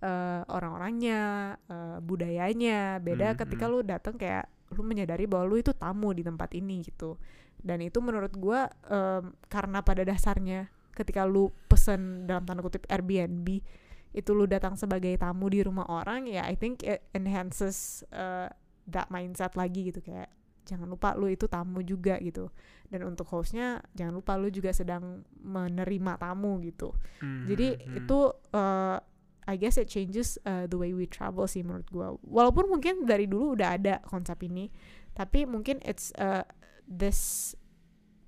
[0.03, 1.19] eh, orang-orangnya
[1.63, 3.71] eh, budayanya beda Hmm, ketika hmm.
[3.71, 7.15] lu datang kayak lu menyadari bahwa lu itu tamu di tempat ini gitu
[7.63, 13.47] dan itu menurut gua em, karena pada dasarnya ketika lu pesen dalam tanda kutip Airbnb
[14.13, 18.45] itu lu datang sebagai tamu di rumah orang ya I think it enhances uh,
[18.85, 20.05] that mindset lagi gitu.
[20.05, 20.29] Kayak
[20.69, 22.53] jangan lupa lu itu tamu juga gitu.
[22.93, 26.93] Dan untuk hostnya jangan lupa lu juga sedang menerima tamu gitu.
[27.49, 28.05] Jadi Mhm.
[28.05, 28.19] itu
[28.53, 29.01] uh,
[29.43, 32.13] I guess it changes uh, the way we travel sih menurut gua.
[32.21, 34.69] Walaupun mungkin dari dulu udah ada konsep ini
[35.17, 36.45] tapi mungkin it's uh,
[36.87, 37.53] this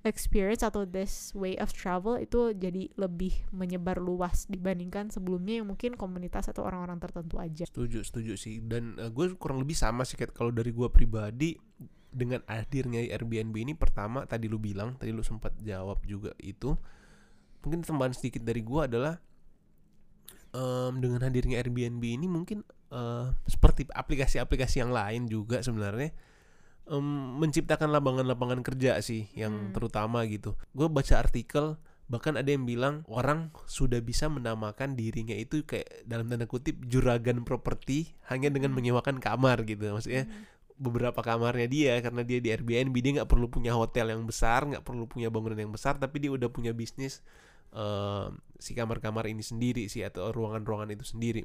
[0.06, 5.98] experience atau this way of travel itu jadi lebih menyebar luas dibandingkan sebelumnya yang mungkin
[5.98, 8.62] komunitas atau orang-orang tertentu aja Setuju, setuju sih.
[8.62, 11.58] Dan gue kurang lebih sama sih kalau dari gue pribadi
[12.16, 16.78] dengan hadirnya Airbnb ini pertama tadi lu bilang, tadi lu sempat jawab juga itu.
[17.66, 19.18] Mungkin tambahan sedikit dari gue adalah
[20.54, 22.62] em, dengan hadirnya Airbnb ini mungkin
[22.94, 26.14] eh, seperti aplikasi-aplikasi yang lain juga sebenarnya
[26.86, 29.72] em, menciptakan lapangan-lapangan kerja sih yang Hmm.
[29.74, 30.54] terutama gitu.
[30.72, 31.76] Gue baca artikel
[32.06, 37.42] bahkan ada yang bilang orang sudah bisa menamakan dirinya itu kayak dalam tanda kutip juragan
[37.42, 38.78] properti hanya dengan Hmm.
[38.78, 40.30] menyewakan kamar gitu maksudnya
[40.78, 44.86] beberapa kamarnya dia karena dia di Airbnb dia nggak perlu punya hotel yang besar nggak
[44.86, 47.26] perlu punya bangunan yang besar tapi dia udah punya bisnis
[47.74, 48.26] eh,
[48.62, 51.42] si kamar-kamar ini sendiri sih atau ruangan-ruangan itu sendiri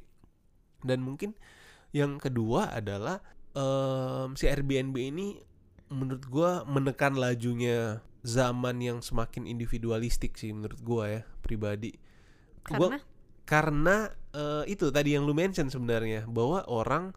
[0.86, 1.34] dan mungkin
[1.90, 3.18] yang kedua adalah
[3.52, 5.40] em, si Airbnb ini
[5.92, 11.92] menurut gua menekan lajunya zaman yang semakin individualistik sih menurut gua ya pribadi.
[12.70, 12.98] Gua- karena?
[13.44, 13.96] karena
[14.32, 17.12] eh, itu tadi yang lu mention sebenarnya bahwa orang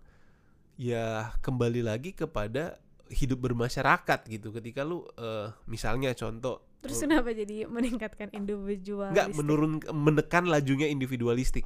[0.75, 2.75] ya kembali lagi kepada
[3.07, 4.51] hidup bermasyarakat gitu.
[4.51, 10.86] Ketika lu eh, misalnya contoh terus lu- kenapa jadi meningkatkan individual nggak menurun menekan lajunya
[10.86, 11.65] individualistik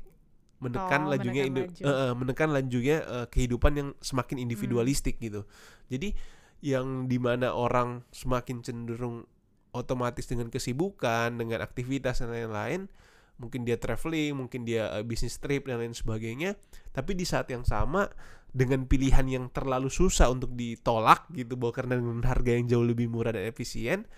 [0.60, 1.84] menekan Oh, lajunya menekan laju.
[1.88, 5.48] eh, menekan lajunya eh, kehidupan yang semakin individualistik gitu.
[5.88, 6.14] Jadi
[6.60, 9.24] yang di mana orang semakin cenderung
[9.72, 12.92] otomatis dengan kesibukan dengan aktivitas dan lain-lain
[13.40, 16.60] mungkin dia traveling mungkin dia eh, bisnis trip dan lain sebagainya
[16.92, 18.12] tapi di saat yang sama
[18.52, 23.08] dengan pilihan yang terlalu susah untuk ditolak gitu bahwa karena dengan harga yang jauh lebih
[23.08, 24.10] murah dan efisien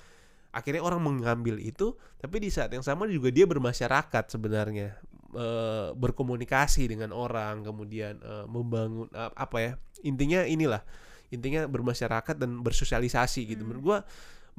[0.51, 4.97] akhirnya orang mengambil itu tapi di saat yang sama juga dia bermasyarakat sebenarnya
[5.35, 9.71] eh, berkomunikasi dengan orang kemudian eh, membangun eh, apa ya
[10.03, 10.81] intinya inilah
[11.31, 13.71] intinya bermasyarakat dan bersosialisasi gitu Hmm.
[13.71, 13.99] menurut gua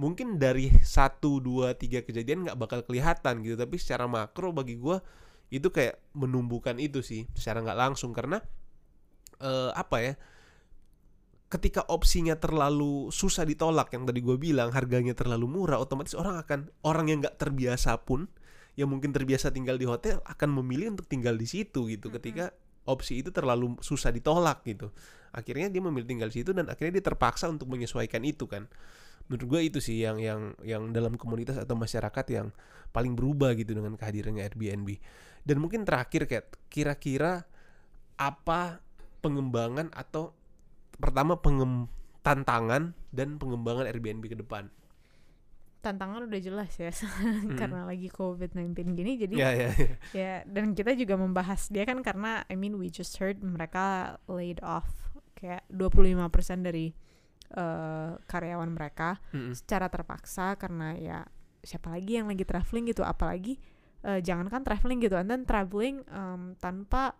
[0.00, 5.04] mungkin dari satu dua tiga kejadian nggak bakal kelihatan gitu tapi secara makro bagi gua
[5.52, 8.40] itu kayak menumbuhkan itu sih secara nggak langsung karena
[9.40, 10.14] eh, apa ya
[11.52, 16.72] ketika opsinya terlalu susah ditolak yang tadi gue bilang harganya terlalu murah otomatis orang akan
[16.80, 18.24] orang yang nggak terbiasa pun
[18.78, 22.08] yang mungkin terbiasa tinggal di hotel akan memilih untuk tinggal di situ gitu.
[22.08, 22.16] Mm-mm.
[22.20, 22.56] ketika
[22.88, 24.90] opsi itu terlalu susah ditolak gitu.
[25.32, 28.66] Akhirnya dia memilih tinggal di situ dan akhirnya dia terpaksa untuk menyesuaikan itu kan.
[29.30, 32.50] Menurut gue itu sih yang yang yang dalam komunitas atau masyarakat yang
[32.90, 34.98] paling berubah gitu dengan kehadirannya Airbnb.
[35.46, 37.46] Dan mungkin terakhir kayak kira-kira
[38.18, 38.82] apa
[39.22, 40.34] pengembangan atau
[40.98, 41.86] pertama pengem
[42.22, 44.70] tantangan dan pengembangan Airbnb ke depan
[45.82, 47.54] tantangan udah jelas ya Mm-mm.
[47.60, 49.90] karena lagi COVID-19 gini jadi ya ya ya.
[50.14, 54.62] ya dan kita juga membahas dia kan karena I mean we just heard mereka laid
[54.62, 54.86] off
[55.34, 56.22] kayak 25%
[56.62, 56.94] dari
[57.52, 59.58] eh, karyawan mereka Mm-mm.
[59.58, 61.18] secara terpaksa karena ya
[61.62, 63.58] siapa lagi yang lagi traveling gitu apalagi
[64.06, 67.18] eh, jangankan traveling gitu and then traveling em, tanpa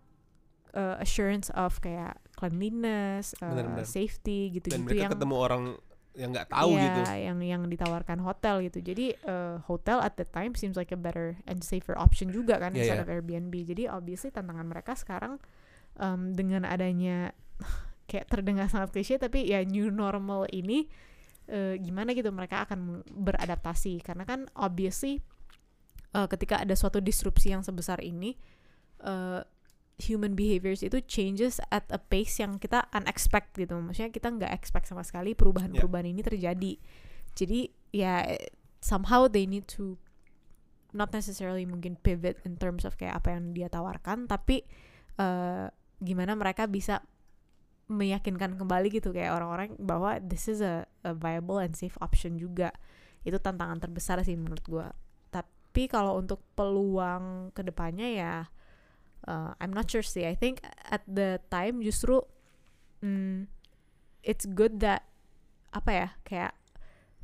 [0.70, 3.86] eh, assurance of kayak cleanliness, eh, Benar-benar.
[3.86, 5.62] safety gitu-gitu dan mereka yang ketemu orang
[6.12, 8.84] yang nggak tahu Iya, gitu yang yang ditawarkan hotel gitu.
[8.84, 12.76] Jadi eh, hotel at the time seems like a better and safer option juga kan
[12.76, 13.54] Iya, instead of Airbnb.
[13.64, 15.40] Jadi obviously tantangan mereka sekarang
[15.96, 17.32] em, dengan adanya
[18.08, 20.84] kayak terdengar sangat klise tapi ya new normal ini
[21.48, 25.24] eh, gimana gitu mereka akan beradaptasi karena kan obviously
[26.12, 28.36] eh, ketika ada suatu disrupsi yang sebesar ini
[29.00, 29.40] eh,
[30.02, 33.78] human behaviors itu changes at a pace yang kita unexpected gitu.
[33.78, 36.72] Maksudnya kita nggak expect sama sekali perubahan-perubahan ini terjadi.
[37.32, 38.50] Jadi ya eh,
[38.82, 39.96] somehow they need to
[40.92, 44.66] not necessarily mungkin pivot in terms of kayak apa yang dia tawarkan tapi
[45.16, 45.66] eh,
[46.02, 47.00] gimana mereka bisa
[47.92, 52.72] meyakinkan kembali gitu kayak orang-orang bahwa this is a, a viable and safe option juga.
[53.22, 54.88] Itu tantangan terbesar sih menurut gua.
[55.30, 58.34] Tapi kalau untuk peluang ke depannya ya
[59.26, 62.22] uh, I'm not sure sih I think at the time justru
[63.02, 63.46] mm,
[64.22, 65.06] it's good that
[65.72, 66.52] apa ya kayak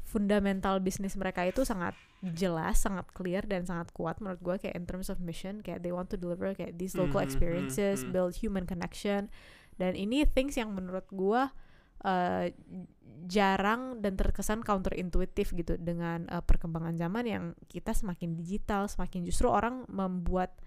[0.08, 1.92] fundamental bisnis mereka itu sangat
[2.34, 5.94] jelas, sangat clear dan sangat kuat menurut gue kayak in terms of mission kayak they
[5.94, 8.10] want to deliver kayak these local Mhm, mhm, experiences, mhm.
[8.10, 9.30] build human connection
[9.78, 11.42] dan ini things yang menurut gue
[12.02, 12.44] uh,
[13.30, 19.46] jarang dan terkesan counterintuitif gitu dengan uh, perkembangan zaman yang kita semakin digital, semakin justru
[19.46, 20.58] orang membuat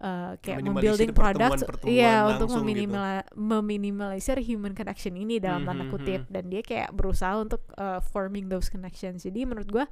[0.00, 2.88] uh, kayak membuilding product pertemuan-pertemuan iya untuk langsung gitu.
[2.88, 3.04] meminimal
[3.36, 6.32] meminimalisir human connection ini dalam tanda Mhm, kutip mhm.
[6.32, 9.22] dan dia kayak berusaha untuk uh, forming those connections.
[9.22, 9.84] Jadi menurut gua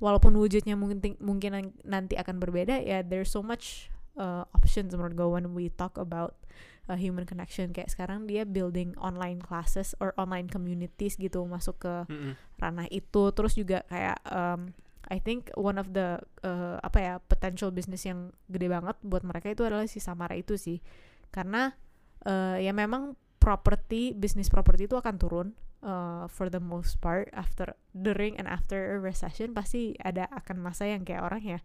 [0.00, 5.12] walaupun wujudnya mungkin mungkin nan- nanti akan berbeda ya there's so much uh, options menurut
[5.12, 6.40] gua when we talk about
[6.88, 11.94] uh, human connection kayak sekarang dia building online classes or online communities gitu masuk ke
[12.08, 12.32] Mm-mm.
[12.56, 14.72] ranah itu terus juga kayak um,
[15.08, 19.48] I think one of the uh, apa ya potential business yang gede banget buat mereka
[19.48, 20.84] itu adalah si Samara itu sih.
[21.32, 21.72] Karena
[22.28, 25.48] uh, ya memang property bisnis property itu akan turun
[25.80, 30.84] uh, for the most part after during and after a recession pasti ada akan masa
[30.84, 31.60] yang kayak orang ya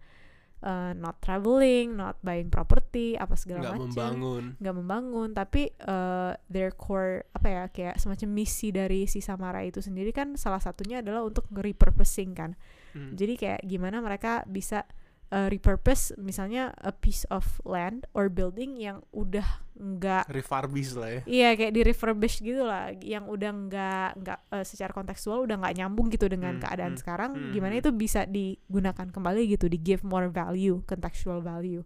[0.64, 4.44] uh, not traveling not buying property apa segala nggak macam membangun.
[4.58, 9.84] Nggak membangun tapi uh, their core apa ya kayak semacam misi dari si Samara itu
[9.84, 12.56] sendiri kan salah satunya adalah untuk repurposing kan
[12.96, 13.12] Hmm.
[13.12, 14.88] jadi kayak gimana mereka bisa
[15.30, 19.44] uh, repurpose misalnya a piece of land or building yang udah
[19.76, 24.64] nggak refurbish lah ya Iya kayak di refurbish gitu lah, yang udah nggak nggak eh,
[24.64, 27.32] secara kontekstual udah nggak nyambung gitu dengan Hmm, keadaan hmm, sekarang.
[27.36, 27.82] hmm, Gimana hmm.
[27.84, 31.84] itu bisa digunakan kembali gitu, di give more value, contextual value.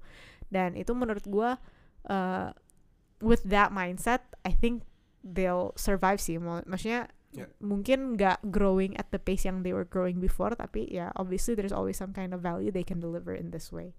[0.53, 1.57] Dan itu menurut gua
[2.06, 2.53] eh,
[3.19, 4.86] with that mindset, I think
[5.26, 6.38] they'll survive sih.
[6.38, 7.45] Maksudnya Ya.
[7.61, 11.76] mungkin nggak growing at the pace yang they were growing before, tapi ya obviously there's
[11.76, 13.93] always some kind of value they can deliver in this way.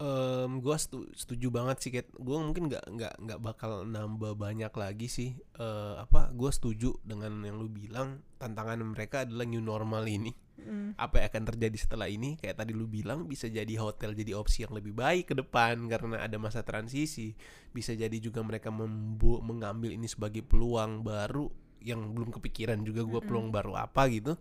[0.00, 2.08] Em, gua setu- setuju banget sih Kat.
[2.16, 5.36] Gua mungkin nggak nggak nggak bakal nambah banyak lagi sih.
[5.60, 6.32] Eh, apa?
[6.32, 8.24] Gua setuju dengan yang lu bilang.
[8.40, 10.32] Tantangan mereka adalah new normal ini.
[10.56, 10.96] Mm.
[10.96, 12.40] Apa yang akan terjadi setelah ini?
[12.40, 16.24] Kayak tadi lu bilang bisa jadi hotel jadi opsi yang lebih baik ke depan karena
[16.24, 17.36] ada masa transisi.
[17.68, 23.28] Bisa jadi juga mereka mengambil ini sebagai peluang baru yang belum kepikiran juga gua Mm-mm.
[23.28, 24.36] peluang baru apa gitu.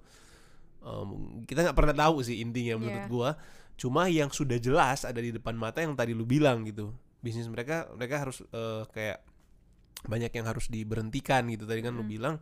[0.79, 1.09] Em,
[1.43, 3.11] kita nggak pernah tahu sih intinya menurut Yeah.
[3.11, 3.29] gua
[3.75, 7.87] cuma yang sudah jelas ada di depan mata yang tadi lu bilang gitu bisnis mereka
[7.95, 9.19] mereka harus eh, kayak
[10.03, 12.11] banyak yang harus diberhentikan gitu tadi kan lu Mm.
[12.11, 12.35] bilang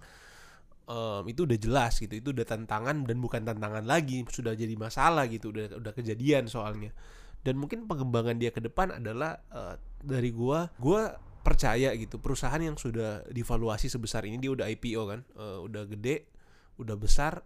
[0.86, 5.26] em, itu udah jelas gitu itu udah tantangan dan bukan tantangan lagi sudah jadi masalah
[5.30, 6.94] gitu udah udah kejadian soalnya
[7.41, 11.18] dan mungkin pengembangan dia ke depan adalah eh, dari gua gua
[11.48, 12.19] percaya gitu.
[12.19, 16.28] Perusahaan yang sudah divaluasi sebesar ini dia udah IPO kan eh, udah gede
[16.76, 17.40] udah besar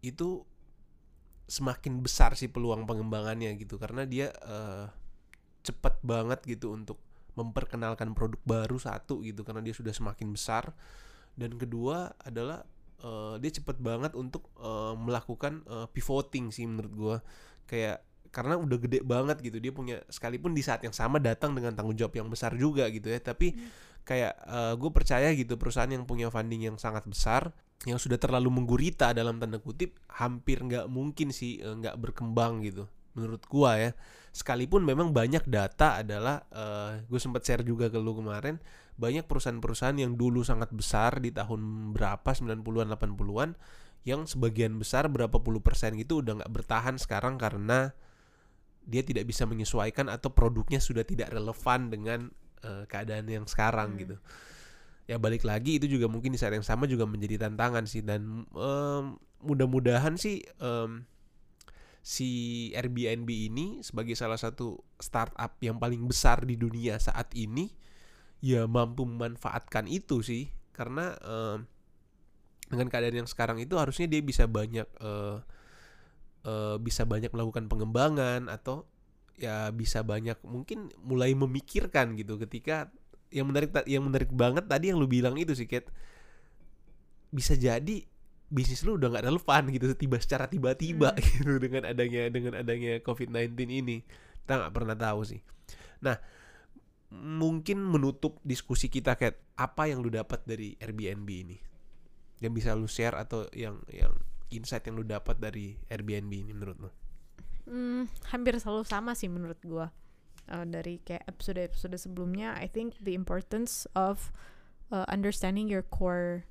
[0.00, 0.40] itu
[1.44, 3.76] semakin besar sih peluang pengembangannya gitu.
[3.76, 4.88] Karena dia eh,
[5.60, 6.96] cepat banget gitu untuk
[7.36, 10.72] memperkenalkan produk baru satu gitu karena dia sudah semakin besar.
[11.36, 12.64] Dan kedua adalah
[13.04, 17.16] eh, dia cepat banget untuk eh, melakukan eh, pivoting sih menurut gua.
[17.68, 18.00] Kayak
[18.32, 19.60] karena udah gede banget gitu.
[19.60, 23.12] Dia punya sekalipun di saat yang sama datang dengan tanggung jawab yang besar juga gitu
[23.12, 23.20] ya.
[23.20, 23.52] Tapi
[24.02, 24.34] kayak
[24.80, 27.54] gue percaya gitu perusahaan yang punya funding yang sangat besar
[27.84, 32.88] yang sudah terlalu menggurita dalam tanda kutip hampir nggak mungkin sih eh, nggak berkembang gitu.
[33.12, 33.90] Menurut gua ya.
[34.32, 36.40] Sekalipun memang banyak data adalah
[37.04, 38.56] gue sempat share juga ke lu kemarin
[38.96, 43.50] banyak perusahaan-perusahaan yang dulu sangat besar di tahun berapa 90-an 80-an
[44.02, 47.94] yang sebagian besar berapa puluh persen gitu udah nggak bertahan sekarang karena
[48.84, 52.20] dia tidak bisa menyesuaikan atau produknya sudah tidak relevan dengan
[52.62, 54.00] eh, keadaan yang sekarang Hmm.
[54.00, 54.16] gitu
[55.02, 58.46] ya balik lagi itu juga mungkin di saat yang sama juga menjadi tantangan sih dan
[58.54, 59.04] em,
[59.42, 61.02] mudah-mudahan sih em,
[62.02, 62.30] si
[62.74, 67.74] Airbnb ini sebagai salah satu startup yang paling besar di dunia saat ini
[68.42, 71.66] ya mampu memanfaatkan itu sih karena em,
[72.70, 75.36] dengan keadaan yang sekarang itu harusnya dia bisa banyak eh,
[76.46, 78.86] eh, bisa banyak melakukan pengembangan atau
[79.40, 82.92] ya bisa banyak mungkin mulai memikirkan gitu ketika
[83.32, 85.88] yang menarik yang menarik banget tadi yang lu bilang itu sih Kat.
[87.32, 88.04] Bisa jadi
[88.52, 91.24] bisnis lu udah nggak relevan gitu tiba secara tiba-tiba Hmm.
[91.40, 94.04] gitu dengan adanya dengan adanya COVID-19 ini.
[94.44, 95.40] Kita nggak pernah tahu sih.
[96.04, 96.20] Nah
[97.12, 101.56] mungkin menutup diskusi kita Kat apa yang lu dapat dari Airbnb ini?
[102.44, 104.12] Yang bisa lu share atau yang yang
[104.52, 106.90] insight yang lu dapat dari Airbnb ini menurut lu
[107.62, 109.88] Hmm, hampir selalu sama sih menurut gua
[110.50, 112.50] Uh, dari kayak episode-episode sebelumnya.
[112.58, 114.34] I think the importance of
[114.90, 116.50] uh, understanding your core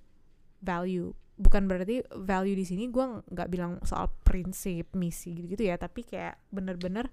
[0.64, 6.08] value bukan berarti value di sini gua nggak bilang soal prinsip misi gitu-gitu ya tapi
[6.08, 7.12] kayak bener-bener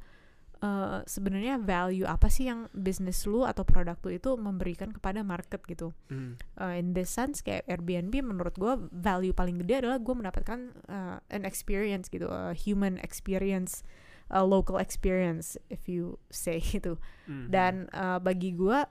[0.58, 5.62] eh, sebenarnya value apa sih yang bisnis lu atau produk lu itu memberikan kepada market
[5.66, 6.34] gitu Hmm.
[6.58, 10.60] uh, in this sense kayak Airbnb menurut gue value paling gede adalah gue mendapatkan
[10.90, 13.86] uh, an experience gitu a human experience
[14.28, 16.98] a local experience if you say gitu
[17.28, 17.52] Hmm.
[17.52, 18.82] dan uh, bagi gue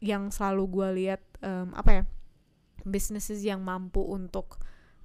[0.00, 2.02] yang selalu gue lihat um, apa ya
[2.86, 4.56] businesses yang mampu untuk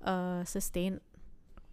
[0.06, 1.02] uh, sustain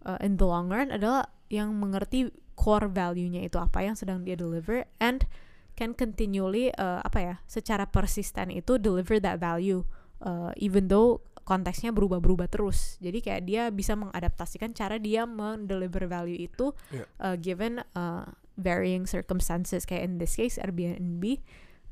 [0.03, 2.31] uh, in the long run adalah yang mengerti
[2.61, 5.25] core value-nya itu apa yang sedang dia deliver and
[5.73, 9.81] can continually uh, apa ya secara persisten itu deliver that value
[10.21, 16.37] uh, even though konteksnya berubah-berubah terus jadi kayak dia bisa mengadaptasikan cara dia mendeliver value
[16.37, 17.09] itu Yeah.
[17.17, 18.29] uh, given uh,
[18.61, 21.41] varying circumstances kayak in this case Airbnb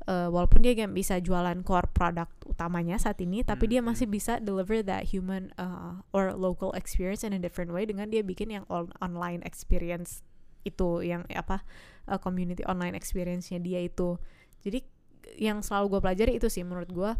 [0.06, 3.88] uh, walaupun dia nggak bisa jualan core produk utamanya saat ini tapi Hmm, dia hmm.
[3.90, 8.22] masih bisa deliver that human uh, or local experience in a different way dengan dia
[8.22, 10.22] bikin yang on- online experience
[10.66, 11.64] itu yang apa
[12.08, 14.16] uh, community online experience-nya dia itu.
[14.60, 14.84] Jadi
[15.36, 17.10] yang selalu gue pelajari itu sih menurut gue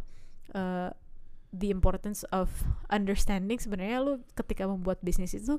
[0.57, 0.91] uh,
[1.55, 2.51] the importance of
[2.91, 3.57] understanding.
[3.57, 5.59] Sebenarnya lu ketika membuat bisnis itu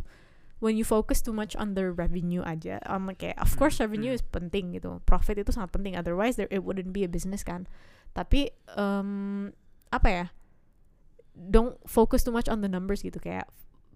[0.62, 3.90] when you focus too much on the revenue aja on like kayak of course Hmm,
[3.90, 4.20] revenue hmm.
[4.22, 7.66] is penting gitu profit itu sangat penting otherwise there it wouldn't be a business kan.
[8.14, 9.50] Tapi um,
[9.90, 10.26] apa ya
[11.36, 13.50] don't focus too much on the numbers gitu kayak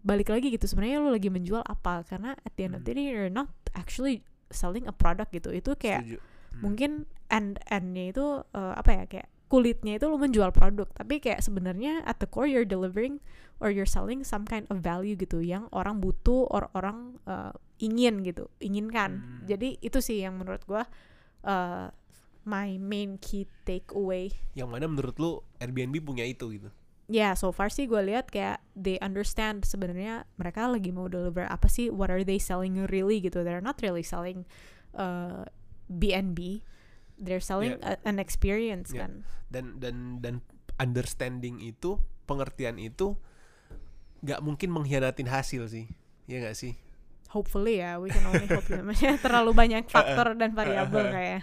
[0.06, 3.10] balik lagi gitu sebenarnya lu lagi menjual apa karena at the end of the day
[3.10, 4.22] you're not actually
[4.54, 6.18] selling a product gitu itu kayak Setuju.
[6.22, 6.62] Hmm.
[6.62, 6.92] mungkin
[7.34, 12.06] end endnya itu uh, apa ya kayak kulitnya itu lo menjual produk tapi kayak sebenarnya
[12.06, 13.18] at the core you're delivering
[13.58, 17.50] or you're selling some kind of value gitu yang orang butuh or orang uh,
[17.82, 19.46] ingin gitu inginkan Hmm.
[19.50, 20.86] jadi itu sih yang menurut gua
[21.44, 21.90] uh,
[22.46, 26.70] my main key takeaway yang mana menurut lu Airbnb punya itu gitu
[27.06, 31.70] ya so far sih gue lihat kayak they understand sebenarnya mereka lagi mau deliver apa
[31.70, 33.46] sih what are they selling really gitu.
[33.46, 34.50] They're not really selling
[34.98, 35.46] uh,
[35.86, 36.66] B&B
[37.16, 39.08] they're selling a- an experience Yeah.
[39.08, 39.12] kan.
[39.48, 40.36] Dan dan dan
[40.76, 41.96] understanding itu
[42.28, 43.16] pengertian itu
[44.20, 45.86] nggak mungkin mengkhianatin hasil sih.
[46.28, 46.76] Ya nggak sih?
[47.32, 48.84] Hopefully ya we can only hope ya.
[48.88, 51.40] Maksudnya terlalu banyak faktor dan variabel kayak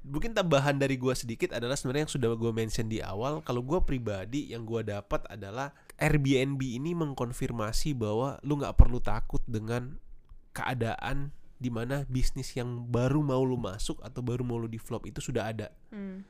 [0.00, 3.84] mungkin tambahan dari gua sedikit adalah sebenarnya yang sudah gue mention di awal kalau gua
[3.84, 10.00] pribadi yang gua dapat adalah Airbnb ini mengkonfirmasi bahwa lu nggak perlu takut dengan
[10.56, 15.20] keadaan di mana bisnis yang baru mau lu masuk atau baru mau lu develop itu
[15.20, 15.68] sudah ada.
[15.92, 16.24] Hmm,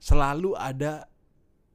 [0.00, 1.04] selalu ada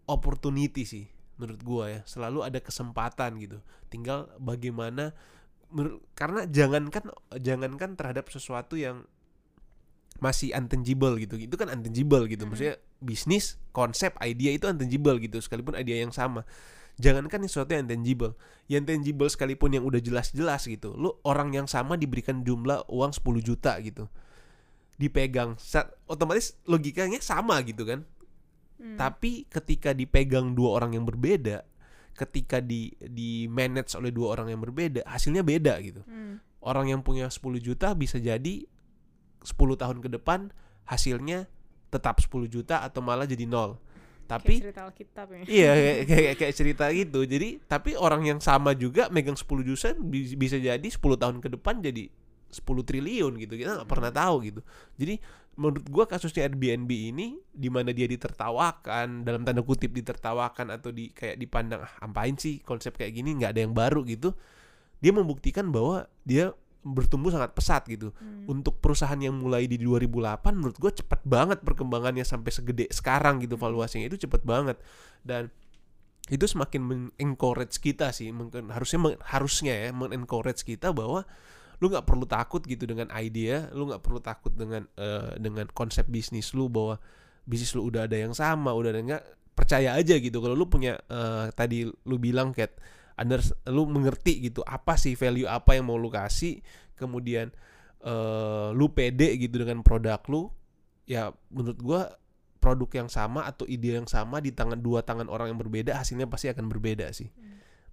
[0.10, 1.06] opportunity sih
[1.38, 2.02] menurut gua ya.
[2.10, 3.62] Selalu ada kesempatan gitu.
[3.94, 5.14] Tinggal bagaimana
[6.18, 9.06] karena jangankan jangankan terhadap sesuatu yang
[10.20, 11.38] masih untangible gitu.
[11.38, 12.46] Itu kan untangible gitu.
[12.50, 15.38] Maksudnya bisnis konsep idea itu untangible gitu.
[15.42, 16.44] Sekalipun idea yang sama.
[16.98, 18.34] Jangankan yang sesuatu yang tangible
[18.68, 20.98] yang tangible sekalipun yang udah jelas-jelas gitu.
[20.98, 24.10] Lu orang yang sama diberikan jumlah uang 10 juta gitu.
[24.98, 25.56] Dipegang.
[25.62, 28.02] Sa- otomatis logikanya sama gitu kan.
[28.78, 31.66] Hmm, tapi ketika dipegang dua orang yang berbeda
[32.18, 36.02] ketika di di manage oleh dua orang yang berbeda hasilnya beda gitu.
[36.06, 38.66] Hmm, orang yang punya 10 juta bisa jadi
[39.44, 40.50] 10 tahun ke depan
[40.88, 41.46] hasilnya
[41.92, 43.80] tetap 10 juta atau malah jadi nol.
[44.28, 45.40] Tapi kayak cerita Alkitab ya.
[45.48, 47.20] Iya kayak, kayak, kayak cerita gitu.
[47.24, 51.48] Jadi tapi orang yang sama juga megang 10 juta bi- bisa jadi 10 tahun ke
[51.56, 52.12] depan jadi
[52.52, 53.54] 10 triliun gitu.
[53.56, 54.62] Kita nggak pernah tahu gitu.
[55.00, 55.16] Jadi
[55.58, 61.10] menurut gua kasusnya Airbnb ini di mana dia ditertawakan dalam tanda kutip ditertawakan atau di
[61.10, 63.40] kayak dipandang ah apain sih konsep kayak gini?
[63.40, 64.36] Nggak ada yang baru gitu.
[65.00, 66.52] Dia membuktikan bahwa dia
[66.84, 68.14] bertumbuh sangat pesat gitu.
[68.18, 73.42] Hmm, untuk perusahaan yang mulai di 2008 menurut gue cepet banget perkembangannya sampai segede sekarang
[73.44, 74.08] gitu valuasinya.
[74.08, 74.78] Itu cepet banget.
[75.22, 75.50] Dan
[76.28, 81.24] itu semakin men-encourage kita sih mungkin harusnya men- harusnya ya men-encourage kita bahwa
[81.80, 86.04] lu nggak perlu takut gitu dengan idea lu nggak perlu takut dengan eh, dengan konsep
[86.12, 87.00] bisnis lu bahwa
[87.48, 89.24] bisnis lu udah ada yang sama udah ada nggak
[89.58, 90.38] percaya aja gitu.
[90.38, 92.78] Kalau lu punya eh, tadi lu bilang Kat
[93.18, 96.62] under lu mengerti gitu apa sih value apa yang mau lu kasih
[96.94, 97.50] kemudian
[98.06, 100.54] eh lu pede gitu dengan produk lu
[101.10, 102.02] ya menurut gua
[102.58, 106.28] produk yang sama atau ide yang sama di tangan dua tangan orang yang berbeda hasilnya
[106.28, 107.32] pasti akan berbeda sih.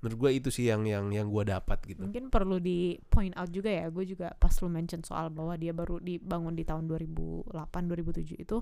[0.03, 2.05] Menurut gua itu sih yang yang yang gua dapat gitu.
[2.05, 5.73] Mungkin perlu di point out juga ya gue juga pas lu mention soal bahwa dia
[5.73, 8.61] baru dibangun di tahun 2008 2007 itu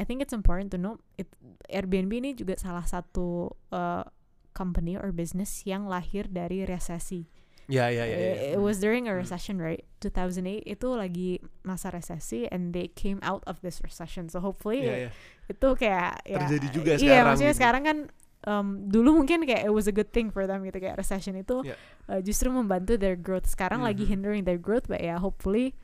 [0.00, 1.28] I think it's important to know it,
[1.68, 4.04] Airbnb ini juga salah satu uh,
[4.52, 7.26] company or business yang lahir dari resesi
[7.70, 8.32] ya ya ya, ya.
[8.52, 9.22] It was during a Hmm.
[9.22, 9.86] recession, right?
[10.02, 11.30] 2008 itu lagi
[11.62, 14.26] masa resesi and they came out of this recession.
[14.28, 15.10] So hopefully Ya, ya.
[15.46, 17.60] itu kayak ya Terjadi juga Iya, sekarang maksudnya gitu.
[17.62, 17.98] sekarang kan
[18.44, 21.62] um, dulu mungkin kayak it was a good thing for them gitu kayak recession itu
[21.62, 21.78] Yeah.
[22.10, 24.10] uh, justru membantu their growth sekarang lagi Mhm.
[24.10, 25.78] hindering their growth but ya hopefully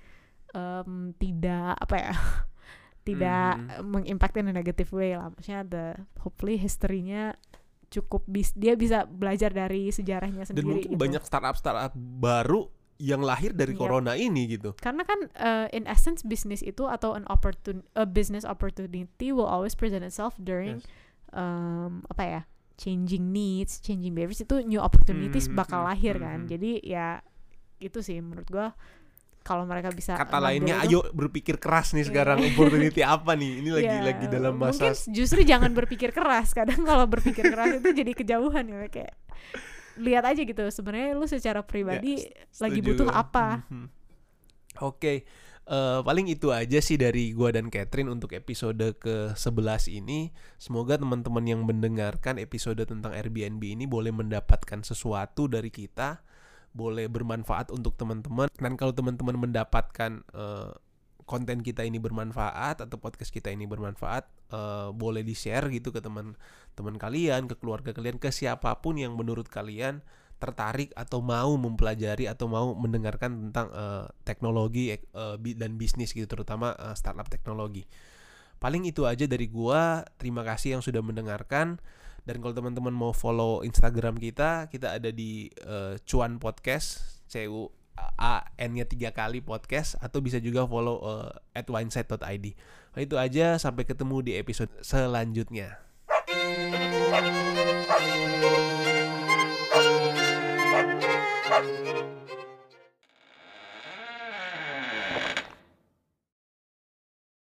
[0.53, 2.13] um, tidak apa ya
[3.09, 3.87] tidak Mhm.
[3.87, 5.85] mengimpact in a negative way lah maksudnya the
[6.21, 7.33] hopefully historinya
[7.89, 11.01] cukup bis dia bisa belajar dari sejarahnya Dan sendiri mungkin gitu.
[11.01, 13.81] banyak startup startup baru yang lahir dari Yep.
[13.81, 14.75] corona ini gitu.
[14.75, 19.73] karena kan uh, in essence bisnis itu atau an opportun a business opportunity will always
[19.73, 20.87] present itself during Yes.
[21.33, 22.41] um, apa ya
[22.75, 26.49] changing needs changing behaviors itu new opportunities Mhm, bakal mhm, lahir kan mhm.
[26.51, 27.07] jadi ya
[27.79, 28.75] itu sih menurut gua
[29.49, 32.09] kalau mereka bisa Kata lainnya, itu- ayo berpikir keras nih Iya.
[32.13, 33.65] sekarang opportunity apa nih?
[33.65, 37.81] Ini lagi Ya, lagi dalam masa mungkin justru jangan berpikir keras kadang kalau berpikir keras
[37.81, 39.17] itu jadi kejauhan ya kayak
[39.97, 42.21] lihat aja gitu sebenarnya lu secara pribadi
[42.55, 42.87] lagi Setuju.
[42.87, 43.89] butuh apa Mhm.
[44.79, 45.27] Oke,
[45.65, 50.31] eh, paling itu aja sih dari gua dan Catherine untuk episode ke-11 ini.
[50.55, 56.23] Semoga teman-teman yang mendengarkan episode tentang Airbnb ini boleh mendapatkan sesuatu dari kita,
[56.73, 58.49] boleh bermanfaat untuk teman-teman.
[58.57, 60.73] Dan kalau teman-teman mendapatkan eh,
[61.29, 66.95] konten kita ini bermanfaat atau podcast kita ini bermanfaat, eh, boleh di-share gitu ke teman-teman
[66.97, 70.01] kalian, ke keluarga kalian, ke siapa pun yang menurut kalian
[70.39, 75.11] tertarik atau mau mempelajari atau mau mendengarkan tentang eh, teknologi ek-
[75.43, 77.85] bi- dan bisnis gitu terutama eh, startup teknologi.
[78.59, 80.03] Paling itu aja dari gua.
[80.19, 81.79] Terima kasih yang sudah mendengarkan.
[82.29, 87.73] Dan kalau teman-teman mau follow Instagram kita, kita ada di eh, Cuan Podcast, C U
[88.21, 92.47] A N-nya tiga kali podcast atau bisa juga follow eh, at wineside.id.
[92.93, 95.88] Nah, itu aja sampai ketemu di episode selanjutnya.